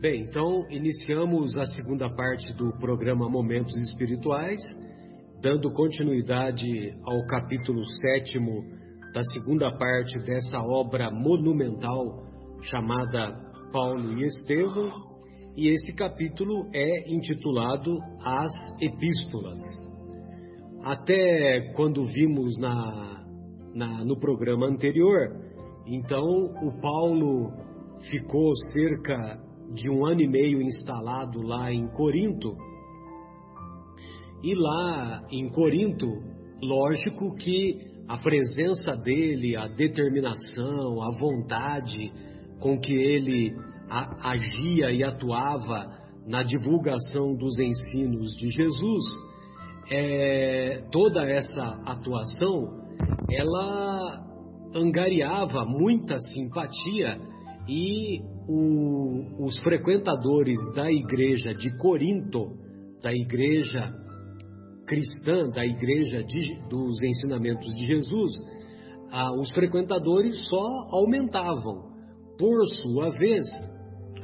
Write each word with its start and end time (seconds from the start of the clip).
Bem, 0.00 0.22
então 0.22 0.64
iniciamos 0.70 1.58
a 1.58 1.66
segunda 1.66 2.08
parte 2.08 2.54
do 2.54 2.72
programa 2.78 3.28
Momentos 3.28 3.76
Espirituais, 3.76 4.58
dando 5.42 5.70
continuidade 5.72 6.94
ao 7.04 7.26
capítulo 7.26 7.84
sétimo 7.84 8.64
da 9.12 9.22
segunda 9.24 9.70
parte 9.76 10.18
dessa 10.24 10.58
obra 10.58 11.10
monumental 11.10 12.24
chamada 12.62 13.38
Paulo 13.70 14.18
e 14.18 14.24
Estevão, 14.24 14.88
e 15.54 15.68
esse 15.68 15.94
capítulo 15.94 16.70
é 16.72 17.12
intitulado 17.12 17.98
As 18.24 18.52
Epístolas. 18.80 19.60
Até 20.82 21.74
quando 21.76 22.06
vimos 22.06 22.58
na, 22.58 23.22
na, 23.74 24.02
no 24.06 24.18
programa 24.18 24.66
anterior, 24.66 25.36
então 25.86 26.24
o 26.62 26.80
Paulo 26.80 27.52
ficou 28.10 28.56
cerca 28.72 29.49
de 29.74 29.88
um 29.88 30.04
ano 30.04 30.20
e 30.20 30.28
meio 30.28 30.60
instalado 30.60 31.40
lá 31.42 31.72
em 31.72 31.86
Corinto. 31.88 32.56
E 34.42 34.54
lá 34.54 35.22
em 35.30 35.48
Corinto, 35.50 36.06
lógico 36.62 37.34
que 37.36 37.76
a 38.08 38.16
presença 38.18 38.92
dele, 38.96 39.56
a 39.56 39.68
determinação, 39.68 41.02
a 41.02 41.10
vontade 41.18 42.12
com 42.58 42.78
que 42.78 42.92
ele 42.92 43.54
agia 43.88 44.90
e 44.92 45.02
atuava 45.02 45.98
na 46.26 46.42
divulgação 46.42 47.34
dos 47.36 47.58
ensinos 47.58 48.34
de 48.36 48.48
Jesus, 48.48 49.04
é, 49.90 50.84
toda 50.92 51.28
essa 51.28 51.80
atuação, 51.84 52.80
ela 53.30 54.26
angariava 54.74 55.64
muita 55.64 56.16
simpatia 56.18 57.18
e 57.70 58.20
o, 58.48 59.44
os 59.46 59.56
frequentadores 59.60 60.58
da 60.74 60.90
igreja 60.90 61.54
de 61.54 61.70
Corinto, 61.78 62.56
da 63.00 63.12
igreja 63.12 63.94
cristã, 64.88 65.48
da 65.50 65.64
igreja 65.64 66.24
de, 66.24 66.68
dos 66.68 67.00
ensinamentos 67.00 67.72
de 67.76 67.86
Jesus, 67.86 68.32
ah, 69.12 69.32
os 69.38 69.52
frequentadores 69.52 70.36
só 70.48 70.66
aumentavam. 70.98 71.90
Por 72.36 72.66
sua 72.82 73.10
vez, 73.10 73.46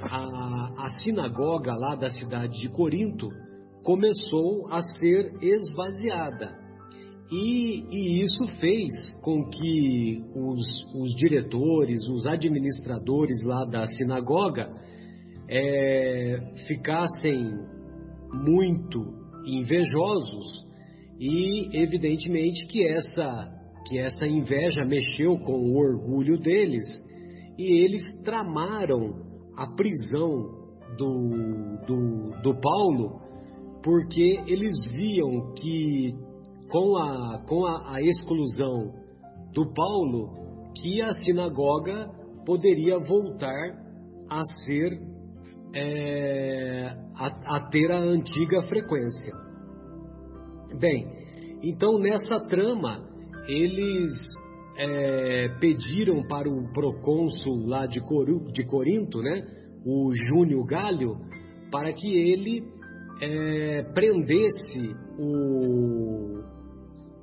a, 0.01 0.87
a 0.87 0.91
sinagoga 1.05 1.73
lá 1.73 1.95
da 1.95 2.11
cidade 2.11 2.61
de 2.61 2.69
Corinto 2.71 3.29
começou 3.85 4.67
a 4.73 4.83
ser 4.99 5.25
esvaziada. 5.41 6.66
E, 7.31 7.83
e, 7.91 8.23
isso 8.23 8.47
fez 8.61 8.93
com 9.25 9.49
que 9.51 10.23
os, 10.33 10.65
os, 10.95 11.13
diretores, 11.17 12.09
os 12.09 12.25
administradores 12.25 13.45
lá 13.45 13.65
da 13.65 13.85
sinagoga 13.85 14.71
é, 15.49 16.39
ficassem 16.69 17.59
muito 18.33 19.01
invejosos 19.45 20.67
e 21.19 21.83
evidentemente 21.83 22.67
que 22.67 22.87
essa 22.87 23.53
que 23.89 23.99
essa 24.01 24.27
inveja 24.27 24.85
mexeu 24.85 25.39
com 25.39 25.53
o 25.53 25.77
orgulho 25.77 26.39
deles 26.39 26.85
e 27.57 27.85
eles 27.85 28.03
tramaram 28.25 29.15
a 29.57 29.69
prisão 29.77 30.67
do, 30.99 31.87
do, 31.87 32.43
do 32.43 32.61
Paulo 32.61 33.21
porque 33.85 34.41
eles 34.49 34.75
viam 34.93 35.55
que 35.55 36.13
com 36.69 36.97
a, 36.97 37.45
com 37.47 37.67
a, 37.67 37.95
a 37.95 38.03
exclusão 38.03 38.93
do 39.53 39.73
Paulo, 39.73 40.73
que 40.81 41.01
a 41.01 41.13
sinagoga 41.13 42.11
poderia 42.45 42.99
voltar 42.99 43.87
a 44.29 44.43
ser 44.65 45.01
é, 45.75 46.95
a, 47.15 47.57
a, 47.57 47.61
ter 47.71 47.91
a 47.91 47.99
antiga 47.99 48.63
frequência. 48.63 49.35
Bem, 50.79 51.07
então 51.63 51.99
nessa 51.99 52.39
trama 52.49 53.05
eles 53.49 54.13
é, 54.79 55.49
pediram 55.61 56.23
para 56.27 56.49
o 56.49 56.73
procônsul 56.73 57.67
lá 57.67 57.87
de, 57.87 58.01
Coru, 58.01 58.51
de 58.53 58.65
Corinto, 58.65 59.23
né, 59.23 59.43
o 59.85 60.11
Júnior 60.15 60.67
Galho, 60.67 61.17
para 61.71 61.93
que 61.93 62.13
ele 62.13 62.63
é, 63.21 63.83
prendesse 63.95 64.95
o 65.19 66.43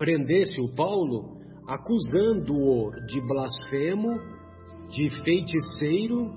prendesse 0.03 0.59
o 0.59 0.67
Paulo, 0.75 1.37
acusando-o 1.65 2.91
de 3.07 3.21
blasfemo, 3.21 4.19
de 4.89 5.09
feiticeiro 5.23 6.29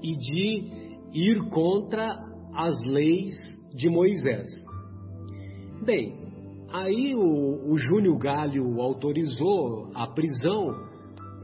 e 0.00 0.16
de 0.16 1.10
ir 1.12 1.50
contra 1.50 2.24
as 2.54 2.80
leis 2.84 3.34
de 3.74 3.88
Moisés. 3.88 4.48
Bem, 5.84 6.14
aí 6.70 7.16
o, 7.16 7.72
o 7.72 7.76
Júnior 7.76 8.16
Galho 8.18 8.80
autorizou 8.80 9.90
a 9.96 10.06
prisão, 10.06 10.68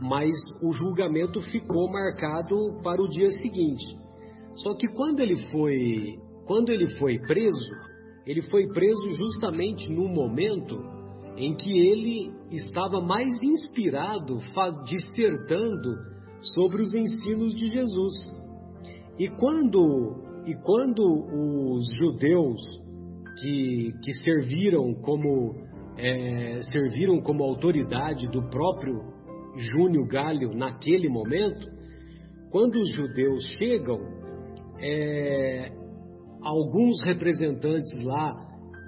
mas 0.00 0.31
o 0.62 0.73
julgamento 0.73 1.41
ficou 1.50 1.91
marcado 1.91 2.81
para 2.85 3.03
o 3.03 3.09
dia 3.09 3.31
seguinte. 3.43 3.85
Só 4.55 4.73
que 4.77 4.87
quando 4.95 5.19
ele 5.19 5.37
foi, 5.50 6.17
quando 6.47 6.71
ele 6.71 6.89
foi 6.97 7.19
preso, 7.19 7.73
ele 8.25 8.43
foi 8.43 8.69
preso 8.69 9.11
justamente 9.11 9.91
no 9.91 10.06
momento 10.06 10.97
em 11.38 11.54
que 11.54 11.71
ele 11.71 12.32
estava 12.50 13.00
mais 13.00 13.43
inspirado, 13.43 14.41
dissertando 14.84 15.97
sobre 16.41 16.82
os 16.82 16.93
ensinos 16.94 17.54
de 17.54 17.69
Jesus. 17.69 18.15
E 19.19 19.28
quando, 19.28 20.43
e 20.47 20.54
quando 20.62 21.03
os 21.03 21.87
judeus 21.97 22.60
que, 23.41 23.93
que 24.03 24.12
serviram 24.15 24.94
como 24.94 25.54
é, 25.97 26.60
serviram 26.62 27.21
como 27.21 27.43
autoridade 27.43 28.28
do 28.28 28.49
próprio 28.49 29.00
Júnior 29.56 30.06
Galho 30.06 30.56
naquele 30.56 31.09
momento, 31.09 31.66
quando 32.50 32.76
os 32.76 32.94
judeus 32.94 33.44
chegam, 33.59 33.99
é, 34.81 35.72
alguns 36.43 37.03
representantes 37.05 37.93
lá 38.05 38.32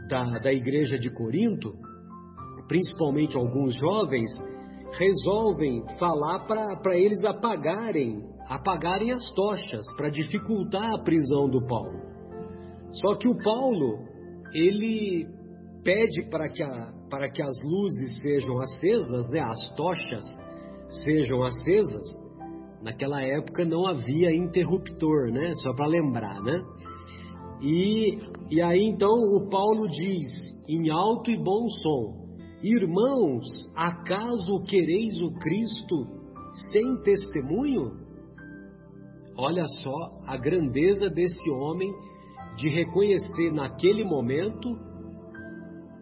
da, 0.09 0.39
da 0.39 0.53
igreja 0.53 0.99
de 0.99 1.11
Corinto 1.11 1.73
principalmente 2.71 3.37
alguns 3.37 3.75
jovens, 3.75 4.31
resolvem 4.97 5.83
falar 5.99 6.47
para 6.47 6.97
eles 6.97 7.25
apagarem, 7.25 8.25
apagarem 8.49 9.11
as 9.11 9.29
tochas 9.35 9.85
para 9.97 10.09
dificultar 10.09 10.95
a 10.95 11.03
prisão 11.03 11.51
do 11.51 11.67
Paulo. 11.67 11.99
Só 12.93 13.17
que 13.17 13.27
o 13.27 13.37
Paulo, 13.43 13.99
ele 14.55 15.27
pede 15.83 16.31
para 16.31 16.49
que, 16.49 16.63
a, 16.63 16.93
para 17.11 17.29
que 17.29 17.43
as 17.43 17.57
luzes 17.65 18.23
sejam 18.23 18.61
acesas, 18.61 19.29
né, 19.31 19.41
as 19.41 19.75
tochas 19.75 20.25
sejam 21.03 21.43
acesas. 21.43 22.07
Naquela 22.83 23.21
época 23.21 23.65
não 23.65 23.85
havia 23.85 24.33
interruptor, 24.33 25.33
né? 25.33 25.55
Só 25.57 25.75
para 25.75 25.87
lembrar, 25.87 26.41
né? 26.41 26.63
E, 27.61 28.17
e 28.49 28.63
aí 28.63 28.85
então 28.85 29.11
o 29.11 29.51
Paulo 29.51 29.89
diz 29.89 30.25
em 30.69 30.89
alto 30.89 31.31
e 31.31 31.37
bom 31.37 31.69
som: 31.83 32.20
Irmãos, 32.63 33.47
acaso 33.75 34.63
quereis 34.65 35.19
o 35.23 35.33
Cristo 35.39 36.07
sem 36.71 37.01
testemunho? 37.03 37.93
Olha 39.35 39.65
só 39.83 40.21
a 40.27 40.37
grandeza 40.37 41.09
desse 41.09 41.51
homem 41.51 41.91
de 42.57 42.69
reconhecer 42.69 43.51
naquele 43.51 44.05
momento 44.05 44.77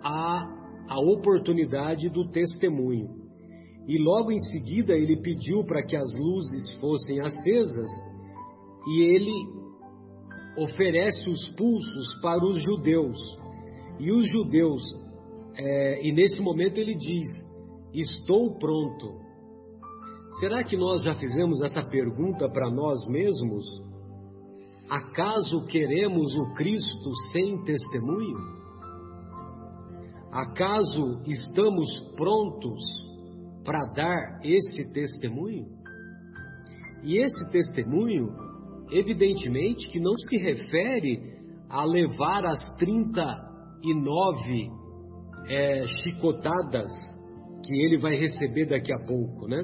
a, 0.03 0.45
a 0.89 1.01
oportunidade 1.01 2.09
do 2.09 2.29
testemunho. 2.31 3.09
E 3.87 3.97
logo 3.97 4.33
em 4.33 4.41
seguida 4.41 4.95
ele 4.95 5.23
pediu 5.23 5.65
para 5.65 5.85
que 5.85 5.95
as 5.95 6.13
luzes 6.19 6.75
fossem 6.81 7.21
acesas 7.21 7.89
e 8.89 9.03
ele 9.03 9.33
oferece 10.59 11.31
os 11.31 11.49
pulsos 11.51 12.21
para 12.21 12.45
os 12.45 12.61
judeus. 12.65 13.19
E 14.01 14.11
os 14.11 14.29
judeus 14.29 14.83
é, 15.59 16.07
e 16.07 16.13
nesse 16.13 16.41
momento 16.41 16.79
ele 16.79 16.95
diz: 16.95 17.29
Estou 17.93 18.57
pronto. 18.59 19.27
Será 20.39 20.63
que 20.63 20.77
nós 20.77 21.03
já 21.03 21.17
fizemos 21.17 21.61
essa 21.63 21.83
pergunta 21.83 22.49
para 22.49 22.71
nós 22.71 22.97
mesmos? 23.09 23.65
Acaso 24.89 25.67
queremos 25.67 26.33
o 26.37 26.55
Cristo 26.55 27.13
sem 27.33 27.65
testemunho? 27.65 28.39
Acaso 30.31 31.23
estamos 31.27 31.89
prontos 32.15 32.81
para 33.65 33.85
dar 33.95 34.41
esse 34.45 34.93
testemunho? 34.93 35.67
E 37.03 37.17
esse 37.17 37.51
testemunho, 37.51 38.29
evidentemente, 38.93 39.89
que 39.89 39.99
não 39.99 40.17
se 40.17 40.37
refere 40.37 41.21
a 41.69 41.85
levar 41.85 42.47
as 42.47 42.77
39 42.77 44.78
é, 45.49 45.85
chicotadas 45.87 46.91
que 47.65 47.75
ele 47.75 47.99
vai 47.99 48.17
receber 48.17 48.67
daqui 48.67 48.93
a 48.93 48.99
pouco, 48.99 49.47
né? 49.49 49.63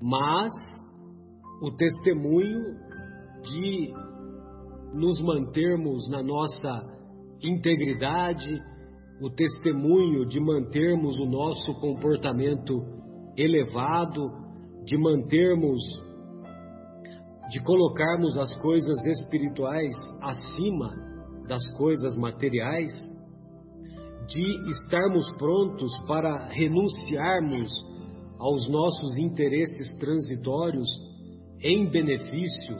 Mas 0.00 0.52
o 1.62 1.70
testemunho 1.76 2.76
de 3.42 3.92
nos 4.94 5.20
mantermos 5.20 6.08
na 6.08 6.22
nossa 6.22 6.98
integridade, 7.42 8.60
o 9.20 9.30
testemunho 9.30 10.26
de 10.26 10.40
mantermos 10.40 11.18
o 11.18 11.26
nosso 11.26 11.74
comportamento 11.80 12.74
elevado, 13.36 14.30
de 14.84 14.96
mantermos, 14.96 15.80
de 17.50 17.62
colocarmos 17.62 18.36
as 18.38 18.54
coisas 18.60 18.96
espirituais 19.06 19.94
acima 20.22 20.90
das 21.46 21.62
coisas 21.76 22.16
materiais, 22.16 22.92
de 24.28 24.70
estarmos 24.70 25.30
prontos 25.38 25.90
para 26.06 26.48
renunciarmos 26.48 27.72
aos 28.38 28.68
nossos 28.68 29.18
interesses 29.18 29.98
transitórios 29.98 30.88
em 31.62 31.90
benefício 31.90 32.76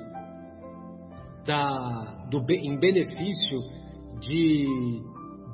da, 1.46 2.26
do, 2.30 2.44
em 2.50 2.78
benefício 2.78 3.60
de, 4.20 5.02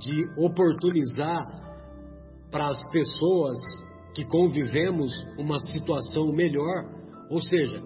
de 0.01 0.27
oportunizar 0.37 1.65
para 2.51 2.67
as 2.67 2.91
pessoas 2.91 3.57
que 4.15 4.25
convivemos 4.25 5.13
uma 5.39 5.59
situação 5.59 6.33
melhor, 6.33 6.91
ou 7.31 7.41
seja, 7.41 7.83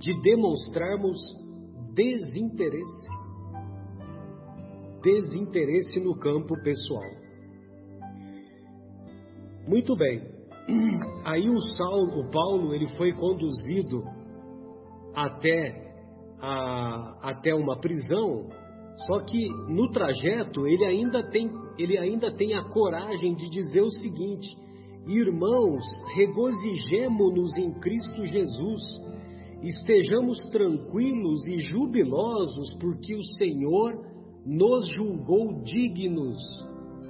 de 0.00 0.20
demonstrarmos 0.22 1.18
desinteresse. 1.94 3.18
Desinteresse 5.02 6.00
no 6.00 6.18
campo 6.18 6.54
pessoal. 6.62 7.17
Muito 9.68 9.94
bem. 9.94 10.22
Aí 11.26 11.50
o 11.50 11.60
Saulo, 11.60 12.22
o 12.22 12.30
Paulo, 12.30 12.74
ele 12.74 12.86
foi 12.96 13.12
conduzido 13.12 14.02
até 15.14 15.92
a, 16.40 17.30
até 17.30 17.54
uma 17.54 17.78
prisão, 17.78 18.48
só 19.06 19.20
que 19.20 19.46
no 19.68 19.90
trajeto 19.90 20.66
ele 20.66 20.86
ainda 20.86 21.22
tem 21.30 21.50
ele 21.78 21.98
ainda 21.98 22.32
tem 22.34 22.54
a 22.54 22.64
coragem 22.64 23.34
de 23.34 23.50
dizer 23.50 23.82
o 23.82 23.90
seguinte: 23.90 24.48
Irmãos, 25.06 25.84
regozijemo-nos 26.16 27.56
em 27.58 27.72
Cristo 27.78 28.24
Jesus, 28.24 28.82
estejamos 29.62 30.38
tranquilos 30.50 31.46
e 31.48 31.58
jubilosos, 31.58 32.74
porque 32.80 33.14
o 33.14 33.22
Senhor 33.36 34.02
nos 34.46 34.88
julgou 34.94 35.62
dignos, 35.62 36.38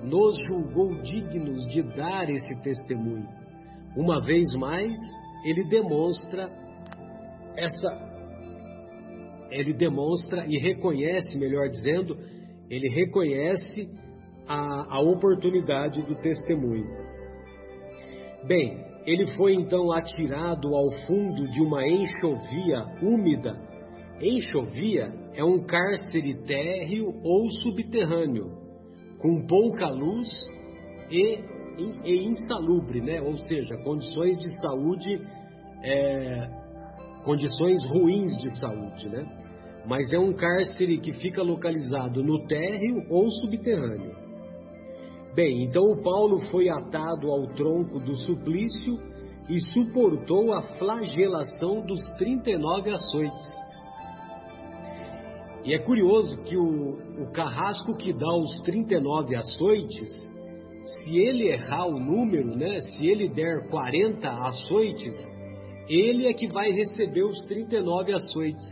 nos 0.02 0.36
julgou 0.46 0.94
dignos 1.02 1.66
de 1.68 1.82
dar 1.82 2.28
esse 2.30 2.62
testemunho. 2.62 3.28
Uma 3.96 4.20
vez 4.20 4.52
mais, 4.54 4.96
ele 5.44 5.68
demonstra 5.68 6.48
essa 7.56 8.08
ele 9.50 9.72
demonstra 9.72 10.44
e 10.46 10.58
reconhece, 10.58 11.38
melhor 11.38 11.68
dizendo, 11.68 12.16
ele 12.68 12.88
reconhece 12.88 13.88
a, 14.46 14.96
a 14.96 15.00
oportunidade 15.00 16.02
do 16.02 16.14
testemunho. 16.16 16.86
Bem, 18.46 18.84
ele 19.06 19.26
foi 19.36 19.54
então 19.54 19.90
atirado 19.90 20.74
ao 20.74 20.90
fundo 21.06 21.50
de 21.50 21.62
uma 21.62 21.86
enxovia 21.86 22.84
úmida. 23.02 23.58
Enxovia 24.20 25.12
é 25.34 25.42
um 25.42 25.64
cárcere 25.64 26.34
térreo 26.44 27.14
ou 27.22 27.48
subterrâneo, 27.62 28.68
com 29.19 29.47
pouca 29.47 29.88
luz 29.88 30.29
e, 31.11 31.41
e, 31.79 32.00
e 32.05 32.25
insalubre, 32.26 33.00
né? 33.00 33.20
ou 33.20 33.37
seja, 33.37 33.76
condições 33.82 34.38
de 34.38 34.61
saúde, 34.61 35.20
é, 35.82 36.49
condições 37.25 37.82
ruins 37.91 38.37
de 38.37 38.61
saúde. 38.61 39.09
Né? 39.09 39.26
Mas 39.87 40.12
é 40.12 40.19
um 40.19 40.32
cárcere 40.32 40.99
que 41.00 41.12
fica 41.15 41.43
localizado 41.43 42.23
no 42.23 42.47
térreo 42.47 43.05
ou 43.11 43.29
subterrâneo. 43.31 44.17
Bem, 45.35 45.65
então 45.65 45.85
o 45.85 46.03
Paulo 46.03 46.41
foi 46.50 46.69
atado 46.69 47.31
ao 47.31 47.47
tronco 47.55 48.00
do 48.00 48.17
suplício 48.17 48.99
e 49.49 49.61
suportou 49.73 50.53
a 50.53 50.62
flagelação 50.62 51.81
dos 51.87 52.00
39 52.19 52.91
açoites. 52.91 53.47
E 55.69 55.75
é 55.75 55.79
curioso 55.79 56.41
que 56.44 56.56
o, 56.56 56.97
o 57.23 57.31
carrasco 57.31 57.94
que 57.94 58.11
dá 58.11 58.35
os 58.38 58.59
39 58.61 59.37
açoites, 59.37 60.09
se 60.82 61.19
ele 61.19 61.47
errar 61.49 61.85
o 61.85 62.00
número, 62.00 62.56
né, 62.56 62.81
se 62.81 63.06
ele 63.06 63.29
der 63.29 63.69
40 63.69 64.31
açoites, 64.31 65.15
ele 65.87 66.26
é 66.26 66.32
que 66.32 66.47
vai 66.47 66.70
receber 66.70 67.23
os 67.23 67.44
39 67.44 68.15
açoites. 68.15 68.67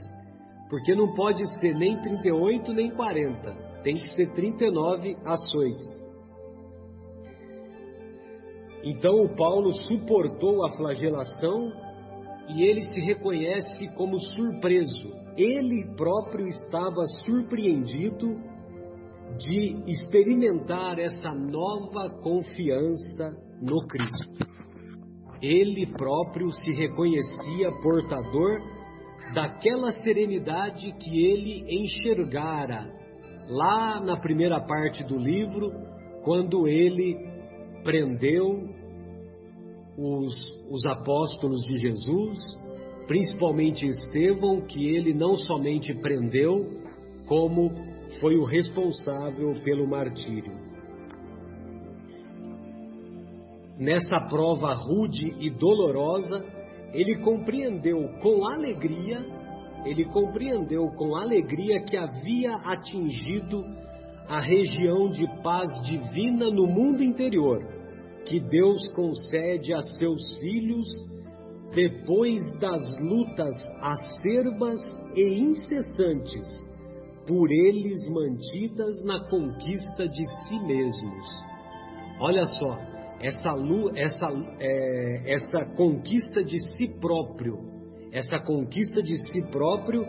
Porque 0.71 0.95
não 0.95 1.15
pode 1.15 1.47
ser 1.61 1.75
nem 1.75 2.01
38 2.01 2.73
nem 2.73 2.91
40, 2.91 3.53
tem 3.83 3.97
que 3.97 4.09
ser 4.15 4.33
39 4.33 5.19
açoites. 5.27 6.07
Então 8.83 9.23
o 9.23 9.37
Paulo 9.37 9.71
suportou 9.83 10.65
a 10.65 10.71
flagelação 10.71 11.71
e 12.49 12.63
ele 12.63 12.81
se 12.85 13.01
reconhece 13.03 13.87
como 13.97 14.19
surpreso. 14.19 15.16
Ele 15.37 15.95
próprio 15.97 16.47
estava 16.47 17.05
surpreendido 17.25 18.37
de 19.39 19.83
experimentar 19.87 20.99
essa 20.99 21.31
nova 21.33 22.09
confiança 22.23 23.37
no 23.61 23.87
Cristo. 23.87 24.47
Ele 25.43 25.87
próprio 25.93 26.51
se 26.53 26.73
reconhecia 26.73 27.71
portador 27.83 28.61
daquela 29.35 29.91
serenidade 30.03 30.93
que 30.93 31.25
ele 31.25 31.65
enxergara 31.69 32.91
lá 33.49 34.01
na 34.01 34.19
primeira 34.19 34.61
parte 34.61 35.05
do 35.05 35.19
livro, 35.19 35.71
quando 36.25 36.67
ele 36.67 37.17
prendeu 37.85 38.69
os, 39.97 40.35
os 40.71 40.85
apóstolos 40.87 41.63
de 41.65 41.79
Jesus, 41.79 42.39
principalmente 43.07 43.87
Estevão, 43.87 44.63
que 44.63 44.85
ele 44.85 45.15
não 45.15 45.37
somente 45.37 45.95
prendeu, 45.95 46.67
como 47.27 47.71
foi 48.21 48.37
o 48.37 48.45
responsável 48.45 49.53
pelo 49.65 49.87
martírio. 49.87 50.53
Nessa 53.79 54.19
prova 54.29 54.73
rude 54.73 55.35
e 55.39 55.51
dolorosa, 55.51 56.45
ele 56.95 57.17
compreendeu 57.17 58.09
com 58.23 58.47
alegria, 58.47 59.21
ele 59.85 60.05
compreendeu 60.07 60.89
com 60.97 61.15
alegria 61.15 61.83
que 61.85 61.97
havia 61.97 62.55
atingido 62.57 63.63
a 64.29 64.41
região 64.41 65.11
de 65.11 65.27
paz 65.43 65.69
divina 65.85 66.51
no 66.51 66.67
mundo 66.67 67.05
interior 67.05 67.77
que 68.27 68.41
Deus 68.41 68.89
concede 68.93 69.73
a 69.73 69.81
seus 69.81 70.37
filhos 70.39 70.87
depois 71.77 72.43
das 72.59 72.99
lutas 73.01 73.55
acerbas 73.83 74.81
e 75.15 75.41
incessantes, 75.41 76.67
por 77.29 77.53
eles 77.53 78.09
mantidas 78.09 79.05
na 79.05 79.29
conquista 79.29 80.09
de 80.09 80.27
si 80.27 80.59
mesmos. 80.61 81.27
Olha 82.19 82.45
só, 82.47 82.79
essa, 83.21 83.53
essa, 83.95 84.27
é, 84.59 85.35
essa 85.35 85.67
conquista 85.77 86.43
de 86.43 86.59
si 86.77 86.99
próprio, 86.99 87.59
essa 88.11 88.39
conquista 88.39 89.03
de 89.03 89.15
si 89.31 89.43
próprio 89.51 90.03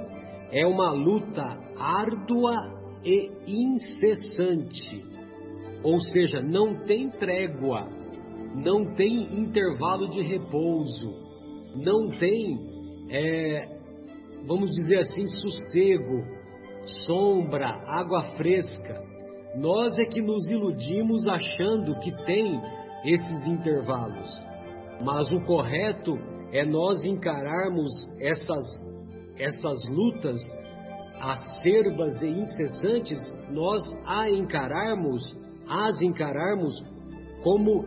é 0.52 0.66
uma 0.66 0.92
luta 0.94 1.44
árdua 1.78 2.56
e 3.04 3.30
incessante, 3.46 5.04
ou 5.84 6.00
seja, 6.00 6.42
não 6.42 6.86
tem 6.86 7.10
trégua 7.10 7.98
não 8.56 8.96
tem 8.96 9.40
intervalo 9.40 10.10
de 10.10 10.22
repouso, 10.22 11.27
não 11.78 12.10
tem, 12.10 12.58
é, 13.10 13.80
vamos 14.46 14.70
dizer 14.72 15.00
assim, 15.00 15.28
sossego, 15.28 16.24
sombra, 17.06 17.68
água 17.86 18.24
fresca. 18.36 19.02
Nós 19.56 19.98
é 19.98 20.06
que 20.06 20.22
nos 20.22 20.48
iludimos 20.48 21.28
achando 21.28 22.00
que 22.00 22.12
tem 22.26 22.60
esses 23.06 23.46
intervalos, 23.46 24.30
mas 25.04 25.30
o 25.32 25.42
correto 25.42 26.18
é 26.52 26.66
nós 26.66 27.04
encararmos 27.04 27.92
essas, 28.20 28.64
essas 29.38 29.78
lutas 29.90 30.40
acerbas 31.20 32.22
e 32.22 32.28
incessantes, 32.28 33.20
nós 33.50 33.84
a 34.06 34.30
encararmos, 34.30 35.24
as 35.68 36.02
encararmos 36.02 36.74
como 37.44 37.86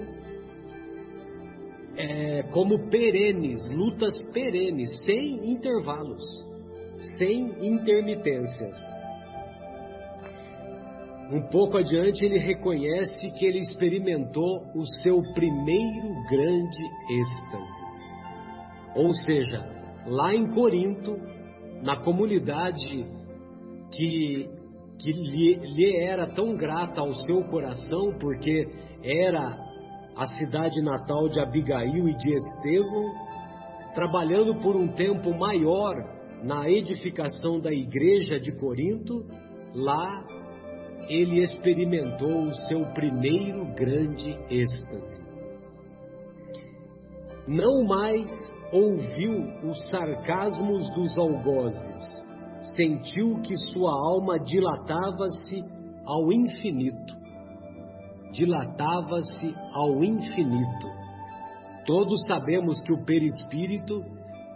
é, 2.00 2.42
como 2.44 2.88
perenes, 2.88 3.70
lutas 3.70 4.14
perenes, 4.32 4.88
sem 5.04 5.52
intervalos, 5.52 6.24
sem 7.18 7.54
intermitências. 7.60 8.76
Um 11.30 11.42
pouco 11.42 11.76
adiante, 11.76 12.24
ele 12.24 12.38
reconhece 12.38 13.30
que 13.32 13.46
ele 13.46 13.58
experimentou 13.58 14.62
o 14.74 14.84
seu 15.02 15.20
primeiro 15.34 16.08
grande 16.28 16.82
êxtase. 17.10 17.84
Ou 18.96 19.12
seja, 19.12 19.64
lá 20.06 20.34
em 20.34 20.50
Corinto, 20.50 21.16
na 21.82 21.96
comunidade 21.96 23.06
que, 23.92 24.48
que 24.98 25.12
lhe, 25.12 25.54
lhe 25.54 25.96
era 25.98 26.26
tão 26.26 26.56
grata 26.56 27.00
ao 27.00 27.14
seu 27.14 27.44
coração, 27.44 28.12
porque 28.18 28.66
era 29.04 29.69
a 30.16 30.26
cidade 30.26 30.82
natal 30.82 31.28
de 31.28 31.40
Abigail 31.40 32.08
e 32.08 32.16
de 32.16 32.32
Estevão, 32.32 33.14
trabalhando 33.94 34.54
por 34.60 34.76
um 34.76 34.88
tempo 34.88 35.36
maior 35.36 35.94
na 36.42 36.68
edificação 36.68 37.60
da 37.60 37.72
igreja 37.72 38.38
de 38.38 38.52
Corinto, 38.52 39.24
lá 39.74 40.24
ele 41.08 41.42
experimentou 41.42 42.44
o 42.44 42.54
seu 42.68 42.84
primeiro 42.94 43.64
grande 43.74 44.30
êxtase. 44.48 45.20
Não 47.48 47.84
mais 47.84 48.30
ouviu 48.72 49.32
os 49.68 49.90
sarcasmos 49.90 50.88
dos 50.94 51.18
algozes, 51.18 52.30
sentiu 52.76 53.40
que 53.40 53.56
sua 53.72 53.90
alma 53.90 54.38
dilatava-se 54.38 55.64
ao 56.04 56.32
infinito. 56.32 57.19
Dilatava-se 58.32 59.54
ao 59.72 60.02
infinito. 60.04 60.88
Todos 61.86 62.26
sabemos 62.26 62.80
que 62.82 62.92
o 62.92 63.04
perispírito 63.04 64.04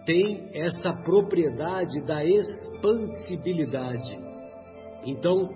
tem 0.04 0.50
essa 0.52 0.92
propriedade 0.92 2.04
da 2.06 2.24
expansibilidade. 2.24 4.18
Então, 5.06 5.48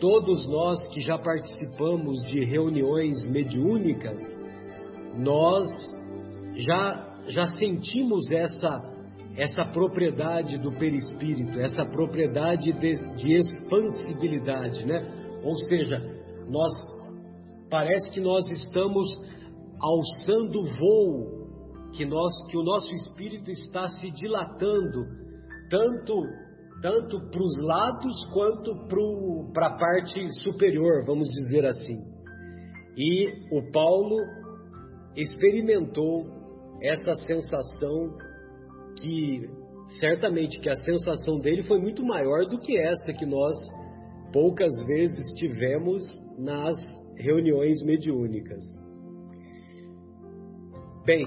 todos 0.00 0.48
nós 0.48 0.78
que 0.92 1.00
já 1.00 1.18
participamos 1.18 2.22
de 2.26 2.44
reuniões 2.44 3.26
mediúnicas, 3.28 4.20
nós 5.16 5.66
já 6.56 7.04
já 7.28 7.46
sentimos 7.46 8.30
essa 8.30 8.96
essa 9.36 9.66
propriedade 9.66 10.56
do 10.56 10.72
perispírito, 10.72 11.60
essa 11.60 11.84
propriedade 11.84 12.72
de, 12.72 12.94
de 13.16 13.34
expansibilidade, 13.34 14.86
né? 14.86 15.02
Ou 15.44 15.54
seja, 15.68 15.98
nós 16.48 16.72
parece 17.70 18.10
que 18.10 18.20
nós 18.20 18.48
estamos 18.50 19.08
alçando 19.80 20.62
voo, 20.78 21.90
que 21.94 22.04
nós 22.04 22.32
que 22.50 22.56
o 22.56 22.62
nosso 22.62 22.92
espírito 22.92 23.50
está 23.50 23.86
se 23.88 24.10
dilatando 24.10 25.04
tanto 25.70 26.22
tanto 26.82 27.18
para 27.30 27.42
os 27.42 27.64
lados 27.64 28.26
quanto 28.32 28.86
para 29.52 29.66
a 29.66 29.78
parte 29.78 30.28
superior, 30.42 31.04
vamos 31.06 31.28
dizer 31.28 31.64
assim. 31.64 31.98
E 32.96 33.28
o 33.50 33.70
Paulo 33.72 34.16
experimentou 35.16 36.26
essa 36.82 37.14
sensação 37.26 38.16
que 39.00 39.48
certamente 39.98 40.60
que 40.60 40.68
a 40.68 40.74
sensação 40.74 41.38
dele 41.40 41.62
foi 41.62 41.78
muito 41.80 42.04
maior 42.04 42.46
do 42.46 42.58
que 42.58 42.76
essa 42.76 43.12
que 43.12 43.24
nós 43.24 43.56
poucas 44.32 44.70
vezes 44.86 45.32
tivemos 45.36 46.02
nas 46.38 46.76
reuniões 47.16 47.82
mediúnicas. 47.84 48.62
Bem, 51.04 51.26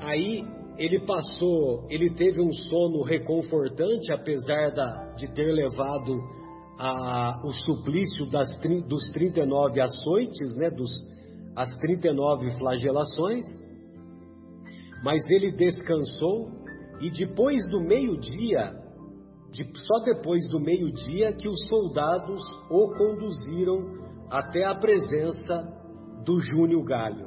aí 0.00 0.44
ele 0.78 1.00
passou, 1.06 1.86
ele 1.88 2.10
teve 2.14 2.40
um 2.40 2.52
sono 2.52 3.02
reconfortante, 3.02 4.12
apesar 4.12 4.70
da, 4.70 5.14
de 5.14 5.26
ter 5.32 5.52
levado 5.52 6.20
a, 6.78 7.40
o 7.44 7.52
suplício 7.52 8.26
das, 8.30 8.46
dos 8.86 9.10
39 9.10 9.80
açoites, 9.80 10.56
né, 10.56 10.70
dos, 10.70 10.90
as 11.56 11.74
39 11.78 12.50
flagelações, 12.58 13.44
mas 15.02 15.28
ele 15.30 15.52
descansou 15.52 16.50
e 17.00 17.10
depois 17.10 17.66
do 17.70 17.80
meio-dia, 17.80 18.74
de, 19.50 19.64
só 19.74 20.04
depois 20.04 20.48
do 20.50 20.60
meio-dia 20.60 21.32
que 21.32 21.48
os 21.48 21.66
soldados 21.68 22.42
o 22.70 22.92
conduziram 22.94 24.05
até 24.30 24.64
a 24.64 24.74
presença 24.74 25.62
do 26.24 26.40
Júnior 26.40 26.84
Galho. 26.84 27.26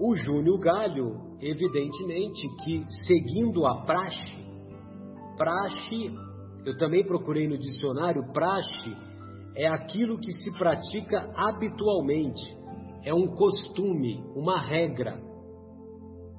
O 0.00 0.16
Júnior 0.16 0.58
Galho, 0.58 1.36
evidentemente, 1.40 2.42
que 2.64 2.84
seguindo 3.06 3.66
a 3.66 3.84
praxe, 3.84 4.42
praxe, 5.36 6.12
eu 6.64 6.76
também 6.76 7.04
procurei 7.06 7.46
no 7.46 7.58
dicionário, 7.58 8.32
praxe 8.32 8.96
é 9.56 9.68
aquilo 9.68 10.18
que 10.18 10.32
se 10.32 10.50
pratica 10.58 11.30
habitualmente, 11.36 12.42
é 13.04 13.12
um 13.12 13.28
costume, 13.34 14.24
uma 14.34 14.60
regra. 14.60 15.20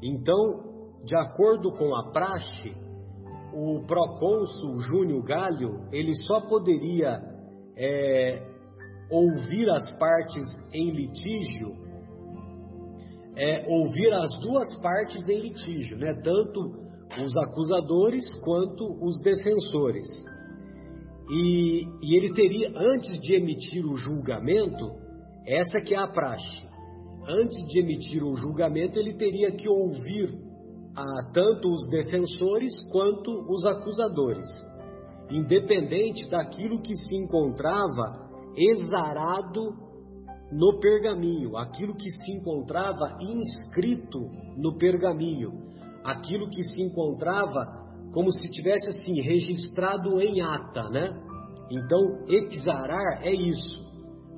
Então, 0.01 0.73
de 1.05 1.15
acordo 1.15 1.71
com 1.73 1.95
a 1.95 2.11
praxe, 2.11 2.73
o 3.53 3.85
procônsul 3.85 4.79
Júnior 4.79 5.23
Galho 5.23 5.87
ele 5.91 6.13
só 6.25 6.41
poderia 6.41 7.21
é, 7.77 8.52
ouvir 9.09 9.69
as 9.69 9.91
partes 9.97 10.45
em 10.73 10.91
litígio, 10.91 11.75
é, 13.35 13.65
ouvir 13.67 14.13
as 14.13 14.39
duas 14.39 14.81
partes 14.81 15.27
em 15.27 15.39
litígio, 15.39 15.97
né? 15.97 16.13
tanto 16.23 16.83
os 17.23 17.37
acusadores 17.37 18.23
quanto 18.43 18.85
os 19.03 19.21
defensores. 19.21 20.07
E, 21.29 21.85
e 22.01 22.17
ele 22.17 22.33
teria, 22.33 22.69
antes 22.69 23.19
de 23.21 23.35
emitir 23.35 23.85
o 23.85 23.95
julgamento, 23.95 24.91
essa 25.45 25.79
que 25.79 25.95
é 25.95 25.97
a 25.97 26.07
praxe 26.07 26.73
antes 27.27 27.65
de 27.67 27.79
emitir 27.79 28.23
um 28.23 28.35
julgamento, 28.35 28.99
ele 28.99 29.13
teria 29.13 29.51
que 29.51 29.67
ouvir 29.67 30.33
ah, 30.95 31.31
tanto 31.33 31.69
os 31.69 31.89
defensores 31.89 32.73
quanto 32.91 33.31
os 33.49 33.65
acusadores, 33.65 34.47
independente 35.31 36.29
daquilo 36.29 36.81
que 36.81 36.95
se 36.95 37.15
encontrava 37.15 38.32
exarado 38.55 39.73
no 40.51 40.79
pergaminho, 40.79 41.57
aquilo 41.57 41.95
que 41.95 42.09
se 42.09 42.31
encontrava 42.31 43.17
inscrito 43.21 44.19
no 44.57 44.77
pergaminho, 44.77 45.51
aquilo 46.03 46.49
que 46.49 46.61
se 46.63 46.81
encontrava 46.81 47.81
como 48.13 48.31
se 48.31 48.51
tivesse 48.51 48.89
assim 48.89 49.19
registrado 49.21 50.21
em 50.21 50.41
ata, 50.41 50.89
né? 50.89 51.09
Então, 51.71 52.25
exarar 52.27 53.23
é 53.23 53.33
isso, 53.33 53.83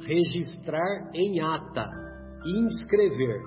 registrar 0.07 1.11
em 1.13 1.41
ata 1.41 2.05
inscrever. 2.45 3.41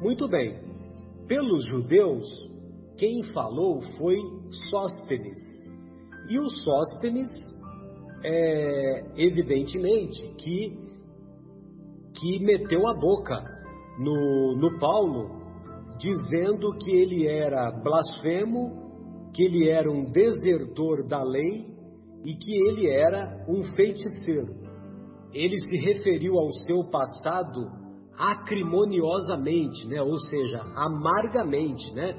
Muito 0.00 0.28
bem, 0.28 0.60
pelos 1.26 1.64
judeus, 1.64 2.26
quem 2.98 3.24
falou 3.32 3.80
foi 3.98 4.18
Sóstenes. 4.70 5.38
E 6.28 6.38
o 6.38 6.48
Sóstenes, 6.48 7.28
é, 8.28 9.04
evidentemente, 9.16 10.34
que, 10.36 10.78
que 12.18 12.38
meteu 12.40 12.86
a 12.88 12.94
boca 12.94 13.36
no, 13.98 14.56
no 14.56 14.78
Paulo, 14.78 15.30
dizendo 15.98 16.76
que 16.78 16.90
ele 16.90 17.26
era 17.26 17.70
blasfemo, 17.70 19.30
que 19.34 19.44
ele 19.44 19.68
era 19.68 19.90
um 19.90 20.04
desertor 20.10 21.06
da 21.06 21.22
lei 21.22 21.66
e 22.24 22.34
que 22.34 22.68
ele 22.68 22.90
era 22.90 23.44
um 23.48 23.62
feiticeiro 23.74 24.66
ele 25.36 25.58
se 25.60 25.76
referiu 25.76 26.38
ao 26.38 26.50
seu 26.50 26.84
passado 26.90 27.70
acrimoniosamente, 28.18 29.86
né? 29.86 30.00
ou 30.00 30.18
seja, 30.18 30.62
amargamente, 30.74 31.92
né? 31.94 32.14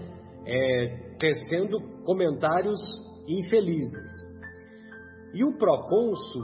É, 0.46 1.18
tecendo 1.20 1.78
comentários 2.06 2.80
infelizes. 3.28 4.27
E 5.34 5.44
o 5.44 5.58
procônsul, 5.58 6.44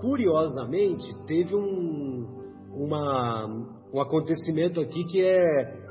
curiosamente, 0.00 1.06
teve 1.26 1.54
um, 1.54 2.26
uma, 2.72 3.46
um 3.92 4.00
acontecimento 4.00 4.80
aqui 4.80 5.04
que 5.04 5.22
é 5.24 5.84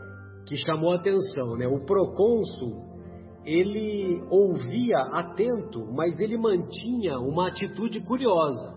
que 0.46 0.58
chamou 0.58 0.92
a 0.92 0.96
atenção, 0.96 1.56
né? 1.56 1.68
O 1.68 1.86
procônsul 1.86 2.94
ele 3.46 4.22
ouvia 4.30 5.00
atento, 5.00 5.86
mas 5.94 6.20
ele 6.20 6.38
mantinha 6.38 7.18
uma 7.20 7.50
atitude 7.50 8.02
curiosa. 8.02 8.74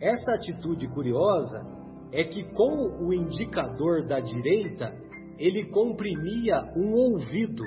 Essa 0.00 0.34
atitude 0.36 0.88
curiosa 0.88 1.60
é 2.12 2.24
que 2.24 2.44
com 2.54 3.06
o 3.06 3.12
indicador 3.12 4.06
da 4.06 4.20
direita 4.20 4.94
ele 5.38 5.66
comprimia 5.70 6.72
um 6.76 6.94
ouvido 6.94 7.62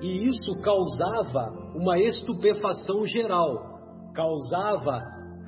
e 0.00 0.28
isso 0.28 0.60
causava 0.62 1.72
uma 1.74 1.98
estupefação 1.98 3.06
geral, 3.06 3.73
causava 4.14 5.00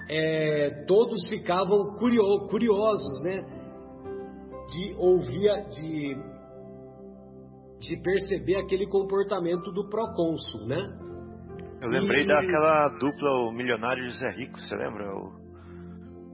é, 0.08 0.84
todos 0.86 1.28
ficavam 1.28 1.94
curio, 1.96 2.46
curiosos, 2.48 3.22
né, 3.22 3.42
de 4.68 4.94
ouvir, 4.98 5.48
de, 5.70 6.16
de 7.80 8.02
perceber 8.02 8.56
aquele 8.56 8.86
comportamento 8.88 9.72
do 9.72 9.88
procônsul, 9.88 10.66
né? 10.66 10.76
Eu 11.80 11.88
lembrei 11.88 12.24
e... 12.24 12.26
daquela 12.26 12.88
dupla 12.98 13.30
o 13.48 13.52
milionário 13.52 14.04
e 14.04 14.10
José 14.10 14.28
Rico, 14.30 14.58
você 14.58 14.74
lembra? 14.76 15.04
O 15.14 15.46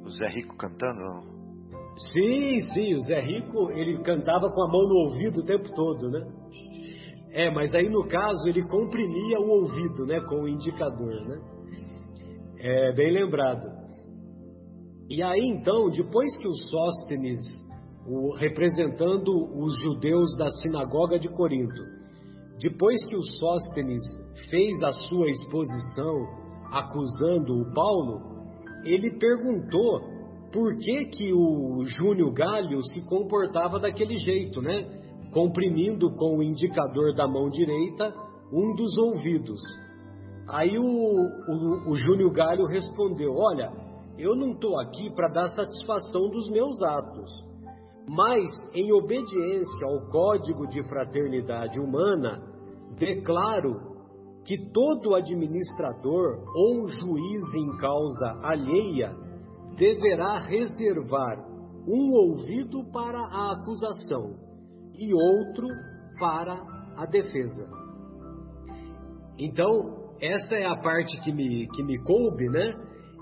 o 0.04 0.10
Zé 0.10 0.28
Rico 0.28 0.56
cantando? 0.56 1.30
Sim, 2.12 2.60
sim, 2.72 2.94
o 2.94 2.98
Zé 3.00 3.20
Rico, 3.20 3.70
ele 3.70 4.02
cantava 4.02 4.50
com 4.50 4.62
a 4.62 4.68
mão 4.68 4.82
no 4.82 4.94
ouvido 5.06 5.40
o 5.40 5.44
tempo 5.44 5.72
todo, 5.74 6.10
né? 6.10 6.26
É, 7.30 7.50
mas 7.50 7.72
aí 7.74 7.88
no 7.88 8.06
caso 8.06 8.48
ele 8.48 8.66
comprimia 8.66 9.38
o 9.38 9.48
ouvido, 9.48 10.04
né, 10.06 10.20
com 10.28 10.42
o 10.42 10.48
indicador, 10.48 11.28
né? 11.28 11.40
É, 12.64 12.92
bem 12.92 13.12
lembrado. 13.12 13.68
E 15.10 15.20
aí 15.20 15.48
então, 15.48 15.90
depois 15.90 16.38
que 16.38 16.46
o 16.46 16.54
Sóstenes, 16.54 17.40
o, 18.06 18.36
representando 18.36 19.32
os 19.58 19.82
judeus 19.82 20.36
da 20.38 20.48
sinagoga 20.48 21.18
de 21.18 21.28
Corinto, 21.28 21.82
depois 22.60 23.04
que 23.06 23.16
o 23.16 23.22
Sóstenes 23.22 24.00
fez 24.48 24.80
a 24.84 24.92
sua 25.08 25.28
exposição 25.28 26.24
acusando 26.70 27.62
o 27.62 27.74
Paulo, 27.74 28.20
ele 28.84 29.18
perguntou 29.18 30.00
por 30.52 30.76
que 30.76 31.06
que 31.06 31.32
o 31.32 31.84
Júnior 31.84 32.32
Galho 32.32 32.80
se 32.84 33.04
comportava 33.08 33.80
daquele 33.80 34.16
jeito, 34.18 34.62
né? 34.62 34.86
Comprimindo 35.32 36.14
com 36.14 36.38
o 36.38 36.42
indicador 36.44 37.12
da 37.16 37.26
mão 37.26 37.50
direita 37.50 38.14
um 38.52 38.72
dos 38.76 38.96
ouvidos. 38.98 39.60
Aí 40.48 40.78
o, 40.78 40.84
o, 40.84 41.90
o 41.90 41.96
Júnior 41.96 42.32
Galho 42.32 42.66
respondeu: 42.66 43.32
Olha, 43.34 43.72
eu 44.18 44.34
não 44.34 44.52
estou 44.52 44.78
aqui 44.80 45.10
para 45.14 45.28
dar 45.28 45.48
satisfação 45.48 46.28
dos 46.28 46.50
meus 46.50 46.80
atos, 46.82 47.30
mas 48.08 48.44
em 48.74 48.92
obediência 48.92 49.86
ao 49.86 50.08
código 50.10 50.66
de 50.68 50.82
fraternidade 50.88 51.80
humana, 51.80 52.42
declaro 52.98 53.92
que 54.44 54.58
todo 54.72 55.14
administrador 55.14 56.42
ou 56.54 56.88
juiz 56.90 57.54
em 57.54 57.76
causa 57.76 58.40
alheia 58.42 59.14
deverá 59.76 60.38
reservar 60.38 61.38
um 61.86 62.12
ouvido 62.14 62.84
para 62.92 63.18
a 63.18 63.52
acusação 63.52 64.36
e 64.98 65.14
outro 65.14 65.66
para 66.18 66.54
a 66.96 67.06
defesa. 67.06 67.68
Então, 69.38 70.01
essa 70.22 70.54
é 70.54 70.64
a 70.64 70.76
parte 70.76 71.18
que 71.20 71.32
me, 71.32 71.66
que 71.66 71.82
me 71.82 71.98
coube, 71.98 72.48
né? 72.48 72.72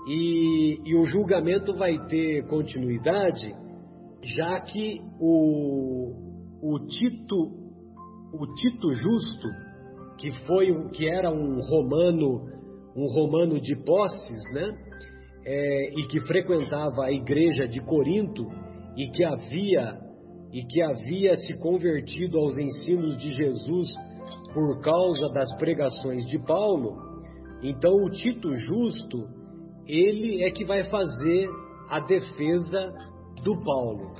E, 0.07 0.79
e 0.85 0.95
o 0.95 1.03
julgamento 1.05 1.73
vai 1.75 1.97
ter 2.07 2.45
continuidade, 2.47 3.55
já 4.23 4.61
que 4.61 5.01
o, 5.19 6.13
o 6.61 6.79
Tito, 6.87 7.35
o 8.33 8.45
Tito 8.53 8.93
Justo, 8.93 9.47
que 10.19 10.31
foi 10.45 10.89
que 10.89 11.09
era 11.09 11.31
um 11.31 11.59
romano, 11.59 12.45
um 12.95 13.05
romano 13.15 13.59
de 13.59 13.75
posses, 13.83 14.53
né? 14.53 14.69
É, 15.43 15.99
e 15.99 16.07
que 16.07 16.19
frequentava 16.21 17.05
a 17.05 17.11
igreja 17.11 17.67
de 17.67 17.81
Corinto 17.81 18.45
e 18.95 19.09
que 19.09 19.23
havia 19.23 19.99
e 20.53 20.63
que 20.65 20.81
havia 20.81 21.35
se 21.35 21.57
convertido 21.57 22.37
aos 22.37 22.55
ensinos 22.57 23.17
de 23.17 23.29
Jesus 23.29 23.89
por 24.53 24.81
causa 24.81 25.29
das 25.29 25.53
pregações 25.57 26.25
de 26.25 26.39
Paulo, 26.39 26.97
então 27.61 27.93
o 27.93 28.09
Tito 28.09 28.53
Justo, 28.53 29.27
ele 29.87 30.43
é 30.43 30.51
que 30.51 30.65
vai 30.65 30.83
fazer 30.83 31.49
a 31.89 31.99
defesa 31.99 32.91
do 33.43 33.61
Paulo. 33.63 34.13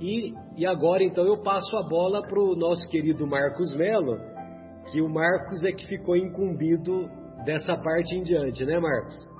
E, 0.00 0.32
e 0.56 0.66
agora 0.66 1.04
então 1.04 1.24
eu 1.24 1.42
passo 1.42 1.76
a 1.76 1.88
bola 1.88 2.22
para 2.26 2.40
o 2.40 2.56
nosso 2.56 2.88
querido 2.88 3.26
Marcos 3.26 3.76
Melo, 3.76 4.18
que 4.90 5.00
o 5.02 5.08
Marcos 5.08 5.62
é 5.64 5.72
que 5.72 5.86
ficou 5.86 6.16
incumbido 6.16 7.08
dessa 7.44 7.76
parte 7.76 8.16
em 8.16 8.22
diante, 8.22 8.64
né, 8.64 8.78
Marcos? 8.78 9.30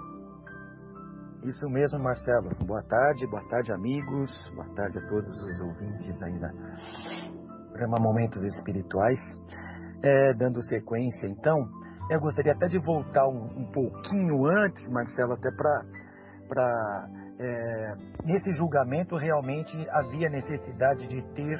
Isso 1.45 1.67
mesmo, 1.71 1.99
Marcelo. 1.99 2.51
Boa 2.67 2.83
tarde, 2.83 3.27
boa 3.27 3.43
tarde, 3.49 3.73
amigos. 3.73 4.31
Boa 4.55 4.69
tarde 4.75 4.99
a 4.99 5.09
todos 5.09 5.43
os 5.43 5.61
ouvintes 5.63 6.23
aí 6.23 6.39
da 6.39 6.51
programa 7.69 7.97
Momentos 7.99 8.43
Espirituais. 8.45 9.19
É, 10.03 10.33
dando 10.35 10.63
sequência, 10.65 11.27
então, 11.27 11.57
eu 12.11 12.21
gostaria 12.21 12.53
até 12.53 12.67
de 12.67 12.79
voltar 12.79 13.29
um, 13.29 13.45
um 13.57 13.71
pouquinho 13.71 14.45
antes, 14.47 14.89
Marcelo, 14.89 15.35
até 15.35 15.51
para. 15.53 17.21
É, 17.39 17.95
nesse 18.25 18.53
julgamento, 18.53 19.17
realmente 19.17 19.77
havia 19.91 20.29
necessidade 20.29 21.07
de 21.07 21.23
ter 21.35 21.59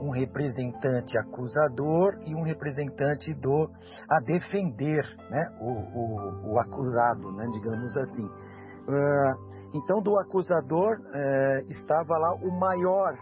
um 0.00 0.10
representante 0.10 1.16
acusador 1.18 2.18
e 2.26 2.34
um 2.34 2.42
representante 2.42 3.32
do 3.34 3.70
a 4.10 4.20
defender 4.20 5.04
né, 5.30 5.48
o, 5.60 5.70
o, 5.70 6.52
o 6.52 6.60
acusado, 6.60 7.32
né, 7.32 7.46
digamos 7.52 7.96
assim. 7.96 8.26
Uh, 8.26 9.56
então, 9.74 10.02
do 10.02 10.18
acusador 10.20 10.98
uh, 10.98 11.70
estava 11.70 12.18
lá 12.18 12.34
o 12.34 12.50
maior, 12.58 13.14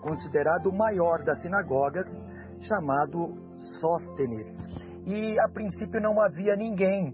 considerado 0.00 0.66
o 0.66 0.76
maior 0.76 1.22
das 1.24 1.40
sinagogas, 1.42 2.06
chamado 2.60 3.41
Sóstenes. 3.80 4.46
E 5.06 5.38
a 5.40 5.48
princípio 5.48 6.00
não 6.00 6.20
havia 6.20 6.54
ninguém 6.56 7.12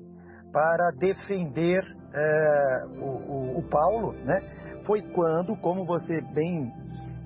para 0.52 0.90
defender 0.98 1.80
uh, 1.82 3.00
o, 3.00 3.56
o, 3.56 3.58
o, 3.58 3.68
Paulo, 3.68 4.12
né? 4.24 4.38
Foi 4.86 5.00
quando, 5.12 5.56
como 5.60 5.84
você 5.84 6.20
bem 6.34 6.72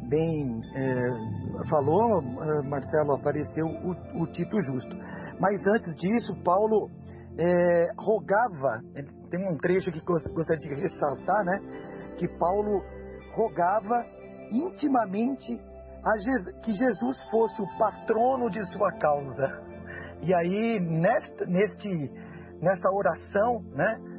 bem 0.09 0.61
é, 0.77 1.69
falou, 1.71 2.21
é, 2.21 2.69
Marcelo, 2.69 3.15
apareceu 3.15 3.65
o, 3.65 4.23
o, 4.23 4.27
Tito 4.27 4.61
Justo. 4.61 4.95
Mas 5.41 5.59
antes 5.75 5.97
disso, 5.97 6.35
Paulo 6.45 6.91
é, 7.39 7.87
rogava, 7.97 8.81
tem 9.31 9.49
um 9.49 9.57
trecho 9.57 9.91
que 9.91 10.01
gostaria 10.01 10.59
de 10.59 10.83
ressaltar, 10.83 11.45
né? 11.45 11.59
Que 12.19 12.29
Paulo 12.37 12.83
rogava 13.35 14.05
intimamente 14.51 15.59
Jesus, 16.19 16.61
que 16.63 16.75
Jesus 16.75 17.19
fosse 17.31 17.63
o 17.63 17.79
patrono 17.79 18.51
de 18.51 18.65
sua 18.73 18.93
causa. 18.99 19.63
E 20.23 20.35
aí, 20.35 20.81
nesta, 20.81 21.47
neste, 21.47 21.89
nessa 22.61 22.91
oração, 22.91 23.63
né? 23.75 24.13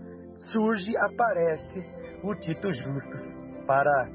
Surge, 0.51 0.95
aparece 0.97 1.79
o 2.23 2.35
Tito 2.35 2.73
Justus 2.73 3.33
para, 3.67 4.09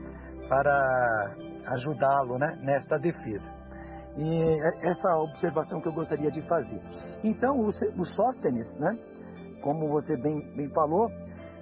para 0.49 1.37
ajudá-lo 1.75 2.39
né, 2.39 2.59
nesta 2.63 2.99
defesa. 2.99 3.59
E 4.17 4.59
essa 4.83 5.17
observação 5.21 5.81
que 5.81 5.89
eu 5.89 5.93
gostaria 5.93 6.31
de 6.31 6.43
fazer. 6.49 6.81
Então, 7.23 7.57
o, 7.57 7.69
o 7.69 8.05
Sóstenes, 8.05 8.67
né, 8.79 8.99
como 9.63 9.89
você 9.89 10.17
bem, 10.17 10.41
bem 10.57 10.69
falou, 10.71 11.09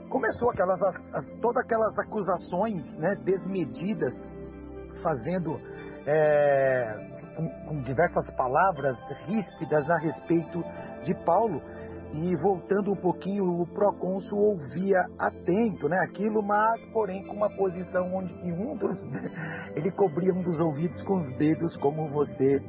começou 0.08 0.50
aquelas, 0.50 0.80
as, 0.82 1.28
todas 1.40 1.62
aquelas 1.64 1.98
acusações 1.98 2.96
né, 2.96 3.14
desmedidas, 3.24 4.14
fazendo 5.02 5.60
é, 6.06 6.94
com, 7.36 7.48
com 7.68 7.82
diversas 7.82 8.30
palavras 8.34 8.96
ríspidas 9.26 9.88
a 9.90 9.98
respeito 9.98 10.62
de 11.04 11.14
Paulo, 11.24 11.60
e 12.12 12.36
voltando 12.36 12.92
um 12.92 12.96
pouquinho, 12.96 13.44
o 13.44 13.66
procônsul 13.66 14.38
ouvia 14.38 14.98
atento 15.18 15.88
né, 15.88 15.96
aquilo, 16.08 16.42
mas 16.42 16.84
porém 16.92 17.24
com 17.26 17.34
uma 17.34 17.50
posição 17.50 18.14
onde 18.14 18.32
um 18.52 18.76
dos, 18.76 18.98
ele 19.74 19.90
cobria 19.90 20.32
um 20.32 20.42
dos 20.42 20.58
ouvidos 20.60 21.02
com 21.02 21.18
os 21.18 21.36
dedos, 21.36 21.76
como 21.78 22.08
você 22.08 22.60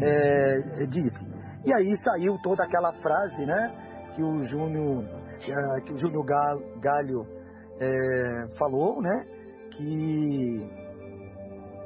é, 0.00 0.86
disse. 0.86 1.26
E 1.64 1.74
aí 1.74 1.96
saiu 1.98 2.38
toda 2.42 2.64
aquela 2.64 2.92
frase 2.94 3.44
né, 3.44 4.12
que 4.14 4.22
o 4.22 4.42
Júnior 4.44 5.04
que 5.84 5.92
o 5.92 5.96
Júnior 5.96 6.24
Galho 6.24 7.24
é, 7.80 8.58
falou, 8.58 9.00
né, 9.00 9.24
que 9.70 10.77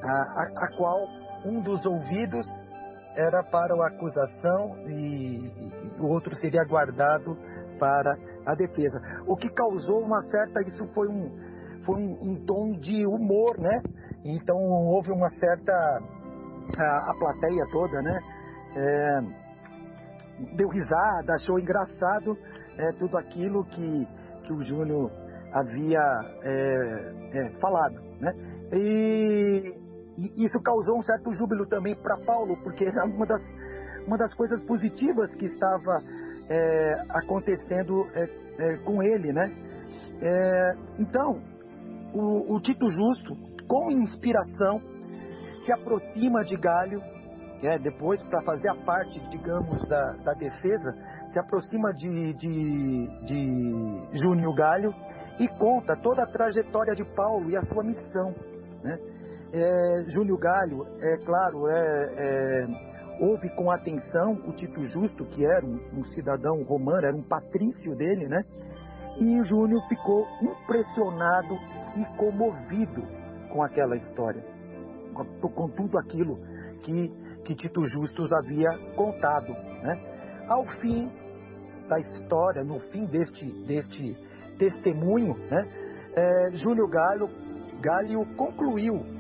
a, 0.03 0.65
a, 0.65 0.77
qual 0.77 0.99
um 1.45 1.61
dos 1.61 1.85
ouvidos 1.87 2.47
era 3.17 3.43
para 3.45 3.75
a 3.75 3.89
acusação 3.89 4.77
e, 4.87 5.47
e 5.47 6.01
o 6.01 6.09
outro 6.09 6.35
seria 6.37 6.65
guardado 6.65 7.37
para 7.79 8.17
a 8.47 8.55
defesa. 8.55 9.01
O 9.27 9.37
que 9.37 9.49
causou 9.51 10.01
uma 10.01 10.21
certa, 10.31 10.61
isso 10.63 10.85
foi 10.95 11.09
um, 11.09 11.31
foi 11.85 11.97
um, 11.97 12.19
um 12.23 12.47
tom 12.47 12.73
de 12.79 13.07
humor, 13.07 13.59
né? 13.59 13.83
Então 14.25 14.57
houve 14.57 15.11
uma 15.13 15.29
certa, 15.31 15.73
a, 16.79 17.11
a 17.11 17.15
plateia 17.19 17.65
toda, 17.71 18.03
né? 18.03 18.19
É, 18.75 19.43
deu 20.57 20.69
risada, 20.69 21.35
achou 21.35 21.59
engraçado 21.59 22.37
é, 22.79 22.93
tudo 22.99 23.19
aquilo 23.19 23.65
que, 23.67 24.07
que 24.45 24.53
o 24.53 24.63
Júnior 24.63 25.11
havia 25.53 26.01
é, 26.43 27.39
é 27.39 27.51
falado, 27.61 28.01
né? 28.21 28.33
E 28.73 29.82
e 30.17 30.45
isso 30.45 30.61
causou 30.61 30.99
um 30.99 31.03
certo 31.03 31.33
júbilo 31.33 31.67
também 31.67 31.95
para 31.95 32.19
Paulo, 32.19 32.57
porque 32.63 32.85
era 32.85 33.05
uma 33.07 33.27
das, 33.27 33.43
uma 34.07 34.19
das 34.19 34.35
coisas 34.35 34.63
positivas 34.65 35.35
que 35.37 35.47
estava 35.47 35.99
é, 36.49 36.93
acontecendo 37.11 38.07
é, 38.15 38.25
é, 38.59 38.77
com 38.79 39.03
ele, 39.03 39.33
né? 39.33 39.53
É, 40.21 40.75
então, 40.99 41.41
o, 42.15 42.55
o, 42.55 42.61
Tito 42.61 42.89
Justo, 42.91 43.35
com 43.67 43.91
inspiração, 43.91 44.81
se 45.65 45.73
aproxima 45.73 46.45
de 46.45 46.57
Galho, 46.57 47.01
é, 47.63 47.79
depois 47.79 48.23
para 48.25 48.43
fazer 48.43 48.69
a 48.69 48.75
parte, 48.75 49.21
digamos, 49.31 49.89
da, 49.89 50.13
da 50.25 50.33
defesa, 50.35 50.93
se 51.33 51.39
aproxima 51.39 51.93
de, 51.95 52.35
de, 52.35 53.25
de 53.25 54.19
Júnior 54.19 54.55
Galho 54.55 54.93
e 55.39 55.49
conta 55.59 55.97
toda 55.97 56.25
a 56.25 56.27
trajetória 56.27 56.95
de 56.95 57.05
Paulo 57.15 57.51
e 57.51 57.57
a 57.57 57.63
sua 57.63 57.83
missão, 57.83 58.35
né? 58.83 59.12
É, 59.55 60.05
Júlio 60.09 60.39
Galho, 60.39 60.87
é 60.99 61.19
claro, 61.27 61.69
é, 61.69 62.05
é, 62.17 62.67
ouve 63.21 63.51
com 63.51 63.71
atenção 63.71 64.33
o 64.47 64.53
Tito 64.55 64.83
Justo, 64.87 65.27
que 65.27 65.45
era 65.45 65.67
um, 65.67 65.79
um, 65.99 66.05
cidadão 66.07 66.63
romano, 66.63 67.07
era 67.07 67.15
um 67.15 67.23
patrício 67.23 67.95
dele, 67.95 68.27
né? 68.29 68.43
E 69.19 69.45
Júnior 69.45 69.87
ficou 69.91 70.27
impressionado 70.41 71.55
e 71.99 72.17
comovido 72.17 73.03
com 73.53 73.63
aquela 73.63 73.95
história, 73.95 74.43
com, 75.13 75.49
com 75.51 75.69
tudo 75.69 75.99
aquilo 75.99 76.39
que, 76.83 77.09
que 77.45 77.55
Tito 77.55 77.85
Justus 77.85 78.33
havia 78.33 78.71
contado. 78.97 79.53
Né? 79.53 80.47
Ao 80.49 80.65
fim 80.81 81.13
da 81.91 82.01
história, 82.01 82.65
no 82.65 82.81
fim 82.91 83.05
deste, 83.05 83.47
deste 83.67 84.17
testemunho, 84.59 85.37
né, 85.51 85.69
é, 86.17 86.53
Júlio 86.53 86.89
Galho, 86.89 87.29
Galho 87.83 88.25
concluiu 88.35 89.12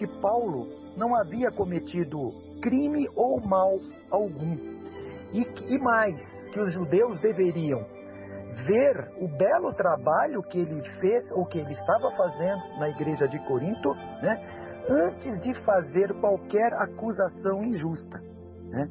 que 0.00 0.06
Paulo 0.22 0.66
não 0.96 1.14
havia 1.14 1.50
cometido 1.50 2.32
crime 2.62 3.06
ou 3.14 3.38
mal 3.38 3.76
algum. 4.10 4.56
E, 5.30 5.42
e 5.74 5.78
mais, 5.78 6.16
que 6.50 6.58
os 6.58 6.72
judeus 6.72 7.20
deveriam 7.20 7.84
ver 8.66 9.12
o 9.20 9.28
belo 9.28 9.74
trabalho 9.74 10.42
que 10.44 10.58
ele 10.58 10.82
fez, 11.00 11.30
ou 11.32 11.44
que 11.44 11.58
ele 11.58 11.72
estava 11.72 12.10
fazendo 12.16 12.78
na 12.78 12.88
igreja 12.88 13.28
de 13.28 13.38
Corinto, 13.46 13.92
né, 14.22 14.42
antes 14.88 15.38
de 15.40 15.52
fazer 15.64 16.14
qualquer 16.18 16.72
acusação 16.72 17.62
injusta. 17.62 18.18
Né? 18.70 18.88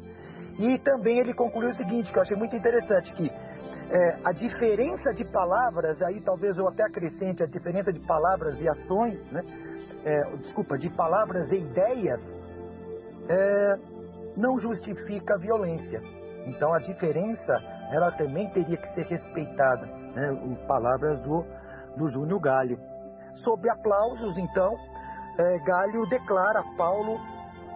E 0.60 0.78
também 0.80 1.18
ele 1.18 1.34
concluiu 1.34 1.70
o 1.70 1.76
seguinte, 1.76 2.12
que 2.12 2.20
eu 2.20 2.22
achei 2.22 2.38
muito 2.38 2.56
interessante, 2.56 3.12
que 3.16 3.32
é, 3.32 4.20
a 4.24 4.32
diferença 4.32 5.12
de 5.12 5.26
palavras, 5.26 6.00
aí 6.04 6.22
talvez 6.22 6.56
eu 6.60 6.68
até 6.68 6.84
acrescente 6.84 7.42
a 7.42 7.48
diferença 7.48 7.92
de 7.92 8.00
palavras 8.06 8.62
e 8.62 8.70
ações, 8.70 9.32
né? 9.32 9.42
É, 10.06 10.38
desculpa, 10.38 10.78
de 10.78 10.90
palavras 10.90 11.52
e 11.52 11.58
ideias, 11.58 12.22
é, 13.30 13.74
não 14.38 14.58
justifica 14.58 15.36
a 15.36 15.38
violência. 15.38 16.02
Então 16.46 16.74
a 16.74 16.80
diferença, 16.80 17.54
ela 17.92 18.12
também 18.12 18.50
teria 18.52 18.78
que 18.78 18.88
ser 18.94 19.06
respeitada, 19.06 19.86
né? 19.86 20.66
palavras 20.68 21.22
do, 21.22 21.46
do 21.98 22.10
Júnior 22.10 22.40
Galho. 22.40 22.80
Sob 23.36 23.70
aplausos, 23.70 24.38
então, 24.38 24.74
é, 25.38 25.60
Galho 25.60 26.10
declara 26.10 26.64
Paulo 26.78 27.18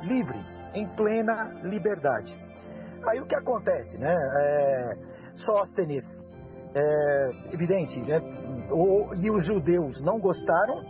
livre, 0.01 0.39
em 0.73 0.87
plena 0.95 1.51
liberdade. 1.63 2.35
Aí 3.07 3.19
o 3.19 3.25
que 3.25 3.35
acontece, 3.35 3.97
né? 3.97 4.15
É, 4.15 4.95
Sóstenes, 5.33 6.03
é, 6.75 7.53
evidente, 7.53 7.99
né? 8.01 8.19
O, 8.71 9.13
e 9.15 9.29
os 9.29 9.45
judeus 9.45 10.01
não 10.01 10.19
gostaram, 10.19 10.83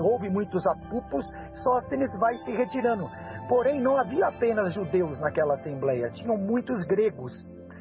houve 0.00 0.28
muitos 0.30 0.66
apupos, 0.66 1.26
Sóstenes 1.62 2.10
vai 2.18 2.34
se 2.38 2.50
retirando. 2.52 3.08
Porém, 3.48 3.80
não 3.80 3.96
havia 3.98 4.28
apenas 4.28 4.72
judeus 4.72 5.18
naquela 5.20 5.54
assembleia, 5.54 6.10
tinham 6.10 6.36
muitos 6.36 6.84
gregos, 6.84 7.32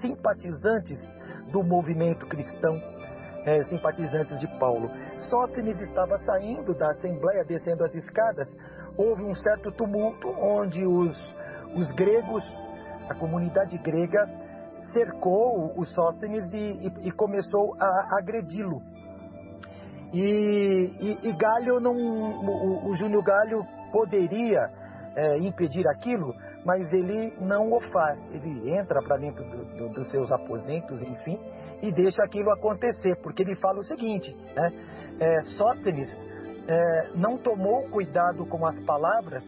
simpatizantes 0.01 0.99
do 1.51 1.63
movimento 1.63 2.25
cristão, 2.25 2.81
é, 3.45 3.61
simpatizantes 3.63 4.39
de 4.39 4.47
Paulo. 4.59 4.89
Sóstenes 5.29 5.79
estava 5.79 6.17
saindo 6.19 6.73
da 6.73 6.89
assembleia, 6.89 7.43
descendo 7.45 7.83
as 7.83 7.93
escadas. 7.95 8.47
Houve 8.97 9.23
um 9.23 9.35
certo 9.35 9.71
tumulto 9.71 10.27
onde 10.29 10.85
os, 10.85 11.35
os 11.75 11.91
gregos, 11.91 12.43
a 13.09 13.15
comunidade 13.15 13.77
grega, 13.77 14.27
cercou 14.93 15.73
o 15.77 15.85
Sóstenes 15.85 16.51
e, 16.53 16.57
e, 16.57 17.07
e 17.07 17.11
começou 17.11 17.75
a 17.79 18.17
agredi-lo. 18.17 18.81
E, 20.13 20.19
e, 20.19 21.29
e, 21.29 21.37
Galho 21.37 21.79
não, 21.79 21.93
o, 21.93 22.89
o 22.89 22.95
Júnior 22.95 23.23
Galho 23.23 23.63
poderia 23.91 24.59
é, 25.15 25.37
impedir 25.39 25.87
aquilo, 25.87 26.33
mas 26.65 26.91
ele 26.91 27.33
não 27.39 27.71
o 27.71 27.79
faz. 27.79 28.19
Ele 28.33 28.71
entra 28.77 29.01
para 29.01 29.17
dentro 29.17 29.43
do, 29.43 29.65
do, 29.77 29.89
dos 29.89 30.09
seus 30.11 30.31
aposentos, 30.31 31.01
enfim, 31.01 31.39
e 31.81 31.91
deixa 31.91 32.23
aquilo 32.23 32.51
acontecer, 32.51 33.15
porque 33.23 33.43
ele 33.43 33.55
fala 33.55 33.79
o 33.79 33.83
seguinte: 33.83 34.35
né, 34.55 34.69
é, 35.19 35.41
Sóstenes 35.57 36.09
é, 36.67 37.09
não 37.15 37.37
tomou 37.37 37.89
cuidado 37.89 38.45
com 38.45 38.65
as 38.65 38.81
palavras 38.83 39.43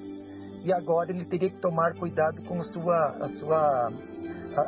e 0.64 0.74
agora 0.74 1.12
ele 1.12 1.26
teria 1.26 1.50
que 1.50 1.60
tomar 1.60 1.94
cuidado 2.00 2.42
com 2.44 2.62
sua, 2.64 3.18
a 3.22 3.30
sua 3.38 3.92
a, 4.56 4.62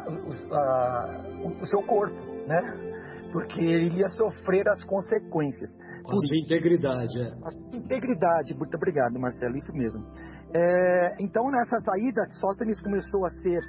a, 0.52 1.24
o 1.46 1.66
seu 1.66 1.82
corpo, 1.84 2.16
né? 2.48 2.95
Porque 3.36 3.60
ele 3.60 3.88
iria 3.88 4.08
sofrer 4.08 4.66
as 4.70 4.82
consequências. 4.86 5.70
A 6.06 6.08
sua 6.08 6.38
integridade, 6.38 7.20
é. 7.20 7.28
A 7.44 7.52
sua 7.52 7.78
integridade, 7.78 8.56
muito 8.58 8.74
obrigado, 8.78 9.20
Marcelo, 9.20 9.58
isso 9.58 9.74
mesmo. 9.74 10.06
É, 10.54 11.22
então, 11.22 11.44
nessa 11.52 11.82
saída, 11.82 12.24
Sóstenes 12.40 12.80
começou 12.80 13.26
a 13.26 13.30
ser 13.42 13.60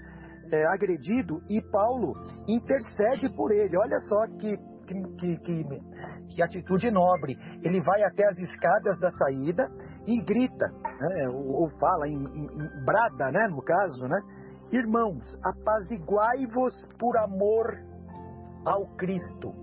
é, 0.53 0.65
agredido 0.67 1.41
e 1.51 1.61
Paulo 1.61 2.13
intercede 2.47 3.29
por 3.35 3.51
ele. 3.51 3.77
Olha 3.77 3.99
só 4.03 4.27
que, 4.39 4.57
que, 4.87 5.37
que, 5.39 5.65
que, 6.29 6.43
atitude 6.43 6.89
nobre. 6.93 7.37
Ele 7.65 7.81
vai 7.83 8.05
até 8.05 8.25
as 8.29 8.39
escadas 8.39 9.01
da 9.01 9.11
saída 9.11 9.67
e 10.07 10.23
grita, 10.23 10.67
né, 10.69 11.29
ou, 11.35 11.63
ou, 11.63 11.71
fala, 11.81 12.07
em, 12.07 12.15
em, 12.15 12.45
em 12.45 12.85
brada, 12.85 13.33
né, 13.33 13.49
no 13.51 13.61
caso, 13.63 14.07
né? 14.07 14.21
Irmãos, 14.71 15.25
apaziguai-vos 15.45 16.73
por 17.01 17.17
amor 17.17 17.96
ao 18.67 18.87
Cristo. 18.97 19.55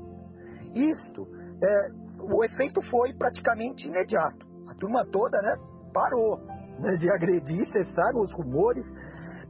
Isto, 0.73 1.27
é, 1.61 1.91
o 2.19 2.43
efeito 2.43 2.81
foi 2.89 3.13
praticamente 3.13 3.87
imediato. 3.87 4.45
A 4.69 4.75
turma 4.75 5.05
toda 5.11 5.39
né, 5.41 5.55
parou 5.93 6.37
né, 6.79 6.97
de 6.97 7.11
agredir, 7.11 7.65
cessaram 7.71 8.21
os 8.21 8.33
rumores, 8.33 8.83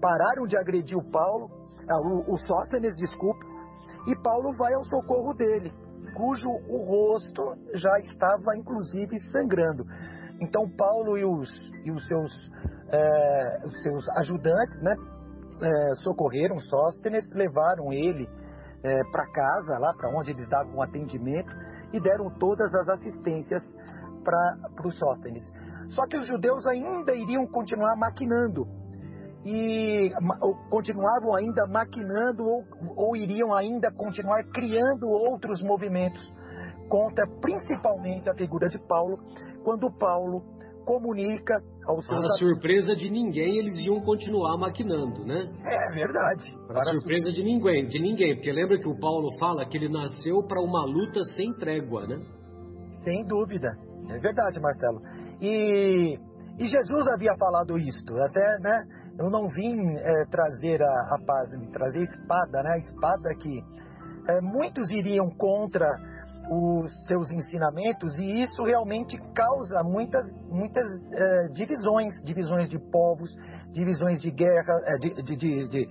pararam 0.02 0.46
de 0.46 0.58
agredir 0.58 0.98
o 0.98 1.12
Paulo, 1.12 1.50
ah, 1.89 2.02
o, 2.02 2.34
o 2.34 2.39
Sóstenes, 2.39 2.98
desculpa, 2.98 3.46
e 4.08 4.16
Paulo 4.22 4.52
vai 4.58 4.74
ao 4.74 4.84
socorro 4.84 5.34
dele, 5.34 5.72
cujo 6.18 6.50
o 6.68 6.84
rosto 6.84 7.42
já 7.76 8.00
estava 8.00 8.58
inclusive 8.58 9.18
sangrando. 9.32 9.86
Então 10.42 10.70
Paulo 10.76 11.18
e 11.18 11.24
os, 11.24 11.50
e 11.86 11.92
os 11.92 12.06
seus, 12.08 12.52
é, 12.89 13.68
os 13.68 13.82
seus 13.82 14.10
ajudantes, 14.18 14.82
né, 14.82 14.94
é, 15.62 15.96
socorreram 15.96 16.60
Sóstenes, 16.60 17.32
levaram 17.34 17.94
ele 17.94 18.28
é, 18.84 19.04
para 19.12 19.26
casa, 19.32 19.80
lá 19.80 19.93
para 19.93 20.10
onde 20.10 20.32
eles 20.32 20.48
davam 20.50 20.82
atendimento, 20.82 21.52
e 21.93 22.00
deram 22.00 22.30
todas 22.38 22.74
as 22.74 22.89
assistências 22.89 23.63
para 24.24 24.88
o 24.88 24.91
Sóstenes. 24.91 25.43
Só 25.89 26.08
que 26.08 26.17
os 26.17 26.28
judeus 26.28 26.65
ainda 26.67 27.13
iriam 27.13 27.46
continuar 27.48 27.96
maquinando, 27.96 28.67
e 29.46 30.10
continuavam 30.69 31.36
ainda 31.36 31.67
maquinando 31.67 32.46
ou, 32.46 32.63
ou 32.96 33.15
iriam 33.15 33.54
ainda 33.54 33.91
continuar 33.91 34.41
criando 34.46 35.10
outros 35.10 35.62
movimentos 35.62 36.34
contra 36.88 37.28
principalmente 37.41 38.30
a 38.30 38.36
figura 38.36 38.69
de 38.69 38.80
Paulo, 38.80 39.19
quando 39.63 39.91
Paulo 39.91 40.43
comunica 40.84 41.56
aos 41.86 42.06
seus... 42.06 42.19
Para 42.19 42.30
surpresa 42.38 42.96
de 42.96 43.10
ninguém, 43.10 43.58
eles 43.58 43.78
iam 43.86 44.00
continuar 44.02 44.58
maquinando, 44.58 45.26
né? 45.26 45.50
É 45.65 45.96
verdade. 45.96 46.52
Para, 46.67 46.76
para 46.76 46.93
surpresa 46.93 47.32
de 47.32 47.43
ninguém, 47.43 47.88
de 47.88 48.00
ninguém, 48.00 48.36
porque 48.36 48.52
lembra 48.52 48.80
que 48.80 48.88
o 48.88 48.98
Paulo 49.00 49.30
fala 49.39 49.65
que 49.65 49.78
ele 49.78 49.89
nasceu 49.89 50.39
para 50.48 50.62
uma 50.62 50.86
luta 50.86 51.22
sem 51.36 51.54
trégua, 51.54 52.08
né? 52.08 52.19
Sem 53.04 53.26
dúvida. 53.26 53.69
É 54.10 54.19
verdade, 54.19 54.60
Marcelo. 54.60 55.02
E, 55.41 56.17
e 56.60 56.67
Jesus 56.67 57.08
havia 57.13 57.36
falado 57.38 57.78
isto, 57.78 58.13
até, 58.24 58.60
né? 58.60 58.84
Eu 59.19 59.30
não 59.30 59.48
vim 59.50 59.76
é, 59.98 60.26
trazer 60.30 60.82
a, 60.82 60.86
a 60.86 61.26
paz, 61.26 61.50
trazer 61.72 62.00
a 62.00 62.04
espada, 62.04 62.63
né? 62.63 62.72
A 62.74 62.78
espada 62.78 63.30
que 63.39 63.60
é, 64.30 64.41
muitos 64.41 64.89
iriam 64.91 65.30
contra 65.38 65.86
os 66.49 67.06
seus 67.06 67.32
ensinamentos 67.32 68.17
e 68.19 68.43
isso 68.43 68.63
realmente 68.63 69.17
causa 69.34 69.82
muitas, 69.84 70.25
muitas 70.49 70.88
é, 71.13 71.47
divisões, 71.53 72.13
divisões 72.23 72.69
de 72.69 72.77
povos, 72.79 73.34
divisões 73.71 74.21
de 74.21 74.29
guerra, 74.29 74.82
é, 74.86 74.93
de, 74.99 75.23
de, 75.23 75.67
de, 75.67 75.89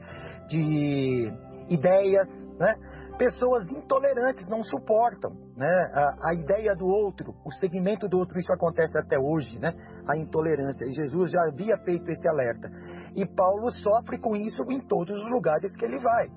de, 0.49 1.33
ideias, 1.69 2.29
né? 2.59 2.75
Pessoas 3.19 3.71
intolerantes 3.71 4.49
não 4.49 4.65
suportam 4.65 5.31
né? 5.57 5.69
a, 5.95 6.31
a 6.31 6.35
ideia 6.35 6.75
do 6.75 6.87
outro, 6.87 7.35
o 7.45 7.53
segmento 7.53 8.09
do 8.09 8.19
outro, 8.19 8.39
isso 8.39 8.53
acontece 8.53 8.99
até 8.99 9.19
hoje, 9.19 9.59
né? 9.59 9.73
a 10.09 10.17
intolerância. 10.17 10.87
E 10.87 10.93
Jesus 10.93 11.31
já 11.31 11.41
havia 11.47 11.77
feito 11.85 12.11
esse 12.11 12.29
alerta. 12.29 12.69
E 13.15 13.25
Paulo 13.27 13.71
sofre 13.71 14.19
com 14.19 14.35
isso 14.35 14.63
em 14.71 14.81
todos 14.81 15.15
os 15.15 15.31
lugares 15.31 15.77
que 15.77 15.85
ele 15.85 16.01
vai, 16.01 16.29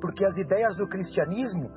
porque 0.00 0.26
as 0.26 0.36
ideias 0.36 0.76
do 0.76 0.86
cristianismo 0.88 1.70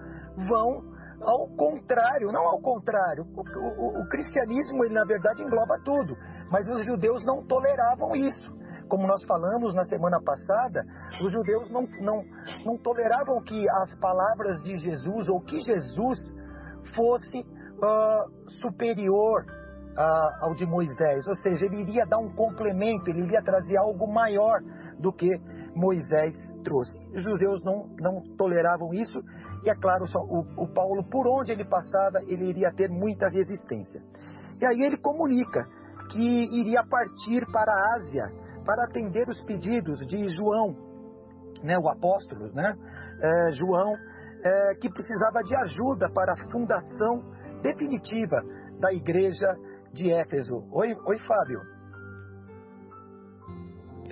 vão 0.48 0.99
ao 1.22 1.48
contrário, 1.56 2.32
não 2.32 2.46
ao 2.48 2.60
contrário. 2.62 3.26
O, 3.36 3.42
o, 3.42 4.02
o, 4.02 4.10
cristianismo, 4.10 4.84
ele 4.86 4.94
na 4.94 5.06
verdade 5.06 5.44
engloba 5.44 5.80
tudo, 5.84 6.16
mas 6.50 6.68
os 6.68 6.86
judeus 6.86 7.24
não 7.26 7.46
toleravam 7.46 8.16
isso. 8.16 8.58
Como 8.88 9.06
nós 9.06 9.24
falamos 9.26 9.76
na 9.76 9.84
semana 9.84 10.20
passada, 10.22 10.84
os 11.24 11.32
judeus 11.32 11.70
não, 11.70 11.84
não, 12.02 12.24
não 12.66 12.78
toleravam 12.78 13.42
que 13.44 13.70
as 13.70 13.96
palavras 14.00 14.62
de 14.64 14.78
Jesus 14.78 15.30
ou 15.30 15.40
que 15.42 15.60
Jesus 15.60 16.18
fosse 16.96 17.40
uh, 17.42 18.50
superior 18.62 19.46
uh, 20.00 20.46
ao 20.46 20.56
de 20.56 20.66
Moisés, 20.66 21.28
ou 21.28 21.36
seja, 21.36 21.66
ele 21.66 21.82
iria 21.82 22.06
dar 22.06 22.18
um 22.18 22.34
complemento, 22.34 23.10
ele 23.10 23.24
iria 23.24 23.44
trazer 23.44 23.78
algo 23.78 24.12
maior 24.12 24.60
do 24.98 25.12
que 25.12 25.30
Moisés 25.76 26.36
trouxe. 26.64 26.98
Os 27.14 27.24
judeus 27.24 27.64
não, 27.64 27.90
não 28.00 28.22
toleravam 28.38 28.94
isso, 28.94 29.20
e 29.64 29.70
é 29.70 29.76
claro, 29.76 30.06
o, 30.06 30.64
o 30.64 30.68
Paulo, 30.74 31.04
por 31.10 31.28
onde 31.28 31.52
ele 31.52 31.66
passava, 31.66 32.20
ele 32.28 32.50
iria 32.50 32.72
ter 32.74 32.90
muita 32.90 33.28
resistência. 33.30 34.02
E 34.62 34.66
aí 34.66 34.82
ele 34.82 34.98
comunica 34.98 35.66
que 36.12 36.60
iria 36.60 36.84
partir 36.90 37.46
para 37.52 37.72
a 37.72 37.96
Ásia 37.98 38.50
para 38.66 38.86
atender 38.86 39.28
os 39.28 39.42
pedidos 39.44 40.00
de 40.08 40.30
João, 40.30 40.76
né, 41.64 41.78
o 41.78 41.90
apóstolo, 41.90 42.52
né, 42.54 42.74
é, 43.22 43.52
João, 43.54 43.96
é, 44.44 44.76
que 44.76 44.90
precisava 44.90 45.42
de 45.44 45.56
ajuda 45.56 46.10
para 46.14 46.34
a 46.34 46.52
fundação 46.52 47.24
definitiva 47.62 48.38
da 48.80 48.94
igreja 48.94 49.48
de 49.94 50.12
Éfeso. 50.12 50.64
Oi, 50.72 50.96
oi 51.06 51.18
Fábio. 51.20 51.79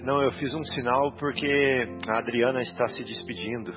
Não, 0.03 0.21
eu 0.21 0.31
fiz 0.33 0.53
um 0.53 0.63
sinal 0.63 1.12
porque 1.17 1.88
a 2.10 2.19
Adriana 2.19 2.62
está 2.62 2.88
se 2.88 3.03
despedindo. 3.03 3.71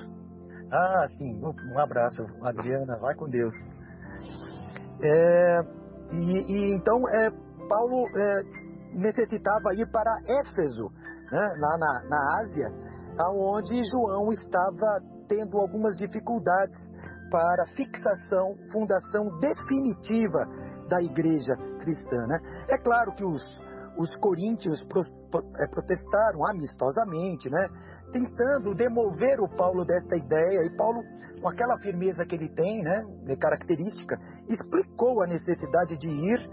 Ah, 0.73 1.07
sim. 1.17 1.35
Um 1.43 1.79
abraço, 1.79 2.23
Adriana. 2.43 2.97
Vai 3.01 3.15
com 3.15 3.29
Deus. 3.29 3.53
É, 5.03 5.61
e, 6.13 6.73
e, 6.73 6.77
então, 6.77 6.97
é, 7.19 7.31
Paulo 7.69 8.07
é, 8.17 8.43
necessitava 8.95 9.75
ir 9.75 9.91
para 9.91 10.21
Éfeso, 10.29 10.91
né, 11.33 11.49
lá 11.59 11.79
na, 11.79 12.09
na 12.09 12.39
Ásia, 12.43 12.69
aonde 13.19 13.83
João 13.91 14.31
estava 14.31 15.01
tendo 15.29 15.59
algumas 15.59 15.97
dificuldades 15.97 16.79
para 17.31 17.67
fixação, 17.77 18.57
fundação 18.73 19.39
definitiva 19.39 20.41
da 20.89 21.01
igreja 21.01 21.55
cristã. 21.81 22.27
Né? 22.27 22.39
É 22.69 22.79
claro 22.79 23.13
que 23.15 23.25
os, 23.25 23.43
os 24.01 24.17
coríntios 24.17 24.81
é, 24.81 25.69
protestaram 25.69 26.47
amistosamente, 26.49 27.51
né? 27.51 27.69
tentando 28.11 28.75
demover 28.75 29.39
o 29.41 29.49
Paulo 29.57 29.85
desta 29.85 30.17
ideia, 30.17 30.65
e 30.65 30.77
Paulo, 30.77 31.03
com 31.41 31.49
aquela 31.49 31.79
firmeza 31.79 32.25
que 32.25 32.35
ele 32.35 32.49
tem, 32.49 32.83
né, 32.83 33.37
característica, 33.39 34.19
explicou 34.49 35.23
a 35.23 35.27
necessidade 35.27 35.97
de 35.99 36.09
ir 36.09 36.51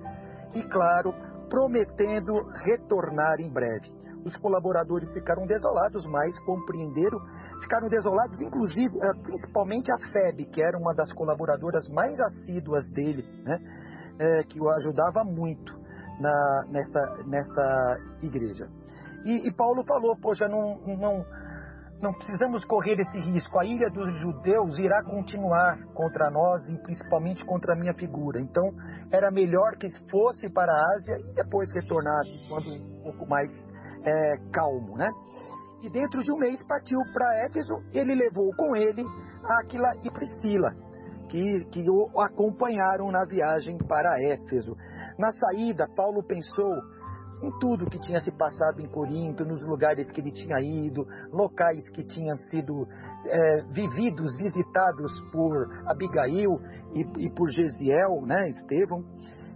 e, 0.55 0.62
claro, 0.69 1.13
prometendo 1.49 2.33
retornar 2.65 3.39
em 3.39 3.49
breve. 3.49 3.95
Os 4.25 4.36
colaboradores 4.38 5.12
ficaram 5.13 5.47
desolados, 5.47 6.05
mas 6.05 6.38
compreenderam, 6.41 7.19
ficaram 7.62 7.88
desolados, 7.88 8.41
inclusive, 8.41 8.93
eh, 9.01 9.21
principalmente 9.23 9.89
a 9.89 10.12
Febe, 10.12 10.45
que 10.45 10.62
era 10.62 10.77
uma 10.77 10.93
das 10.93 11.13
colaboradoras 11.13 11.88
mais 11.88 12.19
assíduas 12.19 12.89
dele, 12.89 13.23
né? 13.45 13.57
É, 14.19 14.43
que 14.43 14.60
o 14.60 14.67
ajudava 14.69 15.23
muito 15.23 15.87
na, 16.19 16.63
nessa, 16.69 17.23
nessa 17.25 17.97
igreja. 18.21 18.67
E, 19.25 19.47
e 19.47 19.53
Paulo 19.53 19.84
falou, 19.86 20.15
poxa, 20.21 20.47
não, 20.47 20.77
não, 20.86 21.25
não 22.01 22.13
precisamos 22.13 22.63
correr 22.65 22.99
esse 22.99 23.19
risco. 23.19 23.60
A 23.60 23.65
ilha 23.65 23.89
dos 23.89 24.15
judeus 24.19 24.77
irá 24.77 25.03
continuar 25.03 25.77
contra 25.93 26.30
nós 26.30 26.67
e 26.69 26.77
principalmente 26.82 27.43
contra 27.45 27.73
a 27.73 27.75
minha 27.75 27.93
figura. 27.93 28.39
Então, 28.39 28.71
era 29.12 29.32
melhor 29.32 29.75
que 29.77 29.88
fosse 30.10 30.49
para 30.49 30.71
a 30.71 30.95
Ásia 30.95 31.17
e 31.30 31.34
depois 31.34 31.71
retornasse 31.73 32.47
quando 32.47 32.69
um 32.69 33.03
pouco 33.03 33.27
mais 33.27 33.49
é, 34.03 34.38
calmo, 34.51 34.95
né? 34.95 35.10
E 35.84 35.89
dentro 35.89 36.23
de 36.23 36.32
um 36.32 36.38
mês 36.38 36.63
partiu 36.65 36.99
para 37.13 37.45
Éfeso. 37.45 37.75
Ele 37.93 38.15
levou 38.15 38.49
com 38.56 38.75
ele 38.75 39.03
Áquila 39.62 39.93
e 40.03 40.12
Priscila, 40.12 40.71
que, 41.30 41.65
que 41.71 41.84
o 41.89 42.19
acompanharam 42.21 43.12
na 43.12 43.25
viagem 43.25 43.77
para 43.77 44.21
Éfeso. 44.21 44.75
Na 45.17 45.32
saída, 45.32 45.88
Paulo 45.95 46.23
pensou 46.23 46.75
em 47.41 47.51
tudo 47.60 47.89
que 47.89 47.99
tinha 47.99 48.19
se 48.19 48.32
passado 48.32 48.82
em 48.82 48.88
Corinto, 48.88 49.45
nos 49.45 49.65
lugares 49.65 50.10
que 50.12 50.21
ele 50.21 50.32
tinha 50.32 50.60
ido, 50.60 51.06
locais 51.32 51.89
que 51.91 52.03
tinham 52.03 52.36
sido 52.49 52.88
é, 53.25 53.62
vividos, 53.71 54.36
visitados 54.38 55.12
por 55.32 55.51
Abigail 55.88 56.60
e, 56.93 57.25
e 57.25 57.32
por 57.34 57.49
Gesiel, 57.49 58.21
né, 58.25 58.49
Estevão. 58.49 59.03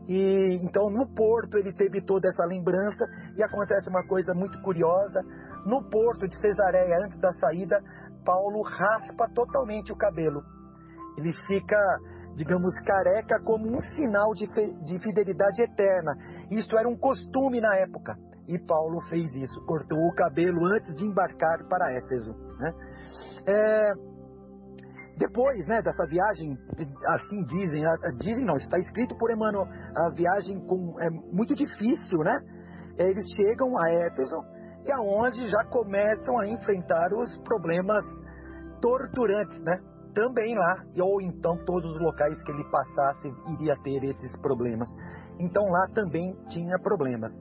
E 0.07 0.59
então 0.63 0.89
no 0.89 1.07
porto 1.13 1.57
ele 1.57 1.73
teve 1.73 2.03
toda 2.03 2.27
essa 2.27 2.45
lembrança 2.45 3.05
e 3.37 3.43
acontece 3.43 3.89
uma 3.89 4.05
coisa 4.07 4.33
muito 4.33 4.59
curiosa. 4.61 5.21
No 5.65 5.83
porto 5.89 6.27
de 6.27 6.35
Cesareia, 6.39 6.97
antes 7.05 7.19
da 7.19 7.31
saída, 7.33 7.79
Paulo 8.25 8.61
raspa 8.63 9.27
totalmente 9.33 9.91
o 9.91 9.95
cabelo. 9.95 10.41
Ele 11.17 11.33
fica 11.47 11.77
digamos, 12.35 12.77
careca 12.79 13.39
como 13.43 13.67
um 13.67 13.81
sinal 13.95 14.33
de, 14.33 14.47
de 14.83 14.99
fidelidade 14.99 15.61
eterna. 15.61 16.13
Isso 16.49 16.77
era 16.77 16.87
um 16.87 16.97
costume 16.97 17.59
na 17.59 17.75
época. 17.77 18.15
E 18.47 18.57
Paulo 18.59 19.01
fez 19.09 19.33
isso, 19.33 19.63
cortou 19.65 19.97
o 19.97 20.15
cabelo 20.15 20.65
antes 20.65 20.95
de 20.95 21.05
embarcar 21.05 21.65
para 21.69 21.93
Éfeso. 21.93 22.33
Né? 22.59 22.73
É, 23.47 23.93
depois 25.17 25.65
né, 25.67 25.81
dessa 25.81 26.05
viagem, 26.07 26.57
assim 27.07 27.43
dizem, 27.45 27.83
dizem 28.17 28.45
não, 28.45 28.57
está 28.57 28.79
escrito 28.79 29.15
por 29.17 29.31
Emmanuel, 29.31 29.67
a 29.95 30.09
viagem 30.15 30.59
com, 30.65 30.99
é 30.99 31.09
muito 31.31 31.53
difícil, 31.55 32.17
né? 32.19 32.39
Eles 32.97 33.23
chegam 33.35 33.69
a 33.77 33.91
Éfeso 33.91 34.35
e 34.85 34.91
aonde 34.91 35.47
já 35.47 35.63
começam 35.65 36.39
a 36.39 36.47
enfrentar 36.47 37.13
os 37.13 37.37
problemas 37.43 38.03
torturantes, 38.81 39.61
né? 39.61 39.79
Também 40.13 40.55
lá, 40.55 40.83
ou 41.01 41.21
então 41.21 41.57
todos 41.65 41.89
os 41.91 42.01
locais 42.01 42.41
que 42.43 42.51
ele 42.51 42.63
passasse 42.69 43.27
iria 43.53 43.75
ter 43.83 44.03
esses 44.03 44.37
problemas. 44.41 44.89
Então 45.39 45.63
lá 45.63 45.87
também 45.93 46.35
tinha 46.49 46.77
problemas. 46.79 47.31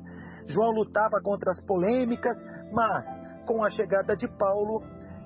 João 0.46 0.70
lutava 0.72 1.20
contra 1.22 1.50
as 1.50 1.64
polêmicas, 1.64 2.36
mas 2.72 3.04
com 3.46 3.64
a 3.64 3.70
chegada 3.70 4.16
de 4.16 4.28
Paulo, 4.36 4.82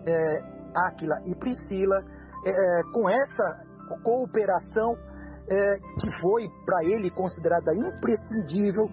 é, 0.06 0.54
Áquila 0.88 1.16
e 1.26 1.34
Priscila, 1.36 2.02
é, 2.46 2.52
com 2.92 3.08
essa 3.08 3.64
cooperação 4.02 4.96
é, 5.48 5.78
que 6.00 6.10
foi 6.20 6.48
para 6.64 6.84
ele 6.84 7.10
considerada 7.10 7.72
imprescindível, 7.74 8.88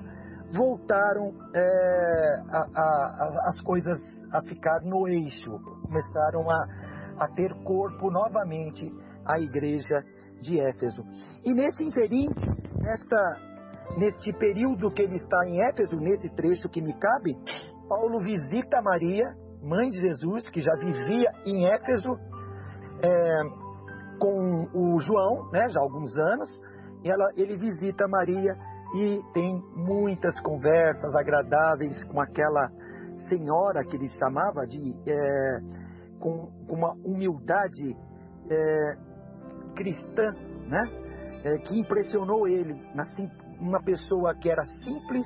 voltaram 0.53 1.33
é, 1.55 1.61
a, 2.49 2.67
a, 2.75 2.81
a, 2.81 3.49
as 3.49 3.61
coisas 3.61 3.99
a 4.33 4.41
ficar 4.43 4.81
no 4.83 5.07
eixo, 5.07 5.51
começaram 5.83 6.49
a 6.49 6.90
a 7.21 7.27
ter 7.27 7.53
corpo 7.63 8.09
novamente 8.09 8.91
a 9.23 9.39
igreja 9.39 10.03
de 10.41 10.59
Éfeso. 10.59 11.03
E 11.45 11.53
nesse 11.53 11.83
interim, 11.83 12.27
nesta, 12.79 13.37
neste 13.95 14.33
período 14.33 14.91
que 14.91 15.03
ele 15.03 15.17
está 15.17 15.47
em 15.47 15.61
Éfeso, 15.69 15.95
nesse 15.97 16.33
trecho 16.35 16.67
que 16.67 16.81
me 16.81 16.93
cabe, 16.97 17.35
Paulo 17.87 18.19
visita 18.21 18.81
Maria, 18.81 19.25
mãe 19.61 19.91
de 19.91 19.99
Jesus, 19.99 20.49
que 20.49 20.61
já 20.61 20.73
vivia 20.77 21.31
em 21.45 21.67
Éfeso, 21.67 22.09
é, 23.03 23.43
com 24.19 24.67
o 24.73 24.99
João, 24.99 25.51
né, 25.51 25.69
já 25.69 25.79
há 25.79 25.83
alguns 25.83 26.17
anos, 26.17 26.49
e 27.03 27.09
ela, 27.09 27.31
ele 27.35 27.55
visita 27.55 28.07
Maria 28.07 28.55
e 28.95 29.21
tem 29.31 29.61
muitas 29.75 30.39
conversas 30.41 31.13
agradáveis 31.15 32.03
com 32.05 32.19
aquela 32.19 32.67
senhora 33.29 33.85
que 33.85 33.95
ele 33.95 34.09
chamava 34.09 34.65
de 34.67 34.95
é, 35.07 35.80
com, 36.21 36.47
com 36.67 36.75
uma 36.75 36.93
humildade 37.03 37.97
é, 38.49 39.75
cristã, 39.75 40.31
né? 40.67 41.01
É, 41.43 41.57
que 41.63 41.79
impressionou 41.79 42.47
ele, 42.47 42.73
assim, 42.97 43.27
uma 43.59 43.81
pessoa 43.83 44.35
que 44.35 44.49
era 44.49 44.63
simples 44.83 45.25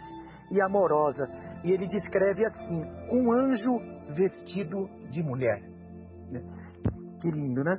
e 0.52 0.62
amorosa. 0.62 1.28
E 1.64 1.72
ele 1.72 1.88
descreve 1.88 2.46
assim: 2.46 2.82
um 3.12 3.32
anjo 3.34 3.78
vestido 4.16 4.88
de 5.12 5.22
mulher. 5.22 5.62
Né? 6.32 6.42
Que 7.22 7.30
lindo, 7.32 7.64
né? 7.64 7.76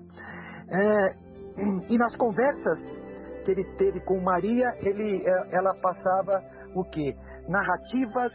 É, 0.68 1.26
e 1.88 1.96
nas 1.96 2.14
conversas 2.16 2.79
que 3.44 3.52
ele 3.52 3.64
teve 3.76 4.00
com 4.00 4.20
Maria, 4.20 4.66
ele, 4.81 5.22
é, 5.24 5.57
ela 5.57 5.72
passava 5.81 6.44
o 6.74 6.85
que? 6.85 7.14
Narrativas 7.48 8.33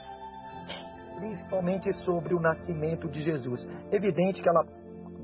principalmente 1.22 1.94
sobre 2.04 2.34
o 2.34 2.40
nascimento 2.40 3.08
de 3.08 3.24
Jesus. 3.24 3.68
Evidente 3.92 4.42
que 4.42 4.50
ela, 4.50 4.66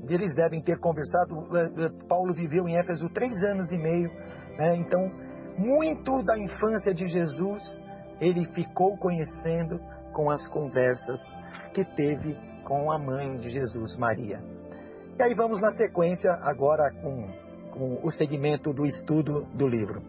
eles 0.08 0.32
devem 0.36 0.62
ter 0.62 0.78
conversado. 0.78 1.56
Eh, 1.56 1.86
eh, 1.86 2.06
Paulo 2.08 2.32
viveu 2.32 2.68
em 2.68 2.78
Éfeso 2.78 3.08
três 3.10 3.32
anos 3.50 3.70
e 3.72 3.76
meio, 3.76 4.08
né? 4.56 4.76
então 4.76 5.10
muito 5.58 6.22
da 6.22 6.38
infância 6.38 6.94
de 6.94 7.06
Jesus 7.08 7.62
ele 8.20 8.44
ficou 8.54 8.96
conhecendo 8.96 9.80
com 10.12 10.30
as 10.30 10.46
conversas 10.48 11.20
que 11.74 11.84
teve 11.96 12.36
com 12.64 12.92
a 12.92 12.98
mãe 12.98 13.36
de 13.36 13.48
Jesus, 13.48 13.96
Maria. 13.96 14.40
E 15.18 15.22
aí 15.22 15.34
vamos 15.34 15.60
na 15.60 15.72
sequência 15.72 16.30
agora 16.42 16.92
com, 17.02 17.26
com 17.72 18.06
o 18.06 18.10
segmento 18.12 18.72
do 18.72 18.86
estudo 18.86 19.46
do 19.54 19.66
livro. 19.66 20.00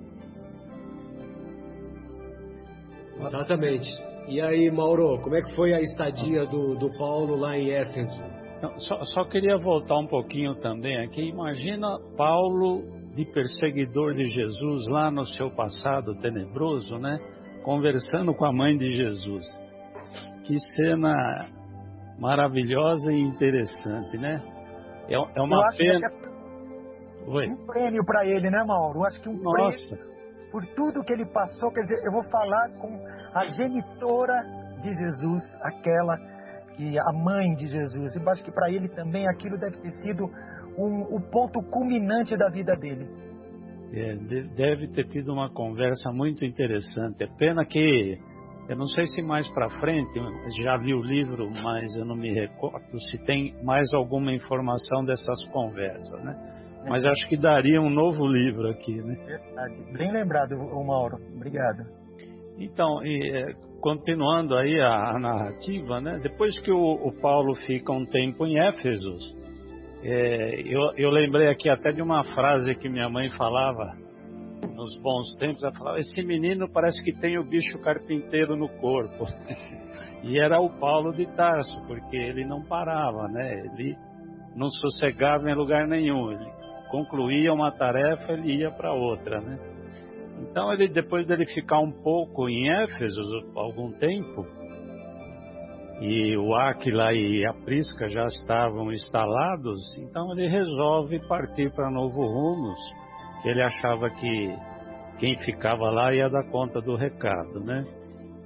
Exatamente. 3.20 4.09
E 4.30 4.40
aí, 4.40 4.70
Mauro, 4.70 5.20
como 5.24 5.36
é 5.36 5.42
que 5.42 5.56
foi 5.56 5.74
a 5.74 5.82
estadia 5.82 6.46
do, 6.46 6.76
do 6.76 6.96
Paulo 7.00 7.36
lá 7.36 7.58
em 7.58 7.72
Éfeso? 7.72 8.16
Não, 8.62 8.78
só, 8.78 9.04
só, 9.06 9.26
queria 9.26 9.58
voltar 9.58 9.98
um 9.98 10.06
pouquinho 10.06 10.54
também 10.62 11.04
aqui. 11.04 11.30
Imagina 11.30 11.98
Paulo 12.16 12.84
de 13.16 13.26
perseguidor 13.26 14.14
de 14.14 14.26
Jesus 14.26 14.88
lá 14.88 15.10
no 15.10 15.26
seu 15.26 15.50
passado 15.50 16.14
tenebroso, 16.22 17.00
né? 17.00 17.18
Conversando 17.64 18.36
com 18.36 18.46
a 18.46 18.54
mãe 18.54 18.78
de 18.78 18.90
Jesus. 18.90 19.46
Que 20.46 20.60
cena 20.76 21.12
maravilhosa 22.20 23.12
e 23.12 23.20
interessante, 23.20 24.16
né? 24.20 24.44
É, 25.08 25.16
é 25.16 25.42
uma 25.42 25.68
pena. 25.76 26.08
É. 26.08 27.50
Um 27.50 27.66
prêmio 27.66 28.06
para 28.06 28.28
ele, 28.28 28.52
né, 28.52 28.64
Mauro? 28.64 29.00
Eu 29.00 29.06
acho 29.06 29.20
que 29.22 29.30
um 29.30 29.42
Nossa. 29.42 29.96
prêmio 29.96 30.10
por 30.52 30.66
tudo 30.76 31.04
que 31.04 31.14
ele 31.14 31.26
passou. 31.26 31.72
Quer 31.72 31.82
dizer, 31.82 32.04
eu 32.04 32.12
vou 32.12 32.24
falar 32.24 32.70
com 32.80 32.90
a 33.34 33.46
genitora 33.46 34.42
de 34.82 34.92
Jesus, 34.94 35.44
aquela 35.62 36.18
que 36.76 36.98
a 36.98 37.14
mãe 37.14 37.54
de 37.56 37.68
Jesus. 37.68 38.16
Eu 38.16 38.30
acho 38.30 38.44
que 38.44 38.52
para 38.52 38.72
ele 38.72 38.88
também 38.90 39.28
aquilo 39.28 39.58
deve 39.58 39.78
ter 39.80 39.92
sido 40.04 40.26
um, 40.78 41.02
o 41.16 41.22
ponto 41.30 41.62
culminante 41.70 42.38
da 42.38 42.50
vida 42.50 42.76
dele. 42.76 43.08
É, 43.92 44.16
deve 44.56 44.88
ter 44.90 45.08
tido 45.08 45.34
uma 45.34 45.50
conversa 45.52 46.12
muito 46.12 46.46
interessante. 46.46 47.24
É 47.24 47.28
pena 47.38 47.66
que 47.66 48.16
eu 48.70 48.78
não 48.78 48.86
sei 48.86 49.06
se 49.08 49.22
mais 49.22 49.50
para 49.50 49.68
frente, 49.80 50.20
já 50.62 50.78
li 50.78 50.94
o 50.94 51.02
livro, 51.02 51.50
mas 51.64 51.94
eu 51.96 52.06
não 52.06 52.16
me 52.16 52.32
recordo 52.32 53.00
se 53.10 53.18
tem 53.26 53.56
mais 53.64 53.92
alguma 53.94 54.32
informação 54.32 55.04
dessas 55.04 55.44
conversas, 55.52 56.24
né? 56.24 56.36
Mas 56.88 57.06
acho 57.06 57.28
que 57.28 57.36
daria 57.36 57.82
um 57.82 57.90
novo 57.90 58.26
livro 58.26 58.70
aqui, 58.70 59.02
né? 59.02 59.16
Verdade. 59.26 59.84
Bem 59.98 60.12
lembrado, 60.14 60.56
Mauro. 60.86 61.18
Obrigado. 61.36 61.99
Então, 62.60 63.04
e, 63.06 63.32
é, 63.32 63.54
continuando 63.80 64.56
aí 64.56 64.80
a, 64.82 65.12
a, 65.12 65.20
narrativa, 65.20 66.02
né? 66.02 66.20
Depois 66.22 66.60
que 66.60 66.72
o, 66.72 66.94
o, 67.08 67.12
Paulo 67.22 67.56
fica 67.56 67.92
um 67.94 68.06
tempo 68.06 68.46
em 68.46 68.60
Éfeso, 68.60 69.18
é, 70.04 70.62
eu, 70.66 70.92
eu 70.98 71.10
lembrei 71.10 71.48
aqui 71.48 71.70
até 71.70 71.92
de 71.92 72.02
uma 72.02 72.24
frase 72.24 72.76
que 72.76 72.90
minha 72.90 73.10
mãe 73.10 73.30
falava 73.30 73.98
nos 74.76 74.98
bons 75.02 75.36
tempos. 75.38 75.64
Ela 75.64 75.74
falava: 75.74 75.98
esse 76.00 76.22
menino 76.22 76.70
parece 76.72 77.02
que 77.04 77.14
tem 77.14 77.38
o 77.38 77.44
bicho 77.44 77.80
carpinteiro 77.80 78.58
no 78.58 78.68
corpo. 78.68 79.26
e 80.24 80.38
era 80.38 80.60
o 80.60 80.70
Paulo 80.80 81.14
de 81.14 81.26
Tarso, 81.36 81.82
porque 81.88 82.18
ele 82.18 82.46
não 82.46 82.64
parava, 82.64 83.28
né? 83.30 83.66
Ele 83.66 83.96
não 84.56 84.70
sossegava 84.70 85.50
em 85.50 85.56
lugar 85.56 85.88
nenhum. 85.88 86.32
Ele 86.32 86.52
concluía 86.92 87.54
uma 87.54 87.72
tarefa, 87.72 88.34
ele 88.34 88.58
ia 88.58 88.72
para 88.72 88.94
outra, 88.94 89.40
né? 89.40 89.58
Então, 90.40 90.72
ele, 90.74 90.88
depois 90.88 91.28
dele 91.28 91.46
ficar 91.46 91.80
um 91.80 91.92
pouco 91.92 92.50
em 92.50 92.70
Éfeso, 92.70 93.22
algum 93.56 93.92
tempo, 93.94 94.46
e 96.02 96.38
o 96.38 96.56
Aquila 96.56 97.14
e 97.14 97.46
a 97.46 97.54
Prisca 97.54 98.08
já 98.08 98.26
estavam 98.26 98.92
instalados, 98.92 99.80
então 99.98 100.32
ele 100.32 100.48
resolve 100.48 101.20
partir 101.28 101.72
para 101.74 101.92
Novo 101.92 102.22
Rumos, 102.22 102.80
que 103.42 103.50
ele 103.50 103.62
achava 103.62 104.10
que 104.10 104.56
quem 105.20 105.38
ficava 105.40 105.90
lá 105.90 106.14
ia 106.14 106.30
dar 106.30 106.50
conta 106.50 106.80
do 106.80 106.96
recado, 106.96 107.60
né? 107.60 107.86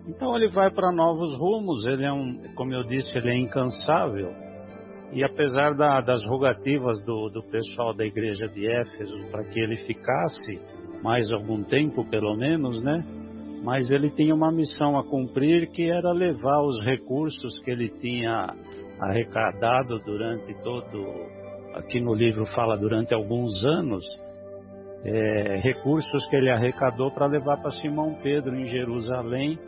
Então 0.07 0.35
ele 0.35 0.49
vai 0.49 0.71
para 0.71 0.91
novos 0.91 1.37
rumos, 1.37 1.85
ele 1.85 2.03
é 2.03 2.11
um, 2.11 2.41
como 2.55 2.73
eu 2.73 2.83
disse, 2.83 3.15
ele 3.17 3.29
é 3.29 3.37
incansável, 3.37 4.33
e 5.13 5.23
apesar 5.23 5.75
da, 5.75 6.01
das 6.01 6.23
rogativas 6.27 7.01
do, 7.05 7.29
do 7.29 7.43
pessoal 7.43 7.93
da 7.93 8.03
igreja 8.03 8.47
de 8.47 8.67
Éfeso 8.67 9.27
para 9.29 9.43
que 9.45 9.59
ele 9.59 9.77
ficasse 9.77 10.59
mais 11.03 11.31
algum 11.33 11.61
tempo, 11.63 12.05
pelo 12.09 12.35
menos, 12.35 12.81
né? 12.81 13.03
Mas 13.61 13.91
ele 13.91 14.09
tinha 14.09 14.33
uma 14.33 14.51
missão 14.51 14.97
a 14.97 15.03
cumprir 15.03 15.69
que 15.71 15.89
era 15.89 16.11
levar 16.13 16.61
os 16.63 16.83
recursos 16.83 17.59
que 17.59 17.71
ele 17.71 17.89
tinha 17.89 18.55
arrecadado 18.99 19.99
durante 19.99 20.53
todo, 20.63 21.03
aqui 21.75 21.99
no 21.99 22.13
livro 22.13 22.45
fala 22.47 22.77
durante 22.77 23.13
alguns 23.13 23.51
anos, 23.65 24.03
é, 25.03 25.59
recursos 25.61 26.25
que 26.29 26.37
ele 26.37 26.49
arrecadou 26.49 27.11
para 27.11 27.27
levar 27.27 27.57
para 27.57 27.71
Simão 27.71 28.15
Pedro 28.23 28.55
em 28.55 28.65
Jerusalém, 28.65 29.59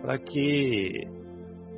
para 0.00 0.18
que 0.18 1.06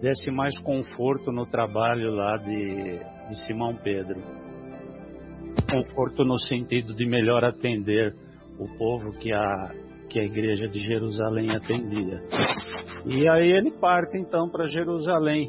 desse 0.00 0.30
mais 0.30 0.56
conforto 0.60 1.32
no 1.32 1.44
trabalho 1.46 2.12
lá 2.12 2.36
de, 2.36 2.98
de 3.28 3.46
Simão 3.46 3.74
Pedro. 3.82 4.20
Conforto 5.68 6.24
no 6.24 6.38
sentido 6.38 6.94
de 6.94 7.04
melhor 7.06 7.44
atender 7.44 8.14
o 8.58 8.66
povo 8.76 9.12
que 9.18 9.32
a, 9.32 9.70
que 10.08 10.20
a 10.20 10.24
igreja 10.24 10.68
de 10.68 10.80
Jerusalém 10.80 11.50
atendia. 11.50 12.22
E 13.06 13.28
aí 13.28 13.50
ele 13.52 13.70
parte 13.80 14.16
então 14.18 14.48
para 14.50 14.66
Jerusalém. 14.68 15.48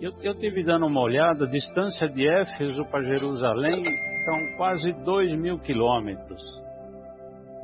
Eu, 0.00 0.10
eu 0.22 0.34
tive 0.34 0.62
dando 0.64 0.86
uma 0.86 1.00
olhada, 1.00 1.44
a 1.44 1.48
distância 1.48 2.08
de 2.08 2.28
Éfeso 2.28 2.84
para 2.86 3.02
Jerusalém 3.02 3.82
são 4.24 4.56
quase 4.56 4.92
dois 5.04 5.34
mil 5.34 5.58
quilômetros. 5.58 6.42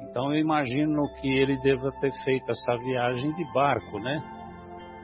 Então 0.09 0.33
eu 0.33 0.41
imagino 0.41 1.03
que 1.21 1.29
ele 1.29 1.57
deva 1.63 1.91
ter 2.01 2.13
feito 2.25 2.51
essa 2.51 2.77
viagem 2.79 3.33
de 3.35 3.53
barco, 3.53 3.99
né? 4.01 4.23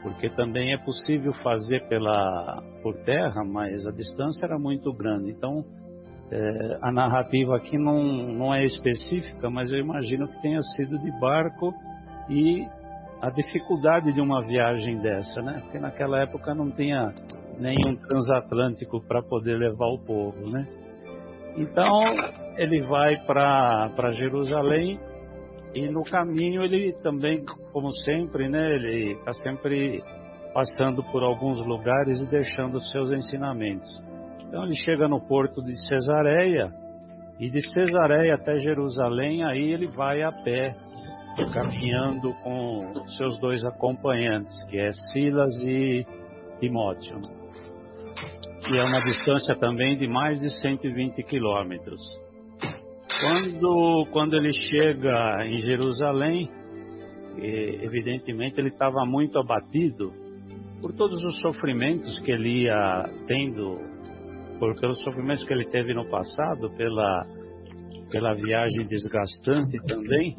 porque 0.07 0.29
também 0.29 0.73
é 0.73 0.77
possível 0.77 1.33
fazer 1.43 1.87
pela 1.87 2.63
por 2.81 2.95
terra, 3.03 3.43
mas 3.43 3.85
a 3.85 3.91
distância 3.91 4.45
era 4.45 4.57
muito 4.57 4.93
grande. 4.93 5.31
Então, 5.31 5.65
é, 6.31 6.77
a 6.81 6.91
narrativa 6.91 7.55
aqui 7.55 7.77
não, 7.77 8.03
não 8.03 8.53
é 8.53 8.63
específica, 8.63 9.49
mas 9.49 9.71
eu 9.71 9.79
imagino 9.79 10.27
que 10.27 10.41
tenha 10.41 10.61
sido 10.75 10.99
de 10.99 11.11
barco 11.19 11.73
e 12.29 12.67
a 13.21 13.29
dificuldade 13.29 14.11
de 14.13 14.21
uma 14.21 14.41
viagem 14.45 14.97
dessa, 14.99 15.41
né? 15.41 15.61
Porque 15.63 15.79
naquela 15.79 16.19
época 16.19 16.53
não 16.53 16.69
tinha 16.69 17.13
nenhum 17.57 17.95
transatlântico 17.95 19.01
para 19.07 19.23
poder 19.23 19.57
levar 19.57 19.87
o 19.87 19.99
povo, 19.99 20.49
né? 20.49 20.67
Então, 21.55 22.01
ele 22.57 22.81
vai 22.81 23.17
para 23.25 24.11
Jerusalém 24.11 24.99
e 25.73 25.89
no 25.89 26.03
caminho 26.03 26.61
ele 26.61 26.93
também, 27.01 27.43
como 27.71 27.91
sempre, 28.03 28.47
né, 28.47 28.75
ele 28.75 29.13
está 29.13 29.33
sempre 29.33 30.03
passando 30.53 31.03
por 31.11 31.23
alguns 31.23 31.65
lugares 31.65 32.19
e 32.19 32.29
deixando 32.29 32.79
seus 32.79 33.11
ensinamentos. 33.11 33.87
Então 34.47 34.63
ele 34.63 34.75
chega 34.75 35.07
no 35.07 35.19
porto 35.19 35.61
de 35.61 35.75
Cesareia 35.87 36.71
e 37.39 37.49
de 37.49 37.61
Cesareia 37.69 38.35
até 38.35 38.57
Jerusalém, 38.59 39.43
aí 39.43 39.71
ele 39.71 39.87
vai 39.87 40.23
a 40.23 40.31
pé, 40.31 40.71
caminhando 41.53 42.33
com 42.43 42.93
seus 43.17 43.37
dois 43.39 43.63
acompanhantes, 43.65 44.55
que 44.69 44.79
é 44.79 44.91
Silas 44.91 45.53
e 45.61 46.05
Timóteo, 46.59 47.19
que 48.65 48.77
é 48.77 48.83
uma 48.83 49.03
distância 49.03 49.55
também 49.55 49.97
de 49.97 50.07
mais 50.07 50.39
de 50.39 50.49
120 50.61 51.21
quilômetros. 51.23 52.01
Quando, 53.19 54.07
quando 54.11 54.35
ele 54.35 54.51
chega 54.51 55.45
em 55.45 55.57
Jerusalém, 55.57 56.49
evidentemente 57.37 58.59
ele 58.59 58.69
estava 58.69 59.05
muito 59.05 59.37
abatido 59.37 60.11
por 60.81 60.93
todos 60.93 61.23
os 61.23 61.41
sofrimentos 61.41 62.19
que 62.19 62.31
ele 62.31 62.63
ia 62.63 63.09
tendo, 63.27 63.79
por, 64.59 64.79
pelos 64.79 65.01
sofrimentos 65.03 65.43
que 65.43 65.53
ele 65.53 65.65
teve 65.65 65.93
no 65.93 66.07
passado, 66.09 66.69
pela, 66.77 67.25
pela 68.11 68.33
viagem 68.33 68.87
desgastante 68.87 69.77
também. 69.87 70.35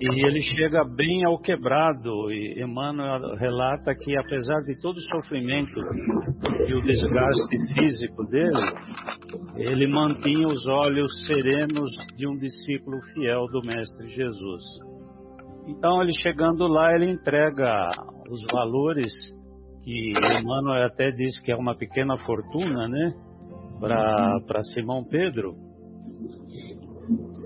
E 0.00 0.26
ele 0.26 0.40
chega 0.40 0.82
bem 0.82 1.24
ao 1.24 1.38
quebrado, 1.38 2.32
e 2.32 2.62
Emmanuel 2.62 3.34
relata 3.36 3.94
que 3.94 4.16
apesar 4.16 4.60
de 4.62 4.80
todo 4.80 4.96
o 4.96 5.00
sofrimento 5.00 5.78
e 6.66 6.72
o 6.72 6.80
desgaste 6.80 7.74
físico 7.74 8.24
dele, 8.24 8.72
ele 9.56 9.86
mantinha 9.86 10.46
os 10.46 10.66
olhos 10.68 11.10
serenos 11.26 11.92
de 12.16 12.26
um 12.26 12.36
discípulo 12.38 12.98
fiel 13.12 13.44
do 13.48 13.60
Mestre 13.60 14.08
Jesus. 14.08 14.62
Então, 15.68 16.02
ele 16.02 16.12
chegando 16.22 16.66
lá, 16.66 16.94
ele 16.94 17.10
entrega 17.10 17.90
os 18.30 18.40
valores 18.50 19.12
que 19.90 20.38
Emmanuel 20.40 20.86
até 20.86 21.10
diz 21.10 21.36
que 21.42 21.50
é 21.50 21.56
uma 21.56 21.74
pequena 21.74 22.16
fortuna, 22.18 22.86
né, 22.86 23.12
para 23.80 24.62
Simão 24.72 25.04
Pedro 25.04 25.56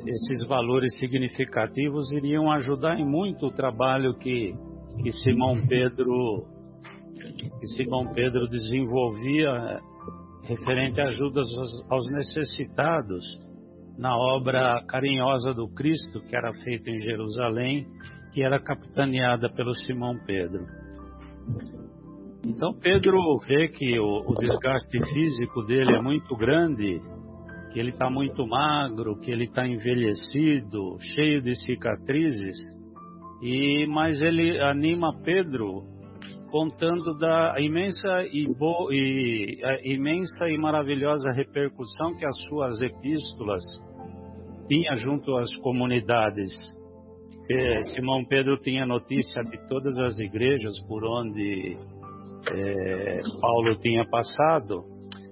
esses 0.06 0.46
valores 0.46 0.94
significativos 0.98 2.12
iriam 2.12 2.50
ajudar 2.50 2.98
em 2.98 3.06
muito 3.06 3.46
o 3.46 3.50
trabalho 3.50 4.12
que, 4.18 4.54
que 5.02 5.10
Simão 5.22 5.66
Pedro 5.66 6.44
que 7.58 7.66
Simão 7.68 8.12
Pedro 8.12 8.46
desenvolvia 8.46 9.48
eh, 9.48 9.80
referente 10.42 11.00
a 11.00 11.08
ajudas 11.08 11.46
aos 11.88 12.10
necessitados 12.10 13.24
na 13.96 14.14
obra 14.14 14.84
carinhosa 14.86 15.54
do 15.54 15.66
Cristo 15.68 16.20
que 16.20 16.36
era 16.36 16.52
feita 16.52 16.90
em 16.90 16.98
Jerusalém, 16.98 17.86
que 18.32 18.42
era 18.42 18.60
capitaneada 18.60 19.48
pelo 19.48 19.72
Simão 19.74 20.18
Pedro. 20.26 20.66
Então 22.46 22.74
Pedro 22.74 23.18
vê 23.46 23.68
que 23.68 23.98
o, 23.98 24.24
o 24.26 24.34
desgaste 24.34 24.98
físico 25.12 25.62
dele 25.62 25.96
é 25.96 26.02
muito 26.02 26.36
grande 26.36 27.00
que 27.72 27.80
ele 27.80 27.90
está 27.90 28.08
muito 28.08 28.46
magro, 28.46 29.18
que 29.18 29.32
ele 29.32 29.44
está 29.44 29.66
envelhecido, 29.66 30.96
cheio 31.14 31.42
de 31.42 31.56
cicatrizes, 31.56 32.56
e 33.42 33.84
mas 33.88 34.22
ele 34.22 34.60
anima 34.60 35.12
Pedro 35.24 35.82
contando 36.52 37.18
da 37.18 37.56
imensa 37.58 38.22
e, 38.30 38.46
bo, 38.46 38.92
e 38.92 39.58
imensa 39.92 40.48
e 40.48 40.56
maravilhosa 40.56 41.32
repercussão 41.32 42.14
que 42.16 42.24
as 42.24 42.36
suas 42.48 42.80
epístolas 42.80 43.62
tinha 44.68 44.94
junto 44.94 45.36
às 45.36 45.52
comunidades. 45.56 46.52
Simão 47.94 48.24
Pedro 48.24 48.56
tinha 48.60 48.86
notícia 48.86 49.42
de 49.42 49.66
todas 49.68 49.98
as 49.98 50.16
igrejas 50.20 50.78
por 50.86 51.04
onde 51.04 51.76
é, 52.50 53.20
Paulo 53.40 53.74
tinha 53.76 54.04
passado, 54.08 54.84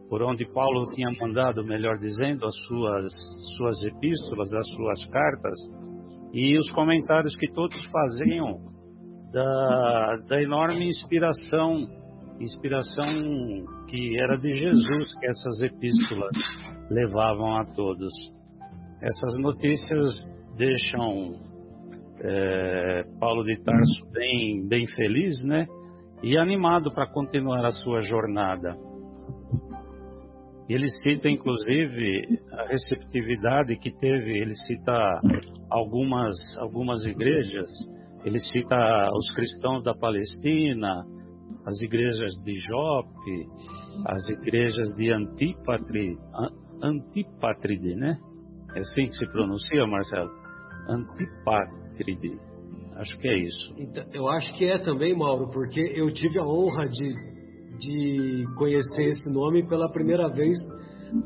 por 0.08 0.22
onde 0.22 0.44
Paulo 0.52 0.84
tinha 0.94 1.10
mandado, 1.20 1.64
melhor 1.64 1.98
dizendo, 1.98 2.46
as 2.46 2.54
suas, 2.66 3.12
suas 3.56 3.82
epístolas, 3.84 4.52
as 4.54 4.68
suas 4.68 5.04
cartas, 5.06 5.58
e 6.32 6.58
os 6.58 6.70
comentários 6.72 7.34
que 7.36 7.50
todos 7.52 7.76
faziam 7.86 8.58
da, 9.32 10.16
da 10.28 10.42
enorme 10.42 10.86
inspiração, 10.86 11.86
inspiração 12.40 13.06
que 13.88 14.18
era 14.18 14.36
de 14.36 14.48
Jesus 14.48 15.18
que 15.18 15.26
essas 15.26 15.60
epístolas 15.60 16.36
levavam 16.90 17.56
a 17.56 17.64
todos. 17.74 18.12
Essas 19.02 19.38
notícias 19.38 20.30
deixam 20.56 21.34
é, 22.20 23.04
Paulo 23.18 23.44
de 23.44 23.62
Tarso 23.62 24.10
bem, 24.12 24.68
bem 24.68 24.86
feliz, 24.88 25.34
né? 25.44 25.66
E 26.22 26.38
animado 26.38 26.92
para 26.92 27.06
continuar 27.06 27.64
a 27.64 27.72
sua 27.72 28.00
jornada. 28.00 28.76
Ele 30.68 30.88
cita, 30.88 31.28
inclusive, 31.28 32.40
a 32.52 32.64
receptividade 32.66 33.76
que 33.76 33.90
teve, 33.90 34.38
ele 34.38 34.54
cita 34.54 35.20
algumas, 35.68 36.36
algumas 36.58 37.04
igrejas, 37.04 37.68
ele 38.24 38.38
cita 38.38 39.10
os 39.12 39.34
cristãos 39.34 39.82
da 39.82 39.94
Palestina, 39.94 41.04
as 41.66 41.80
igrejas 41.82 42.32
de 42.44 42.52
Jope, 42.60 43.48
as 44.06 44.28
igrejas 44.28 44.88
de 44.96 45.10
Antipatri, 45.12 46.16
né? 47.96 48.18
É 48.74 48.78
assim 48.78 49.06
que 49.06 49.16
se 49.16 49.26
pronuncia, 49.26 49.86
Marcelo? 49.86 50.30
Antipatride. 50.88 52.51
Acho 52.96 53.18
que 53.18 53.28
é 53.28 53.38
isso. 53.38 53.74
Então, 53.78 54.04
eu 54.12 54.28
acho 54.28 54.54
que 54.56 54.64
é 54.66 54.78
também, 54.78 55.16
Mauro, 55.16 55.50
porque 55.50 55.80
eu 55.80 56.12
tive 56.12 56.38
a 56.38 56.44
honra 56.44 56.86
de, 56.86 57.14
de 57.78 58.44
conhecer 58.56 59.04
esse 59.04 59.32
nome 59.32 59.66
pela 59.66 59.90
primeira 59.90 60.28
vez 60.28 60.56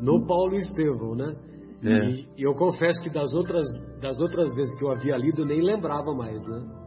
no 0.00 0.26
Paulo 0.26 0.54
Estevão, 0.54 1.14
né? 1.14 1.34
É. 1.82 2.08
E, 2.08 2.28
e, 2.38 2.42
eu 2.42 2.54
confesso 2.54 3.02
que 3.02 3.10
das 3.10 3.32
outras, 3.34 3.64
das 4.00 4.18
outras 4.18 4.54
vezes 4.54 4.76
que 4.78 4.84
eu 4.84 4.90
havia 4.90 5.16
lido, 5.16 5.44
nem 5.44 5.60
lembrava 5.60 6.14
mais, 6.14 6.42
né? 6.48 6.86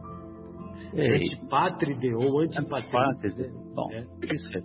É. 0.94 1.16
Antipátride 1.16 2.12
ou 2.14 2.40
antipátride. 2.40 3.50
Bom, 3.74 3.88
é. 3.92 4.04
isso 4.34 4.48
é. 4.56 4.60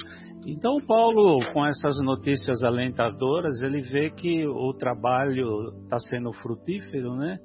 Então, 0.48 0.78
Paulo, 0.86 1.40
com 1.54 1.66
essas 1.66 2.00
notícias 2.02 2.64
alentadoras, 2.64 3.62
ele 3.62 3.82
vê 3.82 4.10
que 4.10 4.46
o 4.46 4.74
trabalho 4.74 5.74
está 5.84 5.98
sendo 6.00 6.32
frutífero, 6.34 7.16
né? 7.16 7.38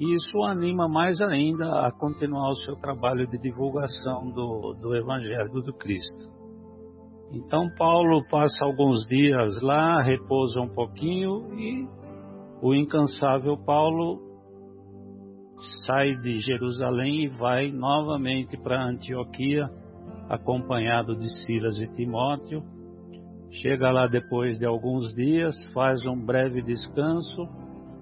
E 0.00 0.14
isso 0.14 0.42
anima 0.44 0.88
mais 0.88 1.20
ainda 1.20 1.86
a 1.86 1.92
continuar 1.92 2.50
o 2.50 2.56
seu 2.56 2.76
trabalho 2.76 3.26
de 3.26 3.38
divulgação 3.38 4.30
do, 4.30 4.74
do 4.80 4.94
Evangelho 4.94 5.60
do 5.62 5.72
Cristo. 5.72 6.38
Então, 7.32 7.68
Paulo 7.76 8.24
passa 8.30 8.64
alguns 8.64 9.06
dias 9.06 9.60
lá, 9.60 10.00
repousa 10.00 10.60
um 10.60 10.68
pouquinho 10.68 11.52
e 11.58 11.88
o 12.62 12.74
incansável 12.74 13.56
Paulo 13.56 14.20
sai 15.84 16.14
de 16.16 16.38
Jerusalém 16.38 17.24
e 17.24 17.28
vai 17.28 17.70
novamente 17.70 18.56
para 18.56 18.86
Antioquia 18.86 19.68
acompanhado 20.28 21.16
de 21.16 21.28
Silas 21.44 21.76
e 21.78 21.88
Timóteo. 21.94 22.62
Chega 23.50 23.90
lá 23.90 24.06
depois 24.06 24.58
de 24.58 24.66
alguns 24.66 25.12
dias, 25.14 25.54
faz 25.72 26.04
um 26.06 26.24
breve 26.24 26.62
descanso, 26.62 27.48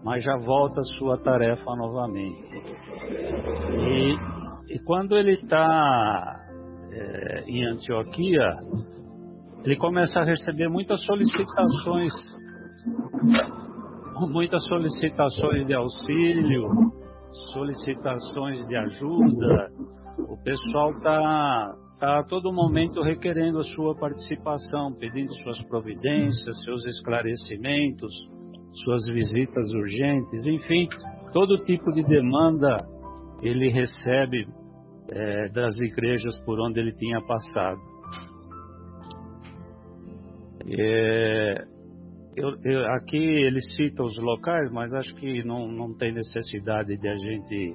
mas 0.07 0.23
já 0.23 0.37
volta 0.37 0.81
à 0.81 0.85
sua 0.99 1.19
tarefa 1.19 1.75
novamente. 1.75 2.55
E, 3.75 4.75
e 4.77 4.79
quando 4.85 5.17
ele 5.17 5.33
está 5.33 6.47
é, 6.93 7.45
em 7.49 7.67
Antioquia, 7.67 8.55
ele 9.65 9.75
começa 9.75 10.21
a 10.21 10.25
receber 10.25 10.69
muitas 10.69 11.05
solicitações, 11.05 12.13
muitas 14.31 14.65
solicitações 14.69 15.67
de 15.67 15.75
auxílio, 15.75 16.63
solicitações 17.53 18.65
de 18.65 18.77
ajuda. 18.77 19.67
O 20.21 20.41
pessoal 20.45 20.93
está 20.93 21.75
está 21.95 22.19
a 22.19 22.25
todo 22.25 22.53
momento 22.53 23.03
requerendo 23.03 23.59
a 23.59 23.65
sua 23.65 23.99
participação, 23.99 24.93
pedindo 25.01 25.33
suas 25.43 25.61
providências, 25.65 26.63
seus 26.63 26.85
esclarecimentos, 26.85 28.13
suas 28.85 29.07
visitas 29.07 29.70
urgentes, 29.72 30.45
enfim, 30.47 30.89
todo 31.33 31.62
tipo 31.64 31.93
de 31.93 32.03
demanda 32.03 32.77
ele 33.43 33.68
recebe 33.68 34.47
é, 35.11 35.49
das 35.51 35.79
igrejas 35.81 36.39
por 36.45 36.59
onde 36.61 36.81
ele 36.81 36.93
tinha 36.93 37.20
passado. 37.22 37.81
É, 40.68 41.64
eu, 42.37 42.51
eu, 42.64 42.87
aqui 42.95 43.16
ele 43.16 43.61
cita 43.61 44.03
os 44.03 44.16
locais, 44.18 44.70
mas 44.72 44.93
acho 44.95 45.14
que 45.16 45.45
não, 45.45 45.68
não 45.68 45.97
tem 45.97 46.12
necessidade 46.12 46.97
de 46.97 47.09
a 47.09 47.16
gente 47.16 47.74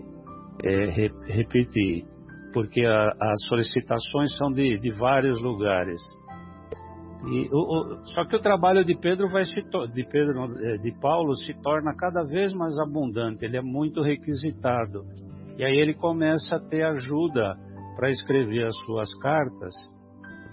é, 0.63 1.33
repetir 1.33 2.05
porque 2.53 2.85
a, 2.85 3.09
as 3.09 3.45
solicitações 3.47 4.35
são 4.37 4.51
de, 4.51 4.77
de 4.79 4.91
vários 4.91 5.41
lugares. 5.41 6.01
E, 7.23 7.49
o, 7.51 7.57
o, 7.57 8.05
só 8.07 8.25
que 8.25 8.35
o 8.35 8.39
trabalho 8.39 8.83
de 8.83 8.95
Pedro 8.95 9.29
vai 9.29 9.45
se 9.45 9.61
de 9.93 10.03
Pedro 10.05 10.57
é, 10.59 10.77
de 10.77 10.91
Paulo 10.99 11.35
se 11.35 11.53
torna 11.61 11.93
cada 11.95 12.23
vez 12.23 12.53
mais 12.53 12.77
abundante. 12.79 13.45
Ele 13.45 13.57
é 13.57 13.61
muito 13.61 14.01
requisitado 14.01 15.03
e 15.57 15.63
aí 15.63 15.77
ele 15.77 15.93
começa 15.93 16.55
a 16.55 16.59
ter 16.59 16.83
ajuda 16.83 17.55
para 17.95 18.09
escrever 18.09 18.65
as 18.65 18.75
suas 18.85 19.13
cartas 19.19 19.73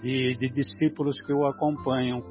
de, 0.01 0.35
de 0.37 0.49
discípulos 0.49 1.19
que 1.25 1.33
o 1.33 1.47
acompanham 1.47 2.23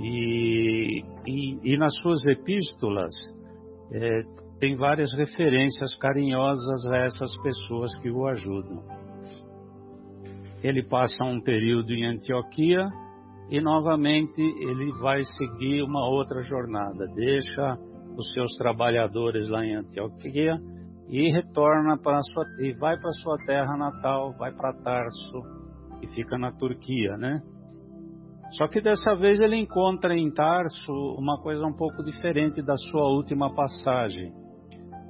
e, 0.00 1.04
e, 1.26 1.74
e 1.74 1.76
nas 1.76 1.94
suas 2.00 2.24
epístolas 2.24 3.12
é, 3.92 4.22
tem 4.58 4.76
várias 4.76 5.12
referências 5.14 5.94
carinhosas 5.98 6.86
a 6.86 6.96
essas 6.98 7.36
pessoas 7.42 7.94
que 7.98 8.10
o 8.10 8.26
ajudam. 8.28 8.82
Ele 10.62 10.82
passa 10.82 11.22
um 11.24 11.40
período 11.42 11.92
em 11.92 12.06
Antioquia 12.06 12.88
e 13.50 13.60
novamente 13.60 14.40
ele 14.40 14.92
vai 15.00 15.22
seguir 15.22 15.82
uma 15.82 16.08
outra 16.08 16.40
jornada. 16.40 17.06
Deixa 17.14 17.78
os 18.16 18.32
seus 18.32 18.56
trabalhadores 18.56 19.48
lá 19.48 19.64
em 19.64 19.74
Antioquia 19.76 20.56
e 21.08 21.30
retorna 21.30 21.98
para 21.98 22.20
sua 22.32 22.44
e 22.60 22.72
vai 22.78 22.98
para 22.98 23.10
sua 23.22 23.36
terra 23.46 23.76
natal, 23.76 24.32
vai 24.38 24.52
para 24.52 24.72
Tarso 24.82 25.42
e 26.02 26.06
fica 26.08 26.38
na 26.38 26.52
Turquia, 26.52 27.16
né? 27.16 27.42
Só 28.52 28.68
que 28.68 28.80
dessa 28.80 29.14
vez 29.16 29.40
ele 29.40 29.56
encontra 29.56 30.16
em 30.16 30.32
Tarso 30.32 30.92
uma 31.18 31.40
coisa 31.42 31.66
um 31.66 31.72
pouco 31.72 32.04
diferente 32.04 32.62
da 32.62 32.76
sua 32.76 33.08
última 33.08 33.52
passagem. 33.54 34.32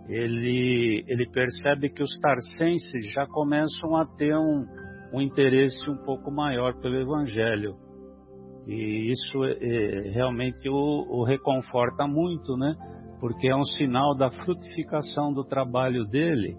Ele, 0.08 1.04
ele 1.06 1.30
percebe 1.30 1.90
que 1.90 2.02
os 2.02 2.18
tarcenses 2.20 3.12
já 3.12 3.26
começam 3.26 3.96
a 3.96 4.06
ter 4.06 4.34
um, 4.34 4.64
um 5.12 5.20
interesse 5.20 5.90
um 5.90 5.96
pouco 6.04 6.30
maior 6.30 6.74
pelo 6.80 6.96
Evangelho. 6.96 7.83
E 8.66 9.10
isso 9.10 9.44
é, 9.44 10.10
realmente 10.12 10.68
o, 10.68 11.06
o 11.08 11.24
reconforta 11.24 12.06
muito, 12.06 12.56
né? 12.56 12.74
Porque 13.20 13.48
é 13.48 13.56
um 13.56 13.64
sinal 13.64 14.14
da 14.16 14.30
frutificação 14.30 15.32
do 15.32 15.44
trabalho 15.44 16.04
dele 16.06 16.56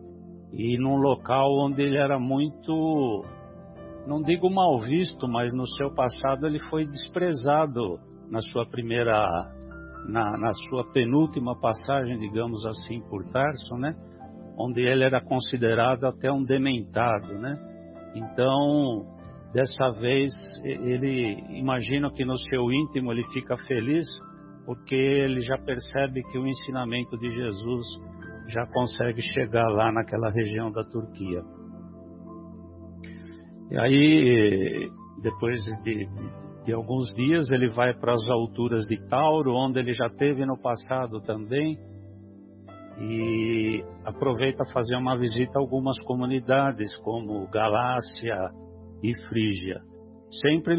e 0.57 0.77
num 0.77 0.95
local 0.95 1.51
onde 1.65 1.81
ele 1.81 1.97
era 1.97 2.17
muito, 2.17 3.25
não 4.07 4.21
digo 4.21 4.49
mal 4.49 4.79
visto, 4.79 5.27
mas 5.27 5.53
no 5.53 5.67
seu 5.67 5.93
passado 5.93 6.47
ele 6.47 6.59
foi 6.69 6.85
desprezado 6.85 7.99
na 8.29 8.39
sua 8.39 8.65
primeira, 8.65 9.19
na, 10.07 10.31
na 10.37 10.53
sua 10.69 10.89
penúltima 10.91 11.59
passagem, 11.59 12.17
digamos 12.19 12.65
assim, 12.65 13.01
por 13.09 13.25
Tarso, 13.31 13.75
né? 13.75 13.95
Onde 14.57 14.81
ele 14.81 15.03
era 15.03 15.21
considerado 15.21 16.05
até 16.05 16.31
um 16.31 16.43
dementado, 16.43 17.33
né? 17.33 17.57
Então, 18.15 19.14
dessa 19.55 19.89
vez, 20.01 20.33
ele 20.65 21.39
imagina 21.57 22.11
que 22.11 22.25
no 22.25 22.37
seu 22.49 22.69
íntimo 22.73 23.13
ele 23.13 23.23
fica 23.31 23.55
feliz, 23.65 24.05
porque 24.65 24.93
ele 24.93 25.39
já 25.39 25.57
percebe 25.57 26.21
que 26.23 26.37
o 26.37 26.45
ensinamento 26.45 27.17
de 27.17 27.29
Jesus 27.29 27.85
já 28.49 28.67
consegue 28.67 29.21
chegar 29.21 29.69
lá 29.69 29.93
naquela 29.93 30.29
região 30.29 30.69
da 30.69 30.83
Turquia. 30.83 31.41
E 33.71 33.79
aí, 33.79 34.91
depois 35.23 35.57
de, 35.83 36.05
de 36.65 36.73
alguns 36.73 37.07
dias, 37.15 37.49
ele 37.49 37.69
vai 37.69 37.93
para 37.97 38.11
as 38.11 38.29
alturas 38.29 38.85
de 38.87 38.97
Tauro, 39.07 39.53
onde 39.53 39.79
ele 39.79 39.93
já 39.93 40.09
teve 40.09 40.45
no 40.45 40.61
passado 40.61 41.21
também, 41.21 41.77
e 42.99 43.81
aproveita 44.03 44.65
fazer 44.73 44.97
uma 44.97 45.17
visita 45.17 45.57
a 45.57 45.61
algumas 45.61 45.97
comunidades 46.01 46.93
como 46.97 47.47
Galácia 47.49 48.64
e 49.03 49.13
Frígia, 49.27 49.81
sempre, 50.41 50.75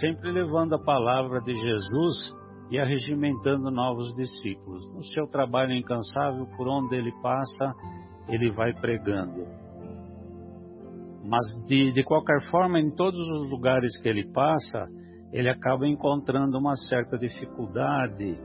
sempre 0.00 0.30
levando 0.30 0.74
a 0.74 0.82
palavra 0.82 1.40
de 1.40 1.54
Jesus 1.54 2.34
e 2.70 2.78
arregimentando 2.78 3.70
novos 3.70 4.14
discípulos. 4.14 4.82
No 4.94 5.02
seu 5.04 5.26
trabalho 5.26 5.72
incansável, 5.72 6.46
por 6.56 6.68
onde 6.68 6.96
ele 6.96 7.12
passa, 7.22 7.72
ele 8.28 8.50
vai 8.50 8.72
pregando. 8.74 9.46
Mas 11.24 11.44
de, 11.66 11.92
de 11.92 12.02
qualquer 12.04 12.42
forma, 12.50 12.78
em 12.78 12.90
todos 12.90 13.20
os 13.20 13.50
lugares 13.50 13.96
que 14.00 14.08
ele 14.08 14.30
passa, 14.32 14.86
ele 15.32 15.48
acaba 15.48 15.86
encontrando 15.86 16.58
uma 16.58 16.76
certa 16.76 17.18
dificuldade, 17.18 18.38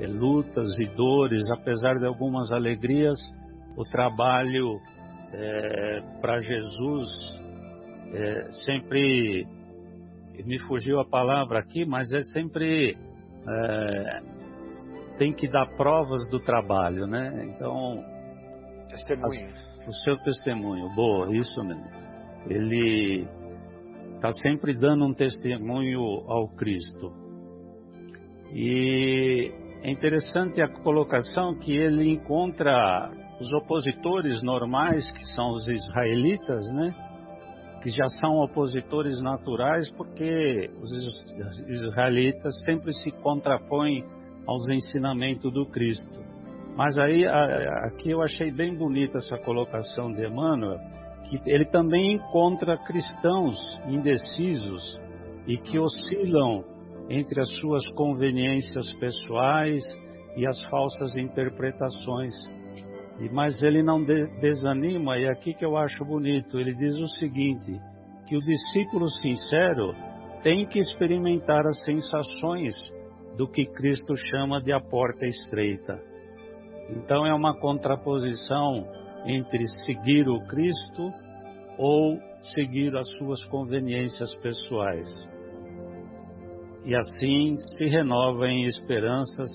eh, 0.00 0.06
lutas 0.06 0.78
e 0.78 0.86
dores, 0.96 1.48
apesar 1.50 1.98
de 1.98 2.06
algumas 2.06 2.52
alegrias, 2.52 3.18
o 3.76 3.82
trabalho 3.84 4.78
é, 5.32 6.00
para 6.20 6.40
Jesus 6.40 7.43
é, 8.14 8.50
sempre 8.64 9.46
me 10.44 10.58
fugiu 10.60 11.00
a 11.00 11.04
palavra 11.04 11.58
aqui, 11.58 11.84
mas 11.84 12.12
é 12.12 12.22
sempre 12.24 12.96
é, 13.46 14.22
tem 15.18 15.32
que 15.32 15.48
dar 15.48 15.66
provas 15.76 16.28
do 16.30 16.40
trabalho, 16.40 17.06
né? 17.06 17.50
Então 17.50 18.04
testemunho, 18.88 19.26
as, 19.26 19.88
o 19.88 19.92
seu 20.04 20.16
testemunho, 20.18 20.88
boa, 20.94 21.36
isso 21.36 21.62
mesmo. 21.62 21.84
Ele 22.46 23.26
está 24.14 24.30
sempre 24.42 24.74
dando 24.74 25.04
um 25.04 25.14
testemunho 25.14 26.00
ao 26.28 26.48
Cristo. 26.48 27.12
E 28.52 29.52
é 29.82 29.90
interessante 29.90 30.62
a 30.62 30.68
colocação 30.68 31.54
que 31.58 31.76
ele 31.76 32.08
encontra 32.10 33.10
os 33.40 33.52
opositores 33.52 34.42
normais, 34.42 35.10
que 35.12 35.24
são 35.34 35.50
os 35.50 35.66
israelitas, 35.68 36.68
né? 36.70 37.03
Que 37.84 37.90
já 37.90 38.08
são 38.18 38.38
opositores 38.38 39.20
naturais, 39.20 39.92
porque 39.92 40.70
os 40.80 40.90
israelitas 41.68 42.64
sempre 42.64 42.90
se 42.94 43.10
contrapõem 43.22 44.02
aos 44.46 44.68
ensinamentos 44.70 45.52
do 45.52 45.66
Cristo. 45.66 46.20
Mas 46.74 46.98
aí, 46.98 47.26
aqui 47.26 48.10
eu 48.10 48.22
achei 48.22 48.50
bem 48.50 48.74
bonita 48.74 49.18
essa 49.18 49.36
colocação 49.36 50.10
de 50.12 50.26
Emmanuel, 50.26 50.78
que 51.28 51.38
ele 51.44 51.66
também 51.66 52.14
encontra 52.14 52.78
cristãos 52.78 53.54
indecisos 53.86 54.98
e 55.46 55.58
que 55.58 55.78
oscilam 55.78 56.64
entre 57.10 57.38
as 57.38 57.50
suas 57.60 57.86
conveniências 57.90 58.94
pessoais 58.94 59.82
e 60.38 60.46
as 60.46 60.58
falsas 60.70 61.16
interpretações. 61.16 62.32
Mas 63.32 63.62
ele 63.62 63.82
não 63.82 64.02
de, 64.04 64.26
desanima, 64.40 65.16
e 65.18 65.28
aqui 65.28 65.54
que 65.54 65.64
eu 65.64 65.76
acho 65.76 66.04
bonito, 66.04 66.58
ele 66.58 66.74
diz 66.74 66.96
o 66.96 67.06
seguinte, 67.18 67.80
que 68.26 68.36
o 68.36 68.40
discípulo 68.40 69.08
sincero 69.08 69.92
tem 70.42 70.66
que 70.66 70.78
experimentar 70.78 71.66
as 71.66 71.84
sensações 71.84 72.74
do 73.36 73.48
que 73.48 73.66
Cristo 73.66 74.16
chama 74.16 74.60
de 74.60 74.72
a 74.72 74.80
porta 74.80 75.26
estreita. 75.26 76.00
Então 76.90 77.26
é 77.26 77.32
uma 77.32 77.58
contraposição 77.58 78.86
entre 79.26 79.66
seguir 79.86 80.28
o 80.28 80.40
Cristo 80.46 81.10
ou 81.78 82.18
seguir 82.54 82.94
as 82.96 83.08
suas 83.16 83.42
conveniências 83.44 84.34
pessoais. 84.36 85.08
E 86.84 86.94
assim 86.94 87.56
se 87.76 87.86
renova 87.86 88.46
em 88.48 88.66
esperanças 88.66 89.48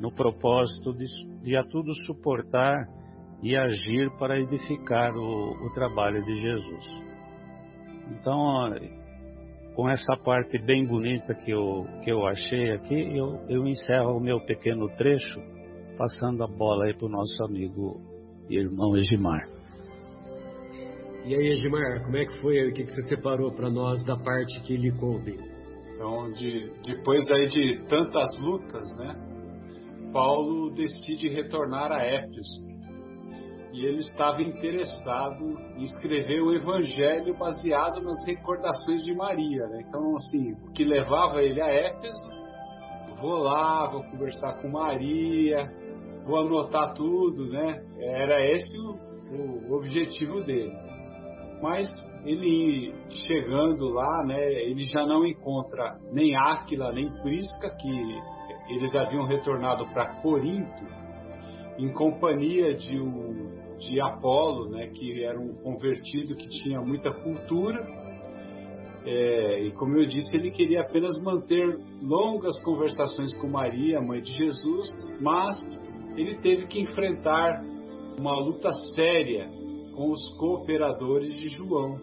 no 0.00 0.12
propósito 0.12 0.92
de, 0.94 1.06
de 1.42 1.56
a 1.56 1.64
tudo 1.64 1.92
suportar 2.06 2.86
e 3.42 3.56
agir 3.56 4.10
para 4.18 4.38
edificar 4.40 5.14
o, 5.16 5.66
o 5.66 5.70
trabalho 5.72 6.22
de 6.24 6.34
Jesus. 6.34 7.08
Então, 8.10 8.74
com 9.74 9.88
essa 9.88 10.16
parte 10.16 10.58
bem 10.58 10.84
bonita 10.86 11.34
que 11.34 11.50
eu, 11.50 11.86
que 12.02 12.10
eu 12.10 12.26
achei 12.26 12.72
aqui, 12.72 13.16
eu, 13.16 13.40
eu 13.48 13.66
encerro 13.66 14.16
o 14.16 14.20
meu 14.20 14.40
pequeno 14.40 14.88
trecho, 14.96 15.40
passando 15.96 16.42
a 16.42 16.46
bola 16.46 16.86
aí 16.86 16.94
para 16.94 17.06
o 17.06 17.10
nosso 17.10 17.44
amigo 17.44 18.00
e 18.48 18.56
irmão 18.56 18.96
Egimar. 18.96 19.46
E 21.24 21.34
aí, 21.34 21.48
Egimar, 21.48 22.02
como 22.04 22.16
é 22.16 22.24
que 22.24 22.40
foi? 22.40 22.68
O 22.68 22.72
que, 22.72 22.84
que 22.84 22.90
você 22.90 23.02
separou 23.02 23.52
para 23.52 23.70
nós 23.70 24.02
da 24.04 24.16
parte 24.16 24.60
que 24.62 24.76
lhe 24.76 24.90
coube? 24.98 25.36
Então, 25.94 26.30
de, 26.32 26.72
depois 26.84 27.30
aí 27.30 27.48
de 27.48 27.84
tantas 27.86 28.40
lutas, 28.40 28.96
né? 28.98 29.14
Paulo 30.12 30.70
decide 30.70 31.28
retornar 31.28 31.92
a 31.92 32.02
Éfeso 32.02 32.67
e 33.78 33.86
ele 33.86 34.00
estava 34.00 34.42
interessado 34.42 35.56
em 35.76 35.84
escrever 35.84 36.40
o 36.42 36.52
evangelho 36.52 37.32
baseado 37.38 38.02
nas 38.02 38.18
recordações 38.26 39.04
de 39.04 39.14
Maria. 39.14 39.68
Né? 39.68 39.84
Então, 39.88 40.16
assim, 40.16 40.52
o 40.66 40.72
que 40.72 40.84
levava 40.84 41.40
ele 41.40 41.62
a 41.62 41.70
Éfeso, 41.70 42.28
vou 43.20 43.38
lá, 43.38 43.88
vou 43.88 44.02
conversar 44.10 44.60
com 44.60 44.68
Maria, 44.68 45.70
vou 46.26 46.40
anotar 46.40 46.92
tudo, 46.94 47.46
né? 47.52 47.80
Era 48.00 48.44
esse 48.50 48.76
o, 48.76 49.70
o 49.70 49.76
objetivo 49.76 50.42
dele. 50.42 50.76
Mas 51.62 51.88
ele 52.24 52.92
chegando 53.26 53.88
lá, 53.90 54.24
né, 54.24 54.52
ele 54.62 54.84
já 54.86 55.06
não 55.06 55.24
encontra 55.24 55.98
nem 56.12 56.36
Áquila, 56.36 56.90
nem 56.92 57.12
Prisca, 57.22 57.70
que 57.80 58.74
eles 58.74 58.94
haviam 58.94 59.24
retornado 59.24 59.86
para 59.92 60.20
Corinto, 60.20 60.84
em 61.78 61.92
companhia 61.92 62.74
de 62.74 63.00
um 63.00 63.67
de 63.78 64.00
Apolo, 64.00 64.68
né, 64.70 64.88
que 64.88 65.22
era 65.22 65.38
um 65.38 65.54
convertido 65.62 66.34
que 66.34 66.48
tinha 66.48 66.80
muita 66.80 67.12
cultura. 67.12 67.86
É, 69.04 69.62
e 69.62 69.72
como 69.72 69.96
eu 69.96 70.06
disse, 70.06 70.36
ele 70.36 70.50
queria 70.50 70.82
apenas 70.82 71.22
manter 71.22 71.78
longas 72.02 72.62
conversações 72.62 73.36
com 73.38 73.48
Maria, 73.48 74.00
mãe 74.00 74.20
de 74.20 74.32
Jesus, 74.32 74.88
mas 75.20 75.56
ele 76.16 76.36
teve 76.38 76.66
que 76.66 76.80
enfrentar 76.80 77.62
uma 78.18 78.38
luta 78.38 78.72
séria 78.94 79.46
com 79.94 80.10
os 80.10 80.36
cooperadores 80.36 81.32
de 81.34 81.48
João. 81.48 81.96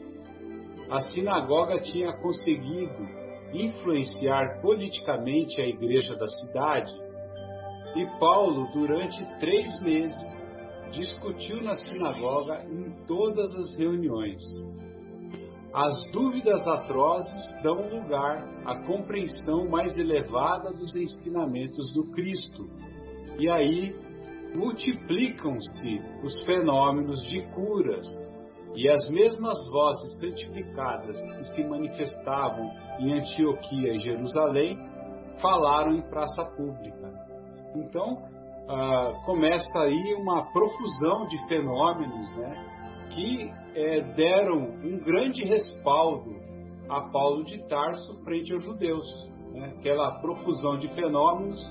A 0.89 1.01
sinagoga 1.01 1.79
tinha 1.81 2.13
conseguido 2.17 3.05
influenciar 3.53 4.61
politicamente 4.61 5.61
a 5.61 5.67
igreja 5.67 6.15
da 6.15 6.27
cidade 6.27 6.91
e 7.95 8.05
Paulo, 8.19 8.67
durante 8.73 9.23
três 9.39 9.81
meses, 9.81 10.54
discutiu 10.95 11.61
na 11.61 11.75
sinagoga 11.75 12.65
em 12.69 13.05
todas 13.05 13.53
as 13.55 13.75
reuniões. 13.75 14.41
As 15.73 16.09
dúvidas 16.11 16.65
atrozes 16.67 17.53
dão 17.61 17.89
lugar 17.89 18.47
à 18.65 18.75
compreensão 18.85 19.69
mais 19.69 19.97
elevada 19.97 20.71
dos 20.71 20.95
ensinamentos 20.95 21.93
do 21.93 22.11
Cristo. 22.11 22.69
E 23.37 23.49
aí 23.49 23.93
multiplicam-se 24.55 25.99
os 26.23 26.39
fenômenos 26.45 27.21
de 27.27 27.41
curas, 27.51 28.07
e 28.73 28.89
as 28.89 29.09
mesmas 29.09 29.57
vozes 29.69 30.19
santificadas 30.19 31.17
que 31.17 31.43
se 31.43 31.63
manifestavam 31.65 32.69
em 32.99 33.13
Antioquia 33.13 33.93
e 33.93 33.99
Jerusalém 33.99 34.77
falaram 35.41 35.93
em 35.93 36.01
praça 36.09 36.43
pública. 36.55 37.13
Então, 37.75 38.17
ah, 38.67 39.21
começa 39.25 39.79
aí 39.79 40.15
uma 40.15 40.51
profusão 40.51 41.27
de 41.27 41.37
fenômenos 41.47 42.35
né, 42.35 42.53
que 43.11 43.51
é, 43.75 44.01
deram 44.15 44.57
um 44.83 44.99
grande 45.03 45.43
respaldo 45.43 46.35
a 46.89 47.01
Paulo 47.01 47.43
de 47.43 47.59
Tarso 47.67 48.23
frente 48.23 48.51
aos 48.53 48.63
judeus. 48.63 49.07
Né? 49.51 49.73
Aquela 49.77 50.19
profusão 50.19 50.79
de 50.79 50.87
fenômenos 50.89 51.61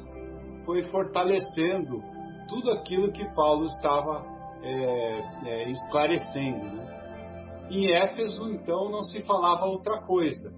foi 0.64 0.82
fortalecendo 0.84 2.01
tudo 2.49 2.70
aquilo 2.70 3.11
que 3.11 3.24
Paulo 3.34 3.66
estava 3.66 4.24
é, 4.62 5.22
é, 5.47 5.70
esclarecendo. 5.70 6.64
Né? 6.76 7.66
Em 7.70 7.92
Éfeso, 7.92 8.51
então, 8.51 8.90
não 8.90 9.03
se 9.03 9.20
falava 9.22 9.66
outra 9.66 10.01
coisa. 10.03 10.53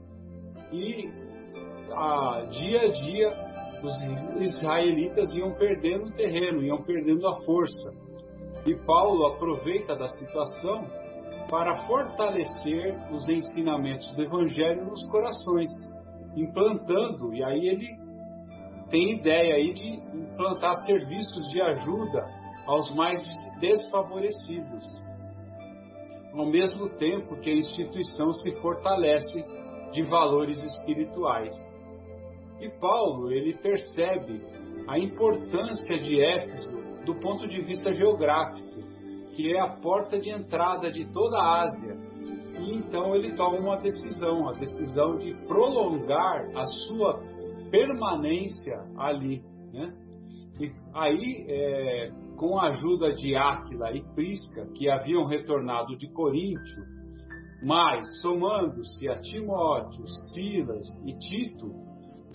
E 0.72 1.10
a, 1.92 2.42
dia 2.50 2.82
a 2.82 2.88
dia 2.92 3.45
os 3.82 4.42
israelitas 4.42 5.34
iam 5.36 5.52
perdendo 5.52 6.06
o 6.06 6.12
terreno, 6.12 6.62
iam 6.62 6.82
perdendo 6.82 7.26
a 7.26 7.34
força. 7.42 7.90
E 8.66 8.74
Paulo 8.84 9.26
aproveita 9.26 9.94
da 9.94 10.08
situação 10.08 10.86
para 11.48 11.76
fortalecer 11.86 12.96
os 13.12 13.28
ensinamentos 13.28 14.14
do 14.16 14.22
Evangelho 14.22 14.84
nos 14.86 15.04
corações, 15.08 15.70
implantando, 16.36 17.32
e 17.34 17.44
aí 17.44 17.68
ele 17.68 18.06
tem 18.90 19.18
ideia 19.18 19.54
aí 19.54 19.72
de 19.72 19.88
implantar 20.16 20.74
serviços 20.84 21.48
de 21.50 21.60
ajuda 21.60 22.26
aos 22.66 22.92
mais 22.94 23.22
desfavorecidos, 23.60 24.84
ao 26.34 26.46
mesmo 26.46 26.88
tempo 26.90 27.36
que 27.40 27.50
a 27.50 27.54
instituição 27.54 28.32
se 28.32 28.50
fortalece 28.60 29.44
de 29.92 30.02
valores 30.02 30.58
espirituais. 30.62 31.54
E 32.60 32.68
Paulo, 32.80 33.30
ele 33.30 33.54
percebe 33.54 34.40
a 34.88 34.98
importância 34.98 35.98
de 35.98 36.20
Éfeso 36.20 36.76
do 37.04 37.14
ponto 37.16 37.46
de 37.46 37.60
vista 37.62 37.92
geográfico, 37.92 38.80
que 39.34 39.54
é 39.54 39.60
a 39.60 39.68
porta 39.68 40.18
de 40.18 40.30
entrada 40.30 40.90
de 40.90 41.04
toda 41.12 41.38
a 41.38 41.62
Ásia. 41.62 41.96
E 42.58 42.74
então 42.74 43.14
ele 43.14 43.32
toma 43.32 43.58
uma 43.58 43.76
decisão, 43.76 44.48
a 44.48 44.52
decisão 44.52 45.16
de 45.16 45.34
prolongar 45.46 46.46
a 46.56 46.64
sua 46.64 47.20
permanência 47.70 48.78
ali. 48.96 49.42
Né? 49.72 49.94
E 50.58 50.72
aí, 50.94 51.44
é, 51.48 52.10
com 52.36 52.58
a 52.58 52.68
ajuda 52.68 53.12
de 53.12 53.36
Áquila 53.36 53.92
e 53.92 54.02
Prisca, 54.14 54.66
que 54.74 54.88
haviam 54.88 55.26
retornado 55.26 55.96
de 55.96 56.10
Coríntio, 56.12 56.96
Mas, 57.62 58.20
somando-se 58.20 59.08
a 59.08 59.18
Timóteo, 59.18 60.06
Silas 60.06 60.86
e 61.06 61.18
Tito, 61.18 61.85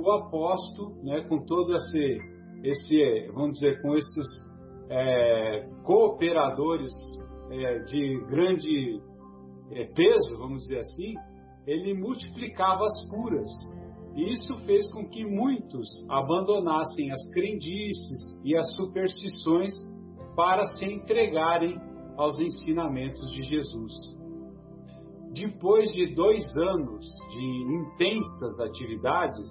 o 0.01 0.11
apóstolo, 0.11 0.95
né, 1.03 1.21
com 1.27 1.45
todo 1.45 1.75
esse, 1.75 2.17
esse, 2.63 3.31
vamos 3.33 3.59
dizer, 3.59 3.81
com 3.81 3.95
esses 3.95 4.27
é, 4.89 5.69
cooperadores 5.83 6.89
é, 7.51 7.79
de 7.79 8.25
grande 8.29 9.01
é, 9.71 9.85
peso, 9.93 10.37
vamos 10.37 10.63
dizer 10.63 10.79
assim, 10.79 11.13
ele 11.65 11.93
multiplicava 11.93 12.83
as 12.83 13.09
curas. 13.09 13.49
E 14.15 14.33
isso 14.33 14.55
fez 14.65 14.91
com 14.91 15.07
que 15.07 15.25
muitos 15.25 15.87
abandonassem 16.09 17.11
as 17.11 17.31
crendices 17.31 18.41
e 18.43 18.55
as 18.57 18.75
superstições 18.75 19.71
para 20.35 20.63
se 20.63 20.85
entregarem 20.85 21.79
aos 22.17 22.39
ensinamentos 22.39 23.31
de 23.31 23.41
Jesus. 23.43 23.93
Depois 25.33 25.93
de 25.93 26.13
dois 26.13 26.43
anos 26.57 27.05
de 27.29 27.45
intensas 27.73 28.59
atividades, 28.59 29.47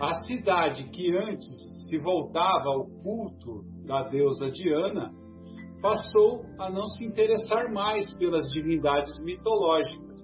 a 0.00 0.12
cidade 0.26 0.88
que 0.90 1.16
antes 1.16 1.46
se 1.88 1.98
voltava 1.98 2.68
ao 2.68 2.86
culto 3.02 3.64
da 3.84 4.02
deusa 4.04 4.50
Diana 4.50 5.10
passou 5.80 6.44
a 6.58 6.70
não 6.70 6.86
se 6.86 7.04
interessar 7.04 7.72
mais 7.72 8.12
pelas 8.18 8.50
divindades 8.52 9.20
mitológicas. 9.22 10.18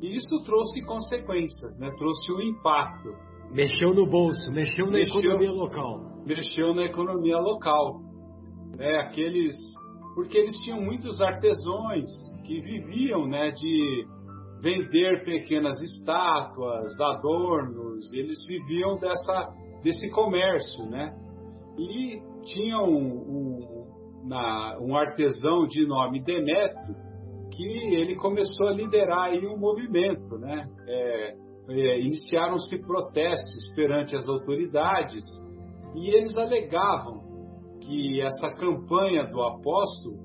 E 0.00 0.16
isso 0.16 0.44
trouxe 0.44 0.82
consequências, 0.84 1.78
né? 1.80 1.90
trouxe 1.96 2.32
um 2.32 2.40
impacto. 2.40 3.08
Mexeu 3.50 3.94
no 3.94 4.06
bolso, 4.06 4.50
mexeu 4.52 4.86
na 4.86 4.98
mexeu, 4.98 5.20
economia 5.20 5.52
local. 5.52 6.00
Mexeu 6.26 6.74
na 6.74 6.84
economia 6.84 7.38
local. 7.38 8.00
É, 8.78 9.00
aqueles, 9.00 9.54
porque 10.14 10.36
eles 10.36 10.56
tinham 10.64 10.80
muitos 10.80 11.20
artesãos 11.20 12.10
que 12.44 12.60
viviam 12.60 13.26
né, 13.26 13.52
de 13.52 14.06
vender 14.64 15.22
pequenas 15.24 15.78
estátuas, 15.82 16.98
adornos, 16.98 18.10
eles 18.14 18.46
viviam 18.46 18.96
dessa, 18.96 19.52
desse 19.82 20.10
comércio, 20.10 20.86
né? 20.86 21.14
E 21.78 22.18
tinham 22.46 22.88
um, 22.88 23.12
um, 23.28 24.26
na, 24.26 24.78
um 24.80 24.96
artesão 24.96 25.66
de 25.66 25.86
nome 25.86 26.24
Demétrio 26.24 26.96
que 27.52 27.94
ele 27.94 28.16
começou 28.16 28.68
a 28.68 28.72
liderar 28.72 29.24
aí 29.24 29.46
um 29.46 29.58
movimento, 29.58 30.38
né? 30.38 30.66
É, 30.88 31.34
é, 31.68 32.00
Iniciaram-se 32.00 32.84
protestos 32.86 33.70
perante 33.76 34.16
as 34.16 34.26
autoridades 34.26 35.22
e 35.94 36.08
eles 36.08 36.36
alegavam 36.38 37.22
que 37.82 38.20
essa 38.22 38.56
campanha 38.56 39.26
do 39.26 39.42
apóstolo 39.42 40.23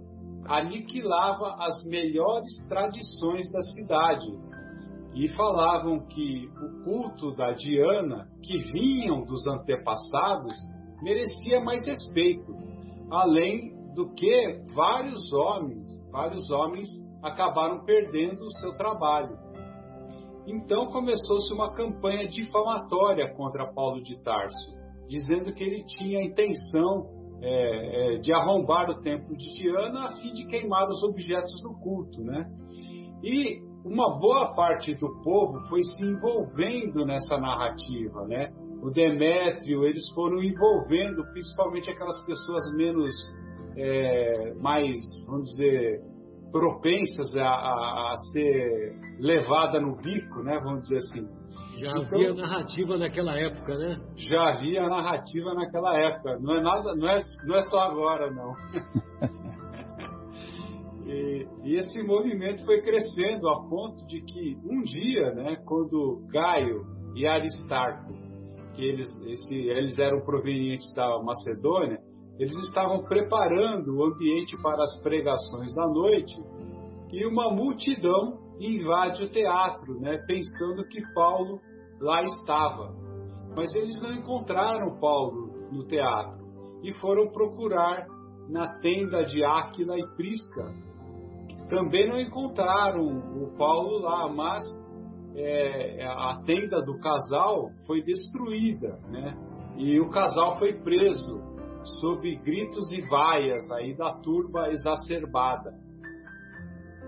aniquilava 0.50 1.56
as 1.60 1.86
melhores 1.86 2.52
tradições 2.68 3.52
da 3.52 3.62
cidade 3.62 4.28
e 5.14 5.28
falavam 5.30 6.00
que 6.08 6.47
o 6.47 6.84
culto 6.84 7.36
da 7.36 7.52
Diana, 7.52 8.28
que 8.41 8.58
vinham 8.72 9.24
dos 9.24 9.45
antepassados, 9.45 10.54
merecia 11.04 11.62
mais 11.62 11.86
respeito, 11.86 12.52
além 13.12 13.76
do 13.93 14.12
que 14.14 14.64
vários 14.74 15.32
homens, 15.34 15.82
vários 16.12 16.50
homens 16.50 16.89
acabaram 17.22 17.86
perdendo 17.86 18.43
o 18.43 18.52
seu 18.54 18.74
trabalho. 18.76 19.38
Então 20.47 20.88
começou-se 20.88 21.54
uma 21.54 21.74
campanha 21.74 22.28
difamatória 22.28 23.32
contra 23.36 23.72
Paulo 23.72 24.02
de 24.02 24.18
Tarso, 24.24 24.76
dizendo 25.08 25.54
que 25.54 25.64
ele 25.64 25.84
tinha 25.86 26.20
a 26.20 26.24
intenção 26.24 27.18
é, 27.41 28.15
é, 28.15 28.17
de 28.17 28.33
arrombar 28.33 28.89
o 28.89 29.01
templo 29.01 29.35
de 29.35 29.49
Diana 29.57 30.07
a 30.07 30.11
fim 30.13 30.31
de 30.31 30.45
queimar 30.47 30.87
os 30.87 31.01
objetos 31.03 31.61
do 31.61 31.73
culto, 31.79 32.21
né? 32.21 32.45
E 33.23 33.61
uma 33.85 34.19
boa 34.19 34.53
parte 34.55 34.95
do 34.95 35.07
povo 35.23 35.59
foi 35.69 35.81
se 35.83 36.05
envolvendo 36.05 37.05
nessa 37.05 37.37
narrativa, 37.37 38.25
né? 38.27 38.51
O 38.81 38.89
Demétrio, 38.89 39.85
eles 39.85 40.09
foram 40.13 40.41
envolvendo 40.41 41.23
principalmente 41.31 41.89
aquelas 41.89 42.25
pessoas 42.25 42.73
menos, 42.75 43.13
é, 43.77 44.53
mais, 44.55 44.97
vamos 45.27 45.49
dizer, 45.51 46.01
propensas 46.51 47.35
a, 47.37 47.45
a, 47.45 48.13
a, 48.13 48.15
ser 48.31 48.95
levada 49.19 49.79
no 49.79 49.95
bico, 49.97 50.41
né? 50.43 50.59
Vamos 50.63 50.81
dizer 50.81 50.97
assim. 50.97 51.38
Já 51.80 51.91
então, 51.91 52.03
havia 52.03 52.34
narrativa 52.34 52.97
naquela 52.97 53.39
época, 53.39 53.77
né? 53.77 54.01
Já 54.17 54.49
havia 54.49 54.89
narrativa 54.89 55.53
naquela 55.53 55.97
época. 55.97 56.38
Não 56.39 56.55
é 56.55 56.61
nada, 56.61 56.93
não 56.95 57.09
é, 57.09 57.21
não 57.45 57.55
é 57.55 57.61
só 57.63 57.80
agora, 57.80 58.30
não. 58.30 58.53
e, 61.07 61.47
e, 61.63 61.77
esse 61.77 62.03
movimento 62.03 62.65
foi 62.65 62.82
crescendo 62.82 63.47
a 63.47 63.61
ponto 63.69 64.05
de 64.07 64.21
que 64.21 64.57
um 64.65 64.84
dia, 64.84 65.34
né, 65.34 65.55
quando 65.65 66.27
Gaio 66.30 66.86
e 67.15 67.25
Aristarco, 67.25 68.11
que 68.75 68.84
eles, 68.84 69.07
esse, 69.25 69.55
eles 69.55 69.97
eram 69.97 70.19
provenientes 70.21 70.93
da 70.93 71.17
Macedônia, 71.23 71.97
eles 72.38 72.57
estavam 72.67 73.03
preparando 73.03 73.97
o 73.97 74.03
ambiente 74.03 74.61
para 74.61 74.84
as 74.84 75.01
pregações 75.01 75.73
da 75.75 75.88
noite 75.88 76.36
e 77.11 77.25
uma 77.25 77.51
multidão 77.53 78.38
invade 78.59 79.23
o 79.23 79.30
teatro, 79.30 79.97
né, 80.01 80.17
pensando 80.27 80.86
que 80.88 81.01
Paulo 81.13 81.61
lá 82.00 82.22
estava. 82.24 82.93
Mas 83.56 83.74
eles 83.76 84.02
não 84.02 84.14
encontraram 84.14 85.00
Paulo 85.00 85.70
no 85.72 85.86
teatro 85.86 86.39
e 86.84 86.93
foram 86.93 87.30
procurar 87.32 88.08
na 88.47 88.80
tenda 88.80 89.24
de 89.26 89.43
Áquila 89.43 89.97
e 89.97 90.08
Prisca. 90.16 90.74
Também 91.70 92.10
não 92.10 92.20
encontraram 92.20 93.06
o 93.06 93.56
Paulo 93.58 94.00
lá, 94.00 94.28
mas 94.28 94.64
é, 95.36 96.06
a 96.06 96.41
tenda 96.45 96.82
do 96.82 96.97
casal 97.00 97.70
foi 97.86 98.02
destruída, 98.02 99.00
né? 99.10 99.38
E 99.78 100.00
o 100.00 100.10
casal 100.10 100.58
foi 100.58 100.74
preso 100.82 101.39
sob 102.02 102.36
gritos 102.38 102.91
e 102.91 103.02
vaias 103.08 103.70
aí 103.72 103.95
da 103.95 104.14
turba 104.14 104.70
exacerbada. 104.70 105.72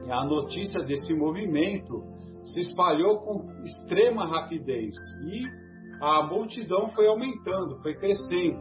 E 0.06 0.12
a 0.12 0.24
notícia 0.26 0.82
desse 0.84 1.14
movimento 1.14 2.04
se 2.44 2.60
espalhou 2.60 3.20
com 3.20 3.64
extrema 3.64 4.26
rapidez 4.26 4.96
e 5.26 5.44
a 6.02 6.24
multidão 6.24 6.90
foi 6.90 7.08
aumentando, 7.08 7.82
foi 7.82 7.94
crescendo. 7.96 8.60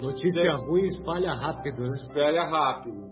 Notícia 0.00 0.56
ruim 0.56 0.84
espalha 0.84 1.32
rápido, 1.32 1.82
né? 1.82 1.88
Espalha 2.02 2.44
rápido. 2.44 3.10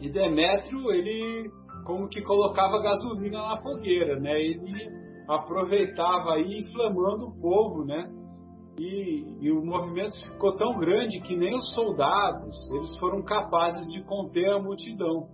E 0.00 0.10
Demétrio, 0.10 0.90
ele 0.92 1.50
como 1.84 2.08
que 2.08 2.22
colocava 2.22 2.82
gasolina 2.82 3.42
na 3.42 3.56
fogueira, 3.58 4.18
né? 4.18 4.40
Ele 4.40 4.90
aproveitava 5.28 6.34
aí 6.34 6.60
inflamando 6.60 7.26
o 7.26 7.40
povo, 7.40 7.84
né? 7.84 8.10
E, 8.78 9.24
e, 9.40 9.52
o 9.52 9.64
movimento 9.64 10.20
ficou 10.30 10.56
tão 10.56 10.76
grande 10.78 11.20
que 11.20 11.36
nem 11.36 11.56
os 11.56 11.74
soldados 11.74 12.70
eles 12.72 12.96
foram 12.98 13.22
capazes 13.22 13.86
de 13.92 14.02
conter 14.02 14.50
a 14.50 14.58
multidão. 14.58 15.28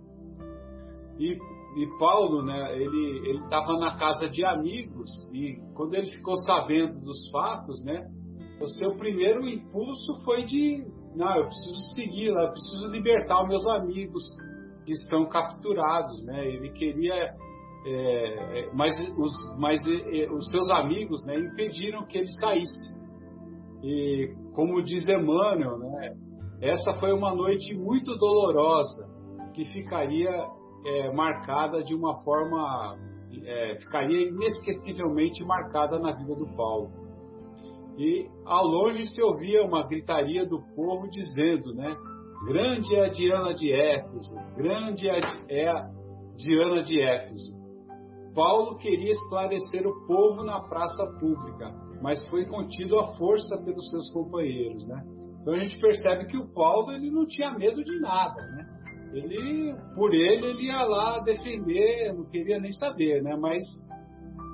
E, 1.17 1.37
e 1.75 1.87
Paulo, 1.97 2.43
né, 2.43 2.77
ele 2.77 3.37
estava 3.43 3.77
na 3.79 3.97
casa 3.97 4.29
de 4.29 4.43
amigos 4.43 5.09
e 5.31 5.55
quando 5.73 5.93
ele 5.93 6.07
ficou 6.07 6.35
sabendo 6.37 6.99
dos 6.99 7.29
fatos, 7.31 7.83
né, 7.85 8.09
o 8.59 8.67
seu 8.67 8.95
primeiro 8.97 9.47
impulso 9.47 10.21
foi 10.25 10.43
de, 10.43 10.85
não, 11.15 11.37
eu 11.37 11.45
preciso 11.45 11.81
seguir 11.95 12.27
eu 12.27 12.51
preciso 12.51 12.87
libertar 12.89 13.41
os 13.43 13.47
meus 13.47 13.67
amigos 13.67 14.23
que 14.85 14.91
estão 14.91 15.27
capturados, 15.29 16.23
né? 16.25 16.47
Ele 16.47 16.69
queria 16.71 17.33
é, 17.85 18.59
é 18.59 18.73
mas 18.73 18.95
os, 19.17 19.57
mas 19.57 19.79
é, 19.87 20.31
os 20.31 20.51
seus 20.51 20.69
amigos 20.69 21.25
né, 21.25 21.39
impediram 21.39 22.05
que 22.05 22.17
ele 22.17 22.31
saísse. 22.39 22.99
E 23.83 24.35
como 24.53 24.81
diz 24.83 25.07
Emmanuel, 25.07 25.77
né, 25.77 26.13
essa 26.61 26.93
foi 26.95 27.13
uma 27.13 27.33
noite 27.33 27.75
muito 27.75 28.15
dolorosa 28.17 29.09
que 29.53 29.65
ficaria 29.65 30.31
é, 30.85 31.11
marcada 31.13 31.83
de 31.83 31.95
uma 31.95 32.21
forma, 32.23 32.97
é, 33.43 33.75
ficaria 33.79 34.29
inesquecivelmente 34.29 35.43
marcada 35.43 35.99
na 35.99 36.11
vida 36.13 36.35
do 36.35 36.47
Paulo. 36.55 36.89
E 37.97 38.29
ao 38.45 38.65
longe 38.65 39.07
se 39.07 39.21
ouvia 39.21 39.63
uma 39.63 39.85
gritaria 39.87 40.45
do 40.45 40.61
povo 40.75 41.09
dizendo, 41.09 41.73
né? 41.75 41.95
Grande 42.47 42.95
é 42.95 43.05
a 43.05 43.09
Diana 43.09 43.53
de 43.53 43.71
Éfeso, 43.71 44.35
grande 44.55 45.07
é 45.07 45.69
a 45.69 45.89
Diana 46.35 46.81
de 46.81 46.99
Éfeso. 46.99 47.61
Paulo 48.33 48.77
queria 48.77 49.11
esclarecer 49.11 49.85
o 49.85 50.07
povo 50.07 50.43
na 50.43 50.61
praça 50.61 51.05
pública, 51.19 51.71
mas 52.01 52.25
foi 52.29 52.45
contido 52.45 52.97
à 52.99 53.07
força 53.15 53.57
pelos 53.57 53.89
seus 53.89 54.11
companheiros, 54.11 54.87
né? 54.87 55.03
Então 55.41 55.53
a 55.53 55.59
gente 55.59 55.79
percebe 55.79 56.25
que 56.25 56.37
o 56.37 56.47
Paulo 56.53 56.91
ele 56.91 57.11
não 57.11 57.25
tinha 57.25 57.51
medo 57.51 57.83
de 57.83 57.99
nada, 57.99 58.41
né? 58.41 58.70
Ele, 59.13 59.75
por 59.93 60.13
ele, 60.13 60.45
ele 60.45 60.67
ia 60.67 60.83
lá 60.83 61.19
defender, 61.19 62.13
não 62.13 62.25
queria 62.29 62.59
nem 62.59 62.71
saber, 62.71 63.21
né? 63.21 63.35
Mas 63.35 63.61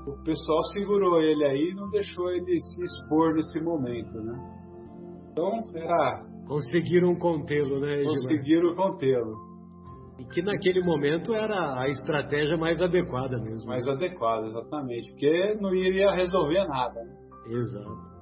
o 0.08 0.24
pessoal 0.24 0.64
segurou 0.74 1.22
ele 1.22 1.46
aí 1.46 1.70
e 1.72 1.76
não 1.76 1.90
deixou 1.90 2.32
ele 2.32 2.60
se 2.60 2.84
expor 2.84 3.36
nesse 3.36 3.64
momento, 3.64 4.14
né? 4.22 4.58
Então 5.32 5.52
era 5.76 6.26
conseguiram 6.48 7.14
contê-lo, 7.16 7.80
né? 7.80 8.04
Conseguiram 8.04 8.74
contê-lo. 8.76 9.36
E 10.20 10.26
que 10.26 10.42
naquele 10.42 10.84
momento 10.84 11.34
era 11.34 11.80
a 11.80 11.88
estratégia 11.90 12.58
mais 12.58 12.82
adequada 12.82 13.38
mesmo. 13.38 13.70
Mais 13.70 13.88
adequada, 13.88 14.48
exatamente. 14.48 15.12
Porque 15.12 15.58
não 15.62 15.76
iria 15.76 16.12
resolver 16.12 16.66
nada. 16.68 17.00
Né? 17.04 17.14
Exato. 17.50 18.18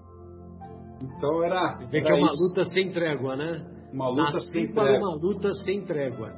Então 1.02 1.44
era. 1.44 1.76
Você 1.76 1.86
vê 1.86 2.02
que 2.02 2.12
é 2.12 2.16
uma 2.16 2.28
isso. 2.28 2.44
luta 2.44 2.66
sem 2.66 2.92
trégua, 2.92 3.36
né? 3.38 3.75
Uma 3.96 4.10
luta 4.10 4.40
sem 4.42 4.68
trégua. 4.74 5.08
uma 5.08 5.16
luta 5.16 5.52
sem 5.64 5.86
trégua. 5.86 6.34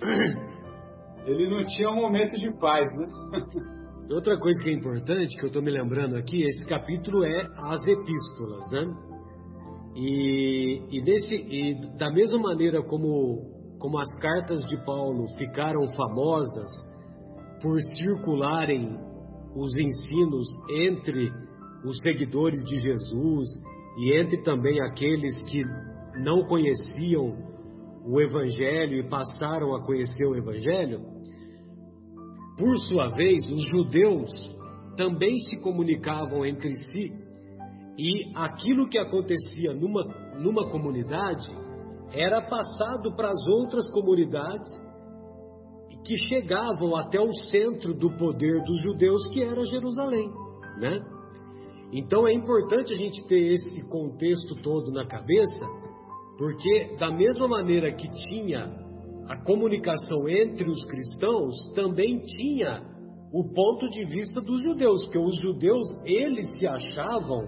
Ele 1.26 1.50
não 1.50 1.62
tinha 1.66 1.90
um 1.90 1.96
momento 1.96 2.38
de 2.38 2.50
paz, 2.58 2.88
né? 2.96 3.06
Outra 4.10 4.38
coisa 4.38 4.62
que 4.62 4.70
é 4.70 4.72
importante, 4.72 5.36
que 5.36 5.42
eu 5.42 5.48
estou 5.48 5.60
me 5.60 5.70
lembrando 5.70 6.16
aqui, 6.16 6.42
esse 6.42 6.64
capítulo 6.66 7.24
é 7.24 7.46
as 7.58 7.86
epístolas, 7.86 8.70
né? 8.70 8.86
E, 9.94 10.82
e, 10.90 11.04
desse, 11.04 11.34
e 11.34 11.74
da 11.98 12.10
mesma 12.10 12.38
maneira 12.38 12.82
como, 12.82 13.76
como 13.78 13.98
as 13.98 14.18
cartas 14.18 14.60
de 14.60 14.82
Paulo 14.84 15.26
ficaram 15.36 15.86
famosas 15.96 16.70
por 17.60 17.78
circularem 17.96 18.96
os 19.54 19.74
ensinos 19.76 20.46
entre 20.70 21.30
os 21.84 22.00
seguidores 22.00 22.62
de 22.64 22.78
Jesus 22.78 23.48
e 23.98 24.12
entre 24.18 24.42
também 24.42 24.80
aqueles 24.80 25.44
que 25.46 25.62
não 26.22 26.44
conheciam 26.46 27.36
o 28.04 28.20
Evangelho 28.20 28.98
e 28.98 29.08
passaram 29.08 29.74
a 29.74 29.84
conhecer 29.84 30.26
o 30.26 30.36
Evangelho, 30.36 31.00
por 32.56 32.78
sua 32.88 33.08
vez, 33.08 33.48
os 33.50 33.68
judeus 33.68 34.30
também 34.96 35.36
se 35.40 35.60
comunicavam 35.60 36.46
entre 36.46 36.74
si 36.74 37.12
e 37.98 38.32
aquilo 38.34 38.88
que 38.88 38.98
acontecia 38.98 39.74
numa, 39.74 40.04
numa 40.38 40.70
comunidade 40.70 41.48
era 42.12 42.40
passado 42.42 43.14
para 43.14 43.28
as 43.28 43.46
outras 43.48 43.90
comunidades 43.90 44.68
que 46.04 46.16
chegavam 46.16 46.94
até 46.96 47.20
o 47.20 47.32
centro 47.50 47.92
do 47.92 48.16
poder 48.16 48.62
dos 48.62 48.80
judeus, 48.80 49.26
que 49.28 49.42
era 49.42 49.64
Jerusalém, 49.64 50.30
né? 50.78 51.00
Então 51.92 52.26
é 52.26 52.32
importante 52.32 52.92
a 52.92 52.96
gente 52.96 53.26
ter 53.26 53.54
esse 53.54 53.82
contexto 53.88 54.54
todo 54.62 54.92
na 54.92 55.06
cabeça, 55.06 55.66
porque 56.38 56.96
da 56.98 57.10
mesma 57.10 57.48
maneira 57.48 57.92
que 57.92 58.08
tinha 58.28 58.70
a 59.28 59.36
comunicação 59.44 60.28
entre 60.28 60.70
os 60.70 60.84
cristãos, 60.84 61.54
também 61.74 62.20
tinha 62.20 62.82
o 63.32 63.44
ponto 63.52 63.88
de 63.88 64.04
vista 64.04 64.40
dos 64.40 64.62
judeus, 64.62 65.04
porque 65.04 65.18
os 65.18 65.40
judeus 65.40 65.86
eles 66.04 66.58
se 66.58 66.66
achavam 66.66 67.42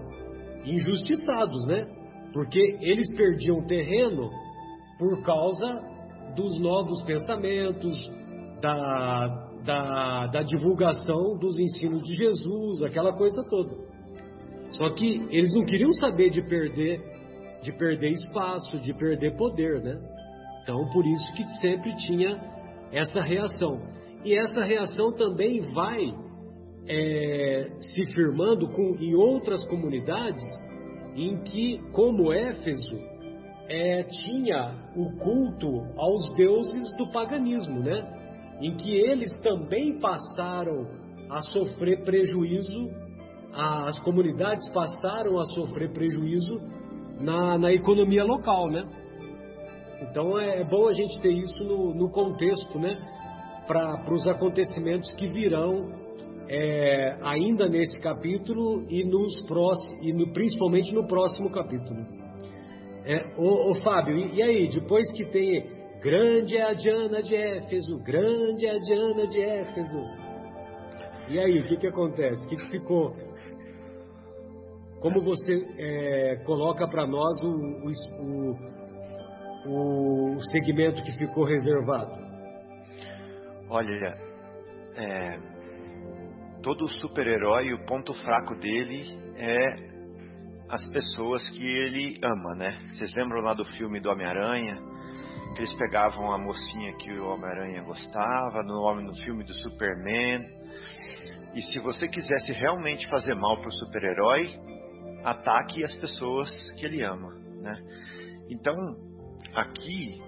injustiçados, 0.65 1.67
né? 1.67 1.87
Porque 2.33 2.59
eles 2.81 3.15
perdiam 3.15 3.65
terreno 3.65 4.29
por 4.99 5.21
causa 5.23 5.67
dos 6.35 6.59
novos 6.59 7.01
pensamentos, 7.03 7.95
da, 8.61 9.49
da, 9.65 10.27
da 10.27 10.43
divulgação 10.43 11.37
dos 11.39 11.57
ensinos 11.59 12.03
de 12.03 12.15
Jesus, 12.15 12.83
aquela 12.83 13.13
coisa 13.13 13.41
toda. 13.49 13.75
Só 14.71 14.89
que 14.91 15.25
eles 15.31 15.53
não 15.55 15.65
queriam 15.65 15.91
saber 15.93 16.29
de 16.29 16.41
perder, 16.41 17.01
de 17.61 17.71
perder 17.73 18.11
espaço, 18.11 18.79
de 18.79 18.93
perder 18.93 19.35
poder, 19.35 19.81
né? 19.81 19.99
Então, 20.63 20.89
por 20.91 21.05
isso 21.05 21.33
que 21.33 21.43
sempre 21.59 21.95
tinha 21.95 22.39
essa 22.91 23.21
reação. 23.21 23.81
E 24.23 24.37
essa 24.37 24.63
reação 24.63 25.13
também 25.13 25.61
vai 25.73 26.13
é, 26.87 27.69
se 27.79 28.05
firmando 28.13 28.67
com, 28.69 28.95
em 28.99 29.15
outras 29.15 29.63
comunidades 29.67 30.43
em 31.15 31.37
que, 31.43 31.79
como 31.91 32.31
Éfeso, 32.31 32.97
é, 33.67 34.03
tinha 34.03 34.91
o 34.95 35.17
culto 35.17 35.85
aos 35.97 36.33
deuses 36.35 36.95
do 36.97 37.11
paganismo, 37.11 37.79
né? 37.79 38.17
Em 38.61 38.75
que 38.75 38.93
eles 38.93 39.31
também 39.41 39.99
passaram 39.99 40.87
a 41.29 41.41
sofrer 41.41 42.03
prejuízo 42.03 42.89
as 43.53 43.97
comunidades 43.99 44.67
passaram 44.69 45.39
a 45.39 45.45
sofrer 45.45 45.91
prejuízo 45.91 46.61
na, 47.19 47.57
na 47.57 47.73
economia 47.73 48.23
local, 48.23 48.69
né? 48.69 48.83
Então 50.01 50.39
é, 50.39 50.61
é 50.61 50.63
bom 50.63 50.87
a 50.87 50.93
gente 50.93 51.19
ter 51.21 51.31
isso 51.31 51.63
no, 51.63 51.93
no 51.93 52.09
contexto, 52.09 52.79
né? 52.79 52.95
Para 53.67 54.11
os 54.11 54.27
acontecimentos 54.27 55.13
que 55.13 55.27
virão 55.27 55.91
é, 56.47 57.17
ainda 57.21 57.67
nesse 57.67 58.01
capítulo 58.01 58.85
e, 58.89 59.03
nos 59.03 59.45
próximos, 59.45 60.03
e 60.03 60.13
no, 60.13 60.33
principalmente 60.33 60.93
no 60.93 61.05
próximo 61.07 61.51
capítulo. 61.51 62.05
É, 63.05 63.33
ô, 63.37 63.71
ô 63.71 63.75
Fábio, 63.75 64.17
e, 64.17 64.37
e, 64.37 64.41
aí, 64.41 64.67
depois 64.69 65.11
que 65.11 65.25
tem 65.25 65.63
grande 66.01 66.57
é 66.57 66.63
a 66.63 66.73
Diana 66.73 67.21
de 67.21 67.35
Éfeso, 67.35 67.99
grande 67.99 68.65
é 68.65 68.75
a 68.75 68.79
Diana 68.79 69.27
de 69.27 69.41
Éfeso, 69.41 70.29
e 71.29 71.37
aí, 71.37 71.59
o 71.59 71.63
que, 71.67 71.77
que 71.77 71.87
acontece? 71.87 72.43
O 72.43 72.49
que, 72.49 72.55
que 72.55 72.69
ficou? 72.71 73.13
Como 75.01 75.21
você 75.23 75.65
é, 75.77 76.35
coloca 76.45 76.85
para 76.87 77.07
nós 77.07 77.41
o, 77.41 77.87
o, 79.65 80.35
o, 80.35 80.39
segmento 80.51 81.01
que 81.03 81.13
ficou 81.13 81.45
reservado? 81.45 82.11
Olha, 83.69 84.17
é, 84.97 85.39
todo 86.61 86.89
super-herói, 86.89 87.73
o 87.73 87.85
ponto 87.85 88.13
fraco 88.25 88.55
dele 88.55 89.17
é 89.37 89.89
as 90.69 90.85
pessoas 90.91 91.49
que 91.51 91.65
ele 91.65 92.19
ama, 92.21 92.55
né? 92.55 92.77
Vocês 92.91 93.15
lembram 93.15 93.41
lá 93.41 93.53
do 93.53 93.65
filme 93.65 94.01
do 94.01 94.09
Homem-Aranha? 94.09 94.75
Que 95.55 95.61
eles 95.61 95.73
pegavam 95.75 96.31
a 96.33 96.37
mocinha 96.37 96.93
que 96.97 97.11
o 97.13 97.25
Homem-Aranha 97.25 97.83
gostava, 97.83 98.63
no, 98.63 99.01
no 99.01 99.15
filme 99.23 99.45
do 99.45 99.53
Superman. 99.53 100.39
E 101.55 101.61
se 101.61 101.79
você 101.79 102.07
quisesse 102.09 102.51
realmente 102.51 103.07
fazer 103.07 103.33
mal 103.35 103.57
para 103.59 103.69
o 103.69 103.71
super-herói, 103.71 104.45
ataque 105.23 105.83
as 105.83 105.93
pessoas 105.95 106.49
que 106.71 106.85
ele 106.85 107.03
ama, 107.03 107.33
né? 107.61 107.75
Então, 108.49 108.75
aqui 109.53 110.21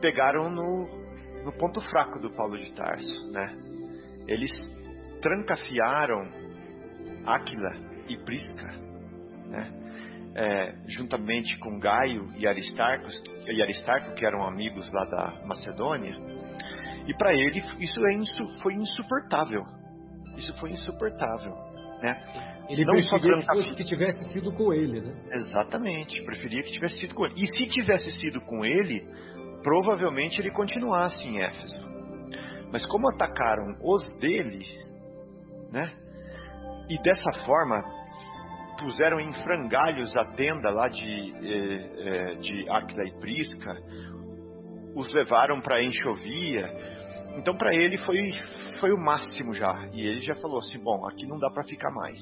pegaram 0.00 0.50
no, 0.50 0.86
no 1.44 1.52
ponto 1.52 1.80
fraco 1.82 2.18
do 2.18 2.30
Paulo 2.34 2.58
de 2.58 2.72
Tarso, 2.72 3.30
né? 3.30 3.56
Eles 4.26 4.50
trancafiaram 5.20 6.30
Áquila 7.26 8.04
e 8.08 8.16
Prisca, 8.18 8.68
né? 9.48 9.80
É, 10.36 10.74
juntamente 10.88 11.56
com 11.60 11.78
Gaio 11.78 12.28
e 12.36 12.46
Aristarco, 12.46 13.06
e 13.46 13.62
Aristarco, 13.62 14.14
que 14.14 14.26
eram 14.26 14.44
amigos 14.46 14.90
lá 14.92 15.04
da 15.04 15.46
Macedônia, 15.46 16.12
e 17.06 17.14
para 17.14 17.32
ele 17.34 17.60
isso 17.78 18.04
é 18.06 18.14
insu, 18.14 18.60
foi 18.60 18.74
insuportável. 18.74 19.62
Isso 20.36 20.52
foi 20.58 20.72
insuportável, 20.72 21.54
né? 22.02 22.53
Ele 22.68 22.84
não 22.84 22.94
preferia 22.94 23.40
que, 23.40 23.46
fosse, 23.46 23.76
que 23.76 23.84
tivesse 23.84 24.32
sido 24.32 24.52
com 24.52 24.72
ele, 24.72 25.00
né? 25.00 25.14
Exatamente, 25.32 26.22
preferia 26.24 26.62
que 26.62 26.72
tivesse 26.72 26.96
sido 26.98 27.14
com 27.14 27.26
ele. 27.26 27.34
E 27.36 27.46
se 27.46 27.66
tivesse 27.66 28.10
sido 28.12 28.40
com 28.40 28.64
ele, 28.64 29.06
provavelmente 29.62 30.40
ele 30.40 30.50
continuasse 30.50 31.26
em 31.28 31.42
Éfeso. 31.42 31.78
Mas 32.72 32.86
como 32.86 33.08
atacaram 33.10 33.76
os 33.82 34.02
dele, 34.18 34.64
né? 35.70 35.92
E 36.88 37.00
dessa 37.02 37.32
forma 37.44 37.82
puseram 38.78 39.20
em 39.20 39.32
frangalhos 39.32 40.16
a 40.16 40.32
tenda 40.32 40.70
lá 40.70 40.88
de, 40.88 41.04
eh, 41.04 41.90
eh, 41.98 42.34
de 42.36 42.70
Aquila 42.70 43.06
e 43.06 43.20
Prisca, 43.20 43.72
os 44.96 45.12
levaram 45.12 45.60
para 45.60 45.82
Enxovia. 45.82 46.70
Então 47.36 47.56
para 47.56 47.74
ele 47.74 47.98
foi, 47.98 48.16
foi 48.80 48.90
o 48.90 48.98
máximo 48.98 49.52
já. 49.52 49.72
E 49.92 50.00
ele 50.00 50.20
já 50.22 50.34
falou 50.36 50.58
assim: 50.58 50.78
bom, 50.82 51.06
aqui 51.06 51.26
não 51.26 51.38
dá 51.38 51.50
para 51.50 51.64
ficar 51.64 51.90
mais 51.90 52.18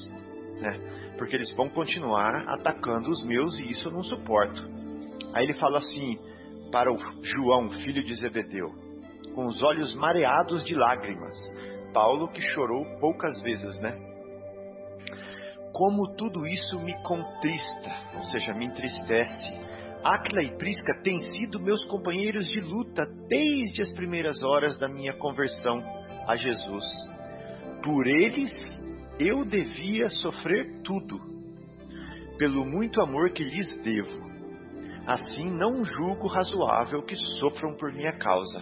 né? 0.63 1.15
Porque 1.19 1.37
eles 1.37 1.53
vão 1.55 1.69
continuar 1.69 2.45
atacando 2.49 3.11
os 3.11 3.23
meus 3.25 3.59
e 3.59 3.71
isso 3.71 3.89
eu 3.89 3.93
não 3.93 4.03
suporto. 4.03 4.63
Aí 5.35 5.45
ele 5.45 5.55
fala 5.55 5.79
assim 5.79 6.19
para 6.71 6.91
o 6.91 6.97
João, 7.23 7.71
filho 7.71 8.03
de 8.03 8.15
Zebedeu, 8.15 8.71
com 9.35 9.47
os 9.47 9.63
olhos 9.63 9.95
mareados 9.95 10.65
de 10.65 10.75
lágrimas. 10.75 11.37
Paulo 11.93 12.29
que 12.29 12.41
chorou 12.41 12.87
poucas 12.99 13.43
vezes, 13.43 13.79
né? 13.81 13.99
Como 15.75 16.15
tudo 16.17 16.47
isso 16.47 16.81
me 16.81 16.95
contrista, 17.03 17.91
ou 18.15 18.23
seja, 18.25 18.55
me 18.55 18.67
entristece. 18.67 19.63
Aquila 20.05 20.43
e 20.43 20.57
Prisca 20.57 21.01
têm 21.03 21.19
sido 21.19 21.61
meus 21.61 21.85
companheiros 21.87 22.49
de 22.49 22.61
luta 22.61 23.05
desde 23.29 23.83
as 23.83 23.93
primeiras 23.93 24.43
horas 24.43 24.77
da 24.79 24.89
minha 24.89 25.13
conversão 25.15 25.79
a 26.27 26.35
Jesus. 26.37 26.85
Por 27.83 28.07
eles 28.07 28.53
eu 29.27 29.45
devia 29.45 30.09
sofrer 30.09 30.83
tudo, 30.83 31.21
pelo 32.39 32.65
muito 32.65 33.01
amor 33.01 33.33
que 33.33 33.45
lhes 33.45 33.77
devo. 33.83 34.31
Assim 35.07 35.51
não 35.51 35.85
julgo 35.85 36.29
razoável 36.29 37.03
que 37.03 37.17
sofram 37.41 37.77
por 37.77 37.93
minha 37.93 38.13
causa. 38.13 38.61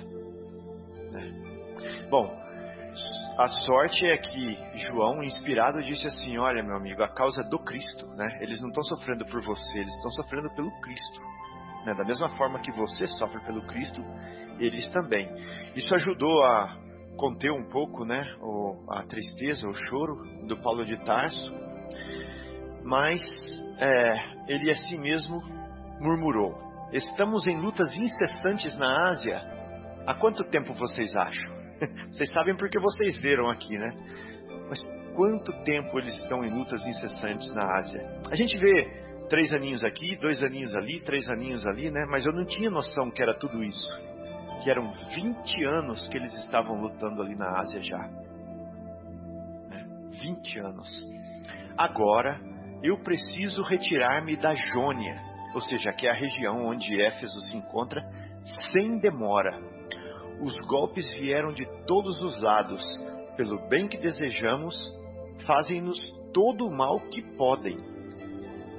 Né? 1.12 2.08
Bom, 2.10 2.40
a 3.38 3.48
sorte 3.48 4.04
é 4.06 4.16
que 4.16 4.58
João, 4.86 5.22
inspirado, 5.22 5.82
disse 5.82 6.06
assim: 6.06 6.36
Olha, 6.38 6.62
meu 6.62 6.76
amigo, 6.76 7.02
a 7.02 7.08
causa 7.08 7.42
do 7.44 7.58
Cristo, 7.58 8.06
né? 8.16 8.38
Eles 8.40 8.60
não 8.60 8.68
estão 8.68 8.82
sofrendo 8.84 9.24
por 9.26 9.40
você, 9.42 9.78
eles 9.78 9.94
estão 9.96 10.10
sofrendo 10.10 10.50
pelo 10.54 10.70
Cristo. 10.80 11.20
Né? 11.86 11.94
Da 11.94 12.04
mesma 12.04 12.28
forma 12.36 12.60
que 12.60 12.72
você 12.72 13.06
sofre 13.06 13.40
pelo 13.44 13.62
Cristo, 13.66 14.02
eles 14.58 14.90
também. 14.90 15.26
Isso 15.74 15.94
ajudou 15.94 16.42
a 16.42 16.76
conter 17.20 17.52
um 17.52 17.68
pouco, 17.68 18.06
né, 18.06 18.22
a 18.88 19.02
tristeza, 19.02 19.68
o 19.68 19.74
choro 19.74 20.46
do 20.46 20.56
Paulo 20.62 20.86
de 20.86 20.96
Tarso, 21.04 21.54
mas 22.82 23.20
é, 23.78 24.14
ele 24.48 24.70
assim 24.72 24.98
mesmo 24.98 25.38
murmurou: 26.00 26.54
Estamos 26.92 27.46
em 27.46 27.60
lutas 27.60 27.94
incessantes 27.94 28.76
na 28.78 29.10
Ásia. 29.10 29.38
Há 30.06 30.14
quanto 30.14 30.42
tempo 30.44 30.72
vocês 30.72 31.14
acham? 31.14 31.60
Vocês 32.10 32.30
sabem 32.32 32.54
porque 32.56 32.78
vocês 32.78 33.16
viram 33.22 33.48
aqui, 33.48 33.78
né? 33.78 33.88
Mas 34.68 34.80
quanto 35.14 35.50
tempo 35.64 35.98
eles 35.98 36.14
estão 36.16 36.44
em 36.44 36.50
lutas 36.50 36.84
incessantes 36.86 37.50
na 37.54 37.78
Ásia? 37.78 38.20
A 38.30 38.34
gente 38.34 38.54
vê 38.58 39.26
três 39.30 39.50
aninhos 39.54 39.82
aqui, 39.82 40.14
dois 40.16 40.42
aninhos 40.42 40.76
ali, 40.76 41.00
três 41.00 41.26
aninhos 41.30 41.66
ali, 41.66 41.90
né? 41.90 42.04
Mas 42.10 42.26
eu 42.26 42.32
não 42.32 42.44
tinha 42.44 42.68
noção 42.68 43.10
que 43.10 43.22
era 43.22 43.32
tudo 43.32 43.64
isso. 43.64 44.09
Que 44.62 44.70
eram 44.70 44.92
20 44.92 45.64
anos 45.64 46.08
que 46.08 46.18
eles 46.18 46.34
estavam 46.34 46.80
lutando 46.80 47.22
ali 47.22 47.34
na 47.34 47.60
Ásia 47.60 47.80
já. 47.82 47.98
Né? 49.68 49.86
20 50.22 50.58
anos. 50.58 50.88
Agora, 51.76 52.38
eu 52.82 52.98
preciso 53.02 53.62
retirar-me 53.62 54.36
da 54.36 54.54
Jônia, 54.54 55.20
ou 55.54 55.60
seja, 55.60 55.92
que 55.92 56.06
é 56.06 56.10
a 56.10 56.14
região 56.14 56.66
onde 56.66 57.00
Éfeso 57.00 57.40
se 57.42 57.56
encontra, 57.56 58.02
sem 58.72 58.98
demora. 58.98 59.58
Os 60.40 60.58
golpes 60.66 61.06
vieram 61.18 61.52
de 61.52 61.64
todos 61.86 62.22
os 62.22 62.40
lados. 62.40 62.82
Pelo 63.36 63.68
bem 63.68 63.88
que 63.88 63.98
desejamos, 63.98 64.74
fazem-nos 65.46 65.98
todo 66.32 66.66
o 66.66 66.74
mal 66.74 67.00
que 67.10 67.22
podem 67.36 67.78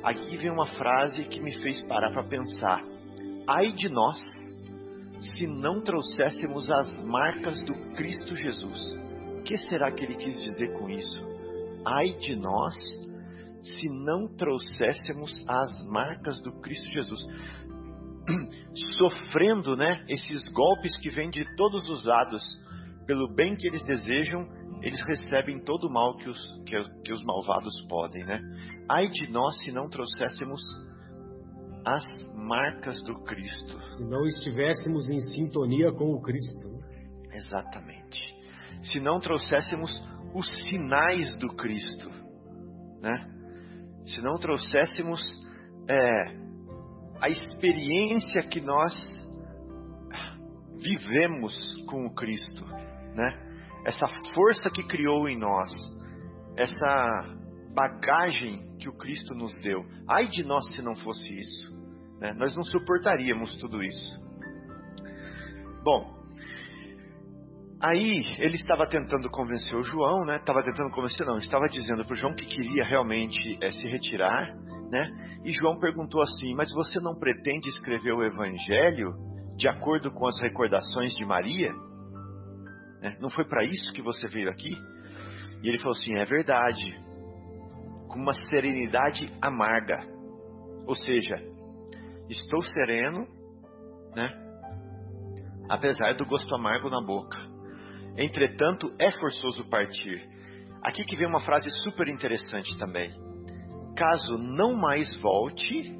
aqui 0.03 0.38
vem 0.38 0.51
uma 0.51 0.65
frase 0.65 1.23
que 1.25 1.39
me 1.39 1.51
fez 1.61 1.82
parar 1.88 2.11
para 2.11 2.23
pensar. 2.23 2.82
Ai 3.47 3.71
de 3.71 3.89
nós, 3.89 4.17
se 5.22 5.45
não 5.45 5.82
trouxéssemos 5.84 6.69
as 6.72 7.03
marcas 7.05 7.61
do 7.61 7.74
Cristo 7.95 8.36
Jesus. 8.36 8.80
O 9.38 9.43
que 9.43 9.57
será 9.57 9.91
que 9.91 10.03
ele 10.03 10.15
quis 10.15 10.41
dizer 10.41 10.74
com 10.78 10.89
isso? 10.89 11.22
Ai 11.86 12.13
de 12.19 12.36
nós, 12.36 12.76
se 13.63 13.89
não 14.05 14.28
trouxéssemos 14.36 15.43
as 15.47 15.88
marcas 15.88 16.41
do 16.41 16.51
Cristo 16.61 16.91
Jesus. 16.91 17.22
Sofrendo, 18.97 19.76
né, 19.76 20.03
esses 20.09 20.47
golpes 20.53 20.97
que 20.97 21.09
vêm 21.09 21.30
de 21.30 21.43
todos 21.55 21.88
os 21.89 22.03
lados, 22.03 22.43
pelo 23.05 23.34
bem 23.34 23.55
que 23.55 23.67
eles 23.67 23.84
desejam, 23.84 24.41
eles 24.82 24.99
recebem 25.01 25.63
todo 25.63 25.88
o 25.88 25.93
mal 25.93 26.17
que 26.17 26.30
os, 26.30 26.63
que, 26.65 26.76
que 27.03 27.13
os 27.13 27.24
malvados 27.24 27.74
podem, 27.88 28.24
né? 28.26 28.41
Ai 28.89 29.07
de 29.09 29.28
nós 29.32 29.59
se 29.59 29.72
não 29.72 29.88
trouxéssemos 29.88 30.61
as 31.86 32.34
marcas 32.36 33.01
do 33.03 33.23
Cristo. 33.23 33.82
Se 33.82 34.03
não 34.03 34.23
estivéssemos 34.25 35.09
em 35.09 35.19
sintonia 35.34 35.91
com 35.91 36.13
o 36.13 36.21
Cristo. 36.21 36.82
Exatamente. 37.34 38.36
Se 38.84 38.99
não 38.99 39.19
trouxéssemos 39.19 39.91
os 40.34 40.47
sinais 40.69 41.36
do 41.38 41.55
Cristo, 41.55 42.09
né? 43.01 43.27
Se 44.05 44.21
não 44.21 44.39
trouxéssemos 44.39 45.21
é, 45.88 46.41
a 47.21 47.29
experiência 47.29 48.43
que 48.43 48.61
nós 48.61 48.93
vivemos 50.79 51.55
com 51.88 52.05
o 52.07 52.13
Cristo, 52.13 52.65
né? 53.15 53.51
Essa 53.86 54.07
força 54.34 54.69
que 54.69 54.84
criou 54.84 55.27
em 55.27 55.38
nós, 55.38 55.71
essa 56.55 57.40
bagagem 57.74 58.76
que 58.78 58.89
o 58.89 58.97
Cristo 58.97 59.34
nos 59.34 59.59
deu. 59.61 59.84
Ai 60.07 60.28
de 60.28 60.43
nós 60.43 60.65
se 60.76 60.82
não 60.82 60.95
fosse 60.95 61.34
isso. 61.34 61.82
Né? 62.19 62.34
Nós 62.38 62.55
não 62.55 62.63
suportaríamos 62.63 63.57
tudo 63.57 63.82
isso. 63.84 64.22
Bom, 65.84 66.13
aí 67.82 68.36
ele 68.38 68.55
estava 68.55 68.88
tentando 68.88 69.30
convencer 69.30 69.76
o 69.76 69.84
João, 69.84 70.26
né? 70.26 70.36
Estava 70.36 70.63
tentando 70.63 70.91
convencer, 70.91 71.26
não, 71.26 71.38
estava 71.38 71.67
dizendo 71.67 72.05
para 72.05 72.13
o 72.13 72.15
João 72.15 72.36
que 72.36 72.45
queria 72.45 72.84
realmente 72.84 73.57
é, 73.61 73.72
se 73.72 73.88
retirar, 73.88 74.55
né? 74.91 75.39
E 75.43 75.51
João 75.51 75.80
perguntou 75.80 76.22
assim: 76.22 76.53
Mas 76.53 76.72
você 76.74 76.99
não 76.99 77.17
pretende 77.17 77.69
escrever 77.69 78.13
o 78.13 78.24
Evangelho 78.24 79.13
de 79.57 79.67
acordo 79.67 80.11
com 80.11 80.28
as 80.28 80.39
recordações 80.39 81.13
de 81.15 81.26
Maria? 81.26 81.72
Né? 83.01 83.17
Não 83.19 83.30
foi 83.30 83.45
para 83.45 83.65
isso 83.65 83.91
que 83.93 84.03
você 84.03 84.28
veio 84.28 84.49
aqui? 84.49 84.72
E 85.63 85.67
ele 85.67 85.80
falou 85.80 85.97
assim: 85.97 86.19
É 86.19 86.26
verdade 86.26 87.11
com 88.12 88.20
uma 88.20 88.34
serenidade 88.34 89.32
amarga. 89.41 90.05
Ou 90.86 90.95
seja, 90.95 91.36
estou 92.30 92.62
sereno, 92.62 93.26
né? 94.14 94.30
Apesar 95.70 96.14
do 96.16 96.26
gosto 96.26 96.53
amargo 96.53 96.89
na 96.89 97.01
boca. 97.01 97.38
Entretanto, 98.18 98.93
é 98.99 99.12
forçoso 99.14 99.68
partir. 99.70 100.22
Aqui 100.84 101.05
que 101.05 101.16
vem 101.16 101.28
uma 101.28 101.39
frase 101.39 101.70
super 101.84 102.07
interessante 102.09 102.78
também. 102.78 103.12
Caso 103.95 104.38
não 104.38 104.76
mais 104.76 105.16
volte, 105.22 105.97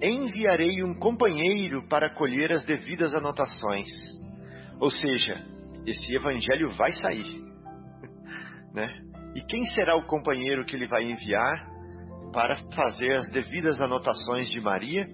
enviarei 0.00 0.84
um 0.84 0.94
companheiro 0.94 1.88
para 1.88 2.14
colher 2.14 2.52
as 2.52 2.64
devidas 2.64 3.12
anotações. 3.14 3.90
Ou 4.78 4.90
seja, 4.90 5.44
esse 5.84 6.14
evangelho 6.14 6.70
vai 6.76 6.92
sair, 6.92 7.40
né? 8.72 9.11
E 9.34 9.40
quem 9.42 9.64
será 9.66 9.96
o 9.96 10.06
companheiro 10.06 10.64
que 10.64 10.76
ele 10.76 10.86
vai 10.86 11.04
enviar 11.04 11.70
para 12.32 12.56
fazer 12.74 13.16
as 13.16 13.28
devidas 13.30 13.80
anotações 13.80 14.50
de 14.50 14.60
Maria 14.60 15.06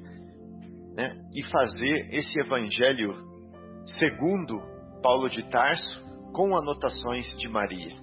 né, 0.96 1.16
e 1.34 1.42
fazer 1.44 2.08
esse 2.12 2.40
evangelho 2.40 3.14
segundo 3.86 4.60
Paulo 5.02 5.28
de 5.28 5.48
Tarso 5.48 6.04
com 6.32 6.56
anotações 6.56 7.26
de 7.38 7.48
Maria? 7.48 7.96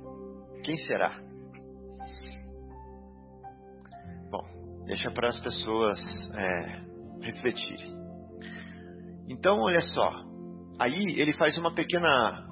Quem 0.64 0.78
será? 0.78 1.20
Bom, 4.32 4.44
deixa 4.86 5.12
para 5.12 5.28
as 5.30 5.40
pessoas 5.40 6.00
é, 6.34 6.82
refletirem. 7.22 7.96
Então, 9.30 9.60
olha 9.60 9.82
só. 9.82 10.10
Aí 10.80 11.20
ele 11.20 11.34
faz 11.34 11.58
uma 11.58 11.74
pequena 11.74 12.46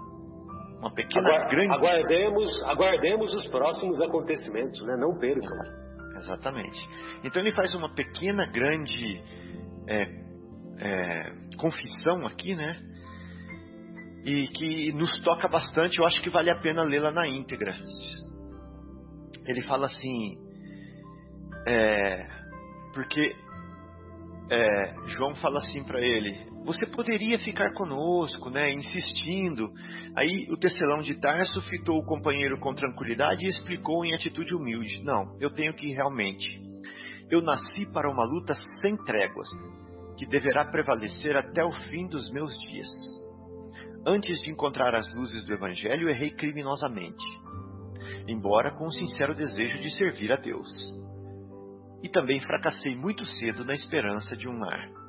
uma 0.84 0.94
pequena 0.94 1.48
grande. 1.48 1.74
Aguardemos, 1.74 2.64
aguardemos 2.66 3.34
os 3.34 3.48
próximos 3.48 4.02
acontecimentos, 4.02 4.82
né? 4.86 4.98
Não 4.98 5.18
percam. 5.18 5.58
Exatamente. 6.18 6.90
Então 7.24 7.42
ele 7.42 7.54
faz 7.54 7.74
uma 7.74 7.94
pequena 7.94 8.46
grande 8.52 9.22
é, 9.88 10.02
é, 10.80 11.56
confissão 11.58 12.26
aqui, 12.26 12.56
né? 12.56 12.80
E 14.26 14.48
que 14.48 14.92
nos 14.94 15.20
toca 15.22 15.48
bastante. 15.48 16.00
Eu 16.00 16.06
acho 16.06 16.22
que 16.22 16.30
vale 16.30 16.52
a 16.52 16.60
pena 16.60 16.84
lê-la 16.84 17.12
na 17.12 17.28
íntegra. 17.28 17.74
Ele 19.46 19.62
fala 19.64 19.86
assim, 19.86 20.38
é, 21.68 22.26
porque 22.94 23.36
é, 24.50 25.08
João 25.08 25.36
fala 25.36 25.60
assim 25.60 25.84
para 25.84 26.02
ele: 26.02 26.53
você 26.64 26.86
poderia 26.86 27.38
ficar 27.40 27.74
conosco, 27.74 28.50
né, 28.50 28.72
insistindo. 28.72 29.72
Aí 30.16 30.48
o 30.50 30.58
tecelão 30.58 31.00
de 31.00 31.16
Tarso 31.16 31.62
fitou 31.64 31.98
o 31.98 32.06
companheiro 32.06 32.60
com 32.60 32.74
tranquilidade 32.74 33.46
e 33.46 33.50
explicou 33.50 34.06
em 34.06 34.14
atitude 34.14 34.56
humilde: 34.56 35.04
Não, 35.04 35.38
eu 35.40 35.50
tenho 35.50 35.74
que 35.74 35.94
realmente. 35.94 36.62
Eu 37.30 37.42
nasci 37.42 37.92
para 37.92 38.10
uma 38.10 38.24
luta 38.24 38.54
sem 38.82 38.96
tréguas, 38.98 39.50
que 40.18 40.26
deverá 40.26 40.66
prevalecer 40.66 41.36
até 41.36 41.64
o 41.64 41.72
fim 41.90 42.08
dos 42.08 42.32
meus 42.32 42.58
dias. 42.60 42.90
Antes 44.06 44.42
de 44.42 44.52
encontrar 44.52 44.96
as 44.96 45.14
luzes 45.16 45.46
do 45.46 45.54
Evangelho, 45.54 46.10
errei 46.10 46.30
criminosamente, 46.32 47.24
embora 48.28 48.72
com 48.78 48.88
um 48.88 48.92
sincero 48.92 49.34
desejo 49.34 49.80
de 49.80 49.90
servir 49.98 50.32
a 50.32 50.38
Deus. 50.38 50.68
E 52.04 52.10
também 52.10 52.42
fracassei 52.42 52.96
muito 52.96 53.26
cedo 53.26 53.64
na 53.64 53.74
esperança 53.74 54.36
de 54.36 54.48
um 54.48 54.58
lar 54.58 55.03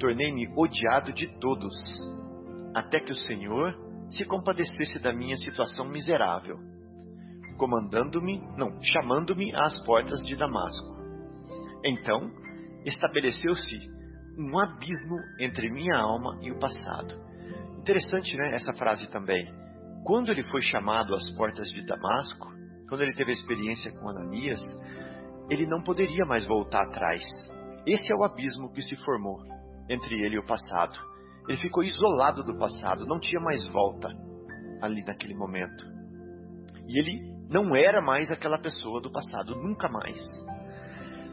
tornei-me 0.00 0.48
odiado 0.56 1.12
de 1.12 1.28
todos, 1.38 1.74
até 2.74 2.98
que 2.98 3.12
o 3.12 3.16
Senhor 3.16 3.76
se 4.10 4.24
compadecesse 4.24 4.98
da 5.00 5.12
minha 5.12 5.36
situação 5.36 5.84
miserável, 5.88 6.56
comandando-me, 7.58 8.40
não, 8.56 8.82
chamando-me 8.82 9.54
às 9.54 9.78
portas 9.84 10.24
de 10.24 10.34
Damasco. 10.34 10.96
Então, 11.84 12.30
estabeleceu-se 12.84 13.78
um 14.38 14.58
abismo 14.58 15.16
entre 15.38 15.70
minha 15.70 15.96
alma 15.96 16.38
e 16.42 16.50
o 16.50 16.58
passado. 16.58 17.14
Interessante, 17.78 18.36
né, 18.36 18.54
essa 18.54 18.72
frase 18.72 19.08
também. 19.10 19.44
Quando 20.04 20.30
ele 20.30 20.42
foi 20.44 20.62
chamado 20.62 21.14
às 21.14 21.30
portas 21.36 21.68
de 21.68 21.84
Damasco, 21.84 22.48
quando 22.88 23.02
ele 23.02 23.12
teve 23.12 23.30
a 23.30 23.34
experiência 23.34 23.92
com 23.92 24.08
Ananias, 24.08 24.60
ele 25.50 25.66
não 25.66 25.82
poderia 25.82 26.24
mais 26.24 26.46
voltar 26.46 26.82
atrás. 26.82 27.22
Esse 27.86 28.10
é 28.10 28.16
o 28.16 28.24
abismo 28.24 28.72
que 28.72 28.82
se 28.82 28.96
formou 28.96 29.59
entre 29.90 30.22
ele 30.22 30.36
e 30.36 30.38
o 30.38 30.46
passado. 30.46 30.98
Ele 31.48 31.58
ficou 31.58 31.82
isolado 31.82 32.44
do 32.44 32.56
passado, 32.56 33.06
não 33.06 33.18
tinha 33.18 33.40
mais 33.40 33.66
volta 33.68 34.08
ali 34.80 35.02
naquele 35.04 35.34
momento. 35.34 35.84
E 36.88 36.98
ele 36.98 37.30
não 37.50 37.74
era 37.74 38.00
mais 38.00 38.30
aquela 38.30 38.58
pessoa 38.58 39.00
do 39.00 39.10
passado, 39.10 39.56
nunca 39.56 39.88
mais. 39.88 40.16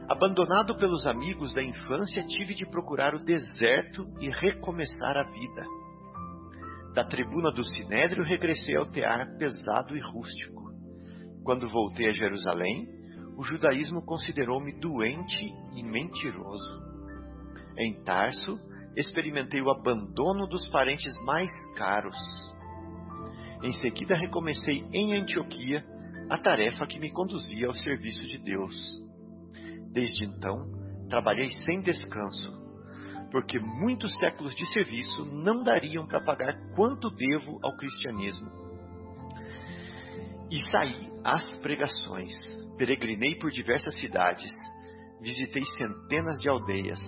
Abandonado 0.09 0.75
pelos 0.77 1.05
amigos 1.05 1.53
da 1.53 1.61
infância, 1.61 2.25
tive 2.25 2.55
de 2.55 2.65
procurar 2.65 3.13
o 3.13 3.23
deserto 3.23 4.07
e 4.19 4.29
recomeçar 4.29 5.17
a 5.17 5.23
vida. 5.23 5.65
Da 6.95 7.03
tribuna 7.03 7.51
do 7.51 7.63
Sinédrio, 7.63 8.23
regressei 8.23 8.75
ao 8.75 8.87
tear 8.87 9.37
pesado 9.37 9.95
e 9.95 10.01
rústico. 10.01 10.71
Quando 11.43 11.69
voltei 11.69 12.07
a 12.07 12.11
Jerusalém, 12.11 12.87
o 13.37 13.43
judaísmo 13.43 14.03
considerou-me 14.03 14.79
doente 14.79 15.45
e 15.75 15.83
mentiroso. 15.83 16.86
Em 17.77 18.03
Tarso, 18.03 18.59
experimentei 18.95 19.61
o 19.61 19.69
abandono 19.69 20.47
dos 20.47 20.67
parentes 20.69 21.13
mais 21.23 21.49
caros. 21.75 22.17
Em 23.63 23.71
seguida, 23.73 24.15
recomecei 24.15 24.83
em 24.91 25.15
Antioquia 25.15 25.85
a 26.29 26.37
tarefa 26.37 26.87
que 26.87 26.99
me 26.99 27.11
conduzia 27.11 27.67
ao 27.67 27.73
serviço 27.73 28.25
de 28.27 28.39
Deus. 28.39 28.75
Desde 29.91 30.25
então, 30.25 30.65
trabalhei 31.09 31.49
sem 31.65 31.81
descanso, 31.81 32.51
porque 33.31 33.59
muitos 33.59 34.15
séculos 34.17 34.55
de 34.55 34.65
serviço 34.73 35.25
não 35.25 35.63
dariam 35.63 36.05
para 36.07 36.23
pagar 36.23 36.55
quanto 36.75 37.09
devo 37.11 37.59
ao 37.63 37.75
cristianismo. 37.77 38.49
E 40.51 40.59
saí 40.71 41.11
às 41.23 41.55
pregações, 41.59 42.33
peregrinei 42.77 43.35
por 43.35 43.51
diversas 43.51 43.99
cidades, 43.99 44.51
visitei 45.21 45.63
centenas 45.77 46.37
de 46.39 46.49
aldeias, 46.49 46.99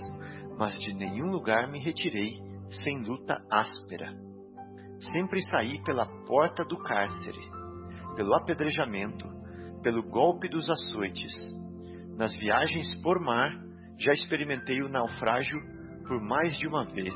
mas 0.60 0.78
de 0.80 0.93
nenhum 0.93 1.32
lugar 1.32 1.72
me 1.72 1.80
retirei 1.80 2.38
sem 2.84 3.01
luta 3.01 3.41
áspera. 3.49 4.14
Sempre 5.14 5.41
saí 5.43 5.82
pela 5.86 6.05
porta 6.26 6.66
do 6.66 6.78
cárcere, 6.78 7.39
pelo 8.18 8.36
apedrejamento, 8.36 9.26
pelo 9.82 10.03
golpe 10.03 10.49
dos 10.49 10.70
açoites. 10.70 11.32
Nas 12.18 12.36
viagens 12.38 12.93
por 13.01 13.22
mar, 13.22 13.49
já 13.97 14.12
experimentei 14.12 14.82
o 14.82 14.89
naufrágio 14.89 15.57
por 16.05 16.22
mais 16.22 16.57
de 16.57 16.68
uma 16.68 16.84
vez. 16.84 17.16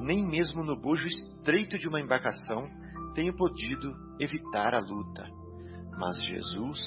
Nem 0.00 0.26
mesmo 0.26 0.64
no 0.64 0.80
bojo 0.80 1.06
estreito 1.06 1.76
de 1.76 1.86
uma 1.86 2.00
embarcação 2.00 2.66
tenho 3.14 3.36
podido 3.36 3.94
evitar 4.18 4.74
a 4.74 4.78
luta. 4.78 5.28
Mas 5.98 6.16
Jesus 6.24 6.78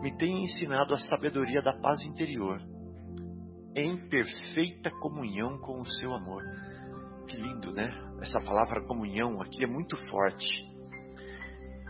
me 0.00 0.16
tem 0.16 0.44
ensinado 0.44 0.94
a 0.94 0.98
sabedoria 0.98 1.60
da 1.60 1.74
paz 1.80 2.00
interior 2.06 2.75
em 3.76 4.08
perfeita 4.08 4.90
comunhão 5.02 5.58
com 5.58 5.80
o 5.80 5.84
seu 5.84 6.14
amor. 6.14 6.42
Que 7.28 7.36
lindo, 7.36 7.72
né? 7.72 7.90
Essa 8.22 8.40
palavra 8.40 8.82
comunhão 8.86 9.40
aqui 9.42 9.62
é 9.62 9.66
muito 9.66 9.96
forte. 10.08 10.46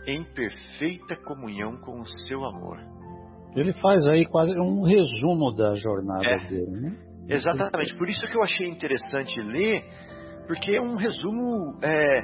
Em 0.05 0.23
perfeita 0.33 1.15
comunhão 1.25 1.77
com 1.77 1.99
o 2.01 2.05
seu 2.27 2.43
amor. 2.45 2.77
Ele 3.55 3.73
faz 3.73 4.05
aí 4.09 4.25
quase 4.25 4.53
um 4.59 4.83
resumo 4.83 5.55
da 5.55 5.73
jornada 5.75 6.25
É. 6.29 6.47
dele, 6.49 6.81
né? 6.81 6.97
Exatamente. 7.29 7.95
Por 7.97 8.09
isso 8.09 8.21
que 8.27 8.37
eu 8.37 8.43
achei 8.43 8.67
interessante 8.67 9.39
ler, 9.41 9.81
porque 10.45 10.75
é 10.75 10.81
um 10.81 10.95
resumo 10.95 11.77
é, 11.81 12.23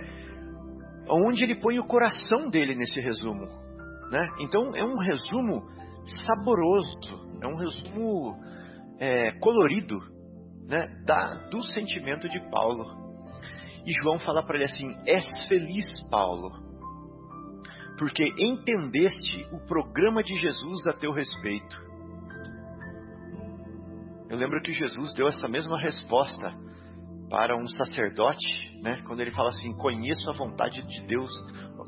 onde 1.09 1.43
ele 1.43 1.55
põe 1.55 1.79
o 1.79 1.85
coração 1.87 2.49
dele 2.49 2.75
nesse 2.75 2.99
resumo. 2.99 3.45
Né? 4.11 4.27
Então 4.41 4.71
é 4.75 4.83
um 4.83 4.97
resumo 4.97 5.63
saboroso, 6.25 7.39
é 7.41 7.47
um 7.47 7.55
resumo 7.55 8.35
é, 8.99 9.31
colorido 9.39 9.99
né, 10.67 10.87
da, 11.05 11.33
do 11.49 11.63
sentimento 11.63 12.27
de 12.29 12.39
Paulo. 12.49 13.03
E 13.85 13.91
João 14.01 14.19
fala 14.19 14.43
para 14.43 14.55
ele 14.55 14.65
assim: 14.65 14.87
És 15.05 15.25
feliz, 15.47 15.85
Paulo, 16.09 16.51
porque 17.97 18.23
entendeste 18.37 19.45
o 19.51 19.59
programa 19.65 20.23
de 20.23 20.35
Jesus 20.35 20.87
a 20.87 20.93
teu 20.93 21.11
respeito. 21.11 21.83
Eu 24.29 24.37
lembro 24.37 24.61
que 24.61 24.71
Jesus 24.71 25.13
deu 25.13 25.27
essa 25.27 25.47
mesma 25.47 25.79
resposta 25.79 26.51
para 27.29 27.55
um 27.55 27.67
sacerdote, 27.67 28.79
né, 28.81 29.01
quando 29.05 29.19
ele 29.19 29.31
fala 29.31 29.49
assim: 29.49 29.75
Conheço 29.77 30.29
a 30.29 30.33
vontade 30.33 30.81
de 30.81 31.05
Deus, 31.05 31.31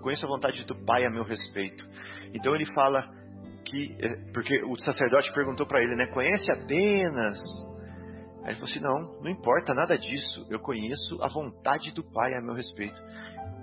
conheço 0.02 0.26
a 0.26 0.30
vontade 0.30 0.64
do 0.66 0.76
Pai 0.86 1.06
a 1.06 1.10
meu 1.10 1.24
respeito. 1.24 1.88
Então 2.34 2.54
ele 2.54 2.66
fala 2.74 3.02
que, 3.66 3.98
eh, 4.00 4.32
porque 4.34 4.64
o 4.64 4.78
sacerdote 4.78 5.34
perguntou 5.34 5.66
para 5.68 5.82
ele, 5.82 5.96
né, 5.96 6.08
conhece 6.08 6.52
Atenas? 6.52 7.38
Aí 8.46 8.52
ele 8.52 8.60
falou 8.60 8.70
assim: 8.70 8.80
Não, 8.80 9.22
não 9.24 9.30
importa 9.30 9.74
nada 9.74 9.98
disso, 9.98 10.46
eu 10.52 10.60
conheço 10.60 11.22
a 11.22 11.28
vontade 11.28 11.92
do 11.92 12.04
Pai 12.04 12.32
a 12.36 12.42
meu 12.42 12.54
respeito. 12.54 13.00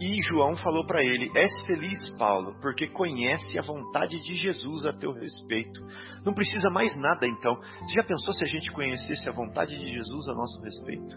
E 0.00 0.20
João 0.22 0.56
falou 0.56 0.84
para 0.84 1.04
ele: 1.04 1.30
És 1.36 1.62
feliz, 1.64 2.10
Paulo, 2.18 2.58
porque 2.60 2.88
conhece 2.88 3.56
a 3.58 3.62
vontade 3.62 4.20
de 4.20 4.34
Jesus 4.34 4.84
a 4.84 4.92
teu 4.92 5.12
respeito. 5.12 5.80
Não 6.24 6.34
precisa 6.34 6.68
mais 6.68 6.96
nada, 6.96 7.26
então. 7.28 7.54
Você 7.54 7.94
já 7.94 8.02
pensou 8.02 8.34
se 8.34 8.42
a 8.42 8.48
gente 8.48 8.72
conhecesse 8.72 9.28
a 9.28 9.32
vontade 9.32 9.78
de 9.78 9.88
Jesus 9.88 10.28
a 10.28 10.34
nosso 10.34 10.60
respeito? 10.60 11.16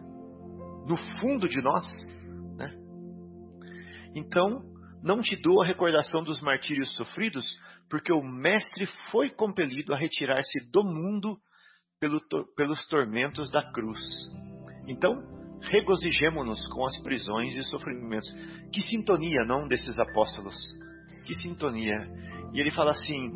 No 0.88 0.97
fundo 1.19 1.49
de 1.49 1.59
nós, 1.63 1.83
né? 2.57 2.71
Então, 4.15 4.61
não 5.03 5.21
te 5.21 5.36
dou 5.36 5.63
a 5.63 5.65
recordação 5.65 6.23
dos 6.23 6.39
martírios 6.41 6.91
sofridos, 6.95 7.45
porque 7.95 8.11
o 8.11 8.21
Mestre 8.21 8.85
foi 9.09 9.29
compelido 9.29 9.93
a 9.93 9.97
retirar-se 9.97 10.69
do 10.69 10.83
mundo 10.83 11.37
pelo 11.97 12.19
pelos 12.57 12.85
tormentos 12.89 13.49
da 13.49 13.71
cruz. 13.71 14.01
Então, 14.85 15.13
regozijemo-nos 15.61 16.67
com 16.73 16.85
as 16.85 17.01
prisões 17.01 17.55
e 17.55 17.63
sofrimentos. 17.63 18.29
Que 18.73 18.81
sintonia, 18.81 19.45
não, 19.47 19.65
desses 19.69 19.97
apóstolos? 19.97 20.57
Que 21.25 21.35
sintonia. 21.35 22.05
E 22.53 22.59
ele 22.59 22.69
fala 22.69 22.91
assim, 22.91 23.31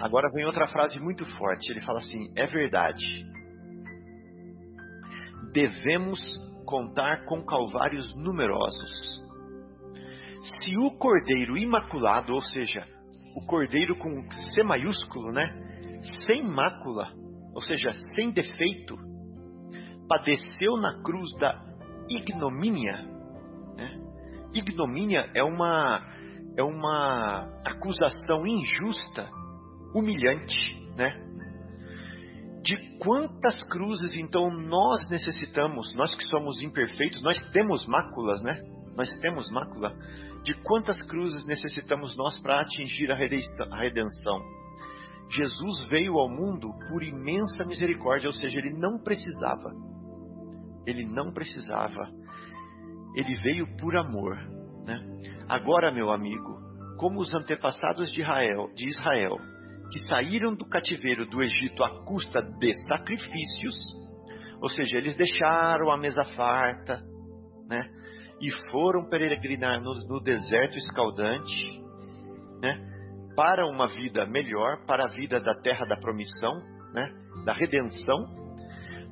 agora 0.00 0.30
vem 0.32 0.44
outra 0.44 0.68
frase 0.68 1.00
muito 1.00 1.26
forte. 1.36 1.68
Ele 1.68 1.80
fala 1.80 1.98
assim: 1.98 2.32
é 2.36 2.46
verdade. 2.46 3.26
Devemos 5.52 6.20
contar 6.64 7.24
com 7.24 7.44
calvários 7.44 8.14
numerosos. 8.14 9.20
Se 10.62 10.76
o 10.76 10.92
cordeiro 10.92 11.58
imaculado, 11.58 12.32
ou 12.32 12.42
seja, 12.42 12.86
o 13.38 13.46
cordeiro 13.46 13.96
com 13.96 14.30
C 14.52 14.62
maiúsculo, 14.64 15.32
né? 15.32 15.48
Sem 16.26 16.42
mácula, 16.42 17.12
ou 17.54 17.62
seja, 17.62 17.92
sem 18.14 18.32
defeito, 18.32 18.96
padeceu 20.08 20.76
na 20.76 21.00
cruz 21.02 21.32
da 21.38 21.60
ignomínia. 22.08 23.04
Né? 23.76 23.90
Ignomínia 24.54 25.30
é 25.34 25.42
uma, 25.42 26.04
é 26.56 26.62
uma 26.62 27.48
acusação 27.64 28.46
injusta, 28.46 29.28
humilhante. 29.94 30.76
Né? 30.96 31.14
De 32.62 32.98
quantas 32.98 33.62
cruzes 33.68 34.16
então 34.16 34.50
nós 34.50 35.08
necessitamos, 35.10 35.94
nós 35.94 36.14
que 36.14 36.24
somos 36.24 36.60
imperfeitos, 36.60 37.22
nós 37.22 37.38
temos 37.52 37.86
máculas, 37.86 38.42
né? 38.42 38.60
Nós 38.96 39.08
temos 39.20 39.48
mácula. 39.50 39.94
De 40.48 40.54
quantas 40.62 41.02
cruzes 41.02 41.44
necessitamos 41.44 42.16
nós 42.16 42.40
para 42.40 42.58
atingir 42.58 43.12
a 43.12 43.14
redenção? 43.14 44.42
Jesus 45.28 45.86
veio 45.90 46.14
ao 46.14 46.26
mundo 46.26 46.70
por 46.88 47.02
imensa 47.02 47.66
misericórdia, 47.66 48.28
ou 48.28 48.32
seja, 48.32 48.58
ele 48.58 48.72
não 48.72 48.98
precisava. 48.98 49.74
Ele 50.86 51.04
não 51.04 51.34
precisava. 51.34 52.08
Ele 53.14 53.36
veio 53.42 53.76
por 53.76 53.94
amor. 53.94 54.38
Né? 54.86 54.98
Agora, 55.50 55.92
meu 55.92 56.10
amigo, 56.10 56.58
como 56.96 57.20
os 57.20 57.34
antepassados 57.34 58.10
de 58.10 58.22
Israel, 58.22 58.72
de 58.74 58.88
Israel, 58.88 59.36
que 59.92 59.98
saíram 60.08 60.54
do 60.54 60.66
cativeiro 60.66 61.28
do 61.28 61.42
Egito 61.42 61.84
à 61.84 62.06
custa 62.06 62.40
de 62.40 62.74
sacrifícios, 62.86 63.74
ou 64.62 64.70
seja, 64.70 64.96
eles 64.96 65.14
deixaram 65.14 65.90
a 65.90 65.98
mesa 65.98 66.24
farta, 66.34 67.02
né? 67.68 67.97
E 68.40 68.50
foram 68.70 69.08
peregrinar 69.08 69.80
no, 69.82 69.94
no 70.06 70.20
deserto 70.20 70.78
escaldante, 70.78 71.82
né? 72.62 72.78
Para 73.36 73.66
uma 73.66 73.88
vida 73.88 74.26
melhor, 74.26 74.84
para 74.86 75.04
a 75.04 75.08
vida 75.08 75.40
da 75.40 75.54
terra 75.54 75.86
da 75.86 75.96
promissão, 75.96 76.52
né? 76.94 77.04
Da 77.44 77.52
redenção. 77.52 78.38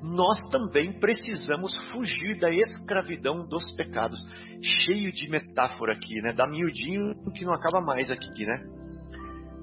Nós 0.03 0.39
também 0.51 0.99
precisamos 1.01 1.75
fugir 1.91 2.39
da 2.39 2.51
escravidão 2.51 3.47
dos 3.49 3.75
pecados. 3.75 4.19
Cheio 4.63 5.13
de 5.13 5.29
metáfora 5.29 5.95
aqui, 5.95 6.21
né? 6.23 6.33
Dá 6.33 6.47
miudinho 6.47 7.15
que 7.35 7.45
não 7.45 7.53
acaba 7.53 7.81
mais 7.81 8.11
aqui, 8.11 8.45
né? 8.45 8.77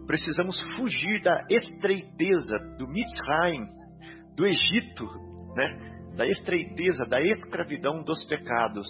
precisamos 0.05 0.59
fugir 0.75 1.21
da 1.21 1.45
estreiteza 1.49 2.57
do 2.77 2.87
Mitzrayim, 2.87 3.65
do 4.35 4.45
Egito, 4.45 5.05
né? 5.55 6.13
da 6.15 6.27
estreiteza, 6.27 7.05
da 7.05 7.21
escravidão 7.21 8.03
dos 8.03 8.23
pecados, 8.25 8.87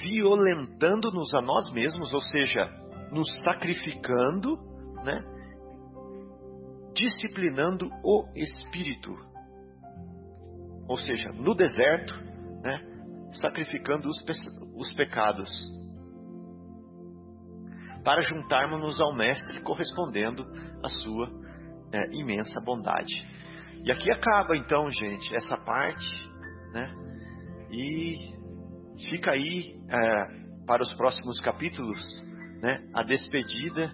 violentando-nos 0.00 1.34
a 1.34 1.40
nós 1.40 1.72
mesmos, 1.72 2.12
ou 2.12 2.20
seja, 2.20 2.64
nos 3.10 3.28
sacrificando, 3.42 4.56
né? 5.04 5.18
disciplinando 6.94 7.88
o 8.02 8.26
espírito, 8.34 9.14
ou 10.88 10.96
seja, 10.98 11.30
no 11.32 11.54
deserto, 11.54 12.14
né? 12.62 12.80
sacrificando 13.40 14.08
os, 14.08 14.22
pe 14.22 14.32
os 14.74 14.92
pecados 14.94 15.48
para 18.04 18.22
juntarmos-nos 18.22 19.00
ao 19.00 19.14
Mestre 19.14 19.60
correspondendo 19.62 20.44
à 20.82 20.88
sua 20.88 21.28
é, 21.92 22.16
imensa 22.16 22.58
bondade. 22.64 23.26
E 23.84 23.92
aqui 23.92 24.10
acaba 24.10 24.56
então, 24.56 24.90
gente, 24.90 25.34
essa 25.34 25.56
parte, 25.56 26.06
né? 26.72 26.90
E 27.70 28.37
fica 29.10 29.30
aí 29.30 29.76
é, 29.88 30.66
para 30.66 30.82
os 30.82 30.92
próximos 30.94 31.40
capítulos, 31.40 31.98
né? 32.62 32.76
A 32.94 33.02
despedida 33.02 33.92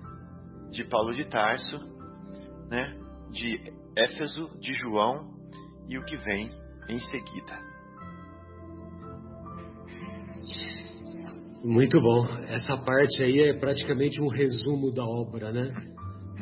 de 0.70 0.84
Paulo 0.84 1.14
de 1.14 1.28
Tarso, 1.28 1.78
né? 2.70 2.98
De 3.30 3.72
Éfeso, 3.96 4.50
de 4.58 4.72
João 4.74 5.34
e 5.88 5.98
o 5.98 6.04
que 6.04 6.16
vem 6.16 6.50
em 6.88 6.98
seguida. 7.00 7.74
Muito 11.64 11.98
bom. 11.98 12.26
Essa 12.48 12.76
parte 12.76 13.22
aí 13.22 13.40
é 13.40 13.58
praticamente 13.58 14.20
um 14.20 14.28
resumo 14.28 14.92
da 14.92 15.02
obra, 15.02 15.50
né? 15.50 15.72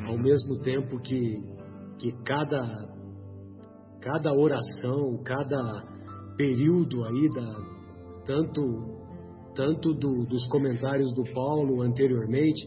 Ao 0.05 0.19
mesmo 0.19 0.59
tempo 0.61 0.99
que, 1.01 1.39
que 2.01 2.11
cada, 2.25 2.61
cada 4.01 4.33
oração, 4.33 5.23
cada 5.25 5.61
período 6.37 7.05
aí, 7.05 7.29
da, 7.29 7.72
tanto, 8.25 8.63
tanto 9.55 9.95
do, 9.95 10.25
dos 10.27 10.47
comentários 10.49 11.13
do 11.15 11.25
Paulo 11.33 11.83
anteriormente, 11.83 12.67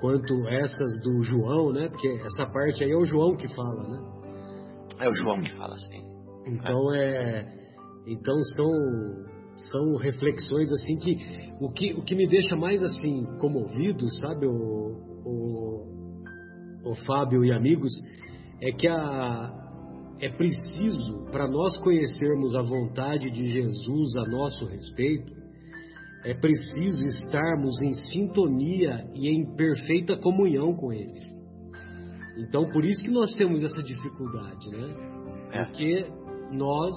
quanto 0.00 0.48
essas 0.48 1.00
do 1.02 1.22
João, 1.22 1.72
né? 1.72 1.88
Porque 1.88 2.08
essa 2.08 2.46
parte 2.50 2.82
aí 2.82 2.90
é 2.90 2.96
o 2.96 3.04
João 3.04 3.36
que 3.36 3.48
fala, 3.54 3.88
né? 3.88 4.10
É 5.00 5.08
o 5.08 5.12
João 5.12 5.40
que 5.42 5.54
fala, 5.56 5.76
sim. 5.76 6.10
Então 6.46 6.94
é, 6.94 7.46
então 8.06 8.42
são 8.56 9.30
são 9.70 9.96
reflexões 9.96 10.72
assim 10.72 10.98
que 10.98 11.14
o 11.60 11.70
que 11.70 11.92
o 11.92 12.02
que 12.02 12.14
me 12.14 12.26
deixa 12.26 12.56
mais 12.56 12.82
assim 12.82 13.24
comovido, 13.38 14.08
sabe, 14.14 14.46
o, 14.46 14.52
o, 15.24 15.86
o 16.84 16.94
Fábio 17.06 17.44
e 17.44 17.52
amigos, 17.52 17.92
é 18.62 18.72
que 18.72 18.88
a 18.88 19.59
é 20.20 20.28
preciso 20.28 21.24
para 21.30 21.48
nós 21.48 21.76
conhecermos 21.78 22.54
a 22.54 22.62
vontade 22.62 23.30
de 23.30 23.50
Jesus 23.50 24.16
a 24.16 24.28
nosso 24.28 24.66
respeito, 24.66 25.32
é 26.24 26.34
preciso 26.34 27.02
estarmos 27.02 27.80
em 27.80 27.92
sintonia 27.92 29.10
e 29.14 29.30
em 29.30 29.56
perfeita 29.56 30.18
comunhão 30.18 30.74
com 30.74 30.92
Ele. 30.92 31.30
Então, 32.36 32.68
por 32.70 32.84
isso 32.84 33.02
que 33.02 33.10
nós 33.10 33.34
temos 33.34 33.62
essa 33.62 33.82
dificuldade, 33.82 34.70
né? 34.70 34.94
É. 35.52 35.64
Porque 35.64 36.06
nós 36.52 36.94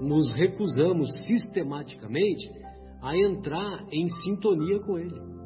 nos 0.00 0.34
recusamos 0.34 1.08
sistematicamente 1.26 2.50
a 3.02 3.16
entrar 3.16 3.86
em 3.92 4.08
sintonia 4.08 4.80
com 4.80 4.98
Ele. 4.98 5.36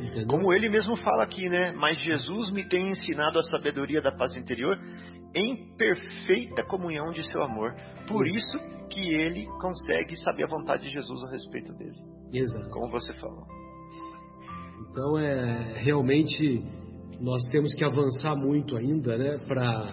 Entendeu? 0.00 0.26
Como 0.26 0.52
ele 0.52 0.68
mesmo 0.68 0.96
fala 0.96 1.22
aqui, 1.22 1.48
né? 1.48 1.72
Mas 1.76 1.98
Jesus 1.98 2.50
me 2.50 2.66
tem 2.68 2.90
ensinado 2.90 3.38
a 3.38 3.42
sabedoria 3.42 4.00
da 4.00 4.10
paz 4.10 4.34
interior 4.34 4.76
em 5.34 5.74
perfeita 5.76 6.64
comunhão 6.64 7.10
de 7.12 7.22
seu 7.30 7.42
amor. 7.42 7.74
Por 8.06 8.26
isso 8.26 8.58
que 8.90 9.14
ele 9.14 9.46
consegue 9.60 10.16
saber 10.16 10.44
a 10.44 10.48
vontade 10.48 10.82
de 10.82 10.90
Jesus 10.90 11.22
a 11.22 11.30
respeito 11.30 11.72
dele. 11.74 11.96
Exato. 12.32 12.70
Como 12.70 12.90
você 12.90 13.12
falou. 13.14 13.46
Então 14.90 15.18
é 15.18 15.78
realmente 15.78 16.62
nós 17.20 17.42
temos 17.50 17.72
que 17.74 17.84
avançar 17.84 18.34
muito 18.36 18.76
ainda, 18.76 19.16
né, 19.16 19.38
para 19.46 19.84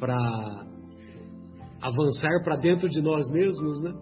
para 0.00 0.16
avançar 1.80 2.42
para 2.42 2.56
dentro 2.56 2.88
de 2.88 3.00
nós 3.00 3.30
mesmos, 3.30 3.82
né? 3.82 3.92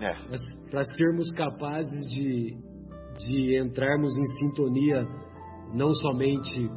É. 0.00 0.70
Para 0.70 0.84
sermos 0.84 1.32
capazes 1.34 2.08
de 2.10 2.56
de 3.18 3.58
entrarmos 3.58 4.16
em 4.16 4.26
sintonia 4.38 5.06
não 5.72 5.92
somente 5.94 6.68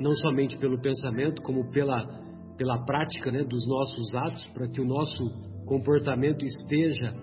não 0.00 0.14
somente 0.16 0.58
pelo 0.58 0.80
pensamento, 0.80 1.42
como 1.42 1.70
pela 1.70 2.26
pela 2.58 2.84
prática, 2.84 3.30
né, 3.30 3.44
dos 3.44 3.66
nossos 3.68 4.14
atos, 4.16 4.44
para 4.48 4.68
que 4.68 4.80
o 4.80 4.84
nosso 4.84 5.24
comportamento 5.64 6.44
esteja 6.44 7.14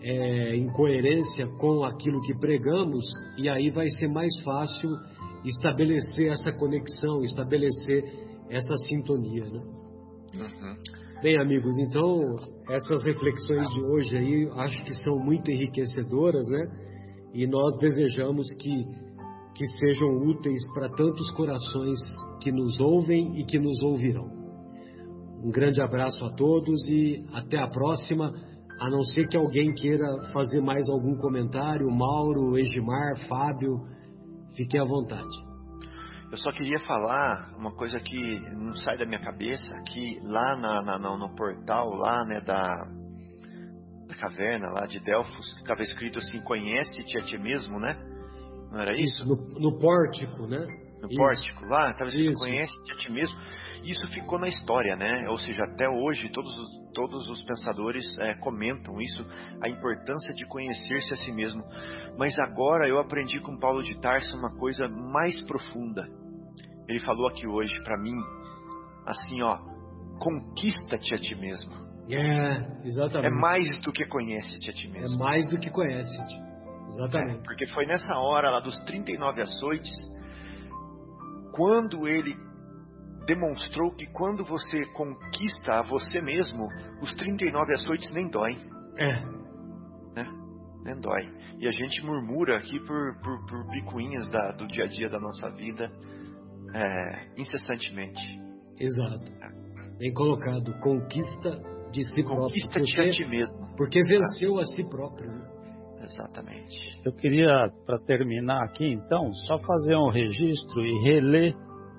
é, 0.00 0.56
em 0.56 0.66
coerência 0.72 1.46
com 1.60 1.84
aquilo 1.84 2.20
que 2.22 2.34
pregamos, 2.38 3.04
e 3.36 3.48
aí 3.48 3.70
vai 3.70 3.88
ser 3.90 4.08
mais 4.08 4.34
fácil 4.42 4.90
estabelecer 5.44 6.32
essa 6.32 6.50
conexão, 6.52 7.22
estabelecer 7.22 8.02
essa 8.48 8.74
sintonia. 8.88 9.44
Né? 9.44 9.60
Uhum. 10.34 10.76
Bem, 11.22 11.38
amigos, 11.38 11.76
então 11.78 12.36
essas 12.68 13.04
reflexões 13.04 13.68
de 13.68 13.82
hoje 13.82 14.16
aí 14.16 14.48
acho 14.56 14.82
que 14.84 14.94
são 14.94 15.18
muito 15.24 15.50
enriquecedoras, 15.50 16.46
né? 16.48 16.66
E 17.32 17.46
nós 17.46 17.78
desejamos 17.80 18.46
que, 18.60 18.70
que 19.54 19.66
sejam 19.66 20.08
úteis 20.08 20.60
para 20.72 20.88
tantos 20.88 21.30
corações 21.32 21.98
que 22.42 22.50
nos 22.50 22.80
ouvem 22.80 23.38
e 23.38 23.44
que 23.44 23.58
nos 23.58 23.80
ouvirão. 23.82 24.28
Um 25.44 25.50
grande 25.50 25.80
abraço 25.80 26.24
a 26.24 26.30
todos 26.30 26.88
e 26.88 27.24
até 27.32 27.58
a 27.58 27.68
próxima. 27.68 28.32
A 28.80 28.90
não 28.90 29.02
ser 29.04 29.28
que 29.28 29.36
alguém 29.36 29.72
queira 29.74 30.04
fazer 30.32 30.60
mais 30.60 30.88
algum 30.88 31.16
comentário, 31.16 31.88
Mauro, 31.90 32.58
Egimar, 32.58 33.16
Fábio, 33.28 33.78
fiquem 34.56 34.80
à 34.80 34.84
vontade. 34.84 35.44
Eu 36.32 36.38
só 36.38 36.50
queria 36.50 36.80
falar 36.80 37.52
uma 37.56 37.72
coisa 37.76 38.00
que 38.00 38.40
não 38.56 38.74
sai 38.76 38.98
da 38.98 39.06
minha 39.06 39.20
cabeça, 39.20 39.72
que 39.92 40.18
lá 40.24 40.56
na, 40.56 40.82
na, 40.82 41.16
no 41.16 41.32
portal 41.36 41.90
lá, 41.90 42.24
né, 42.24 42.40
da, 42.40 42.62
da 44.08 44.16
caverna 44.16 44.70
lá 44.70 44.86
de 44.86 44.98
Delfos, 44.98 45.54
estava 45.58 45.82
escrito 45.82 46.18
assim, 46.18 46.40
conhece-te 46.40 47.18
a 47.18 47.22
ti 47.22 47.38
mesmo, 47.38 47.78
né? 47.78 48.13
Não 48.70 48.80
era 48.80 48.96
isso? 48.98 49.24
No, 49.26 49.36
no 49.58 49.78
pórtico, 49.78 50.46
né? 50.46 50.66
No 51.00 51.08
Isso. 51.08 51.16
pórtico 51.18 51.64
lá, 51.66 51.90
escrito 51.90 52.30
Isso. 52.32 52.40
conhece-te 52.40 52.92
a 52.92 52.96
ti 52.96 53.12
mesmo. 53.12 53.36
Isso 53.84 54.06
ficou 54.08 54.38
na 54.38 54.48
história, 54.48 54.96
né? 54.96 55.28
Ou 55.28 55.36
seja, 55.36 55.62
até 55.64 55.86
hoje 55.88 56.30
todos 56.30 56.50
os, 56.58 56.68
todos 56.94 57.28
os 57.28 57.42
pensadores 57.44 58.18
é, 58.20 58.34
comentam 58.36 58.98
isso, 59.00 59.22
a 59.62 59.68
importância 59.68 60.32
de 60.34 60.46
conhecer-se 60.46 61.12
a 61.12 61.16
si 61.16 61.30
mesmo. 61.30 61.62
Mas 62.18 62.38
agora 62.38 62.88
eu 62.88 62.98
aprendi 62.98 63.38
com 63.40 63.58
Paulo 63.58 63.82
de 63.82 63.94
Tarso 64.00 64.34
uma 64.38 64.56
coisa 64.56 64.88
mais 64.88 65.42
profunda. 65.46 66.08
Ele 66.88 67.00
falou 67.00 67.28
aqui 67.28 67.46
hoje 67.46 67.78
para 67.82 67.98
mim, 68.00 68.14
assim, 69.06 69.42
ó, 69.42 69.58
conquista-te 70.18 71.14
a 71.14 71.18
ti 71.18 71.34
mesmo. 71.34 71.72
É, 72.08 72.16
É 72.16 72.86
exatamente. 72.86 73.40
mais 73.40 73.78
do 73.82 73.92
que 73.92 74.06
conhece-te 74.06 74.70
a 74.70 74.72
ti 74.72 74.86
É 74.88 74.90
mesmo. 75.00 75.18
mais 75.18 75.48
do 75.50 75.58
que 75.58 75.70
conhece-te. 75.70 76.43
Exatamente. 76.86 77.40
É, 77.40 77.42
porque 77.42 77.66
foi 77.68 77.86
nessa 77.86 78.14
hora 78.16 78.50
lá 78.50 78.60
dos 78.60 78.78
39 78.84 79.42
açoites, 79.42 79.90
quando 81.52 82.06
ele 82.08 82.34
demonstrou 83.26 83.94
que 83.94 84.06
quando 84.12 84.44
você 84.44 84.84
conquista 84.92 85.78
a 85.78 85.82
você 85.82 86.20
mesmo, 86.20 86.66
os 87.00 87.14
39 87.14 87.72
açoites 87.74 88.12
nem 88.12 88.28
doem, 88.28 88.58
É, 88.98 90.24
nem 90.84 91.00
dói. 91.00 91.22
E 91.58 91.66
a 91.66 91.70
gente 91.72 92.04
murmura 92.04 92.58
aqui 92.58 92.78
por, 92.80 93.18
por, 93.22 93.46
por 93.46 93.70
picuinhas 93.70 94.28
da, 94.28 94.52
do 94.52 94.66
dia 94.66 94.84
a 94.84 94.86
dia 94.86 95.08
da 95.08 95.18
nossa 95.18 95.48
vida, 95.50 95.90
é, 96.74 97.40
incessantemente. 97.40 98.20
exato. 98.78 99.32
Bem 99.96 100.12
colocado. 100.12 100.78
Conquista 100.80 101.50
de 101.92 102.04
si 102.04 102.22
próprio. 102.24 102.48
Conquista-te 102.48 103.00
a 103.00 103.08
ti 103.10 103.24
mesmo. 103.26 103.74
porque 103.76 104.02
venceu 104.02 104.58
a 104.58 104.64
si 104.64 104.88
próprio. 104.90 105.30
Exatamente. 106.04 107.00
Eu 107.04 107.12
queria, 107.12 107.70
para 107.86 107.98
terminar 107.98 108.62
aqui 108.62 108.86
então, 108.86 109.32
só 109.46 109.58
fazer 109.58 109.96
um 109.96 110.10
registro 110.10 110.82
e 110.82 111.02
reler 111.02 111.54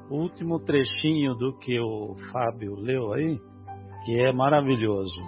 o 0.10 0.16
último 0.16 0.60
trechinho 0.60 1.34
do 1.36 1.58
que 1.58 1.80
o 1.80 2.16
Fábio 2.32 2.76
leu 2.76 3.14
aí, 3.14 3.38
que 4.06 4.20
é 4.22 4.32
maravilhoso. 4.32 5.22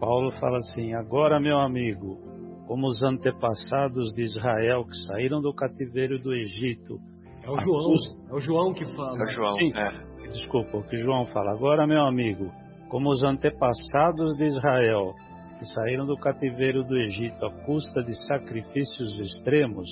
Paulo 0.00 0.30
fala 0.32 0.58
assim: 0.58 0.94
Agora, 0.94 1.38
meu 1.38 1.58
amigo, 1.58 2.18
como 2.66 2.86
os 2.86 3.02
antepassados 3.02 4.12
de 4.14 4.22
Israel 4.22 4.84
que 4.84 4.96
saíram 5.06 5.40
do 5.40 5.54
cativeiro 5.54 6.18
do 6.18 6.34
Egito. 6.34 6.98
É 7.42 7.50
o 7.50 7.56
João. 7.56 7.94
É 8.30 8.34
o 8.34 8.40
João 8.40 8.72
que 8.74 8.84
fala. 8.94 9.18
É 9.18 9.22
o 9.22 9.26
João. 9.26 9.52
Sim. 9.54 9.72
É. 9.74 10.28
Desculpa, 10.28 10.76
o 10.76 10.82
que 10.84 10.98
João 10.98 11.26
fala. 11.26 11.52
Agora, 11.52 11.86
meu 11.86 12.02
amigo, 12.02 12.52
como 12.90 13.10
os 13.10 13.24
antepassados 13.24 14.36
de 14.36 14.44
Israel 14.44 15.14
que 15.58 15.66
saíram 15.66 16.06
do 16.06 16.16
cativeiro 16.16 16.84
do 16.84 16.96
Egito 16.96 17.44
à 17.44 17.50
custa 17.64 18.02
de 18.02 18.14
sacrifícios 18.26 19.18
extremos, 19.20 19.88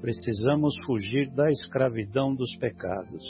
precisamos 0.00 0.74
fugir 0.86 1.30
da 1.30 1.50
escravidão 1.50 2.34
dos 2.34 2.56
pecados, 2.56 3.22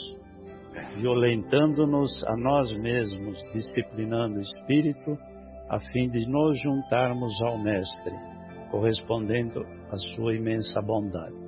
violentando-nos 0.95 2.23
a 2.25 2.37
nós 2.37 2.73
mesmos, 2.73 3.37
disciplinando 3.53 4.37
o 4.37 4.41
espírito, 4.41 5.17
a 5.69 5.79
fim 5.91 6.09
de 6.09 6.25
nos 6.27 6.59
juntarmos 6.61 7.33
ao 7.43 7.57
Mestre, 7.57 8.13
correspondendo 8.71 9.65
à 9.91 9.97
sua 10.15 10.35
imensa 10.35 10.81
bondade. 10.81 11.43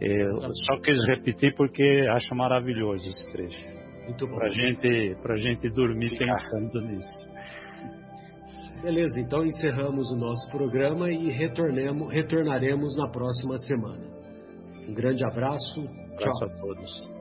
Eu 0.00 0.38
só 0.54 0.80
quis 0.80 1.04
repetir 1.06 1.54
porque 1.56 2.06
acho 2.10 2.34
maravilhoso 2.34 3.04
esse 3.04 3.32
trecho. 3.32 3.78
Muito 4.04 4.26
bom. 4.26 4.36
Pra 4.36 4.48
gente, 4.48 5.16
pra 5.22 5.36
gente 5.36 5.68
dormir 5.70 6.10
Ficar. 6.10 6.26
pensando 6.26 6.80
nisso. 6.86 7.37
Beleza, 8.82 9.20
então 9.20 9.44
encerramos 9.44 10.08
o 10.10 10.16
nosso 10.16 10.48
programa 10.50 11.10
e 11.10 11.30
retornemos, 11.30 12.12
retornaremos 12.12 12.96
na 12.96 13.08
próxima 13.08 13.58
semana. 13.58 14.06
Um 14.88 14.94
grande 14.94 15.24
abraço. 15.24 15.80
Abraço 16.14 16.38
Tchau. 16.38 16.48
a 16.48 16.60
todos. 16.60 17.17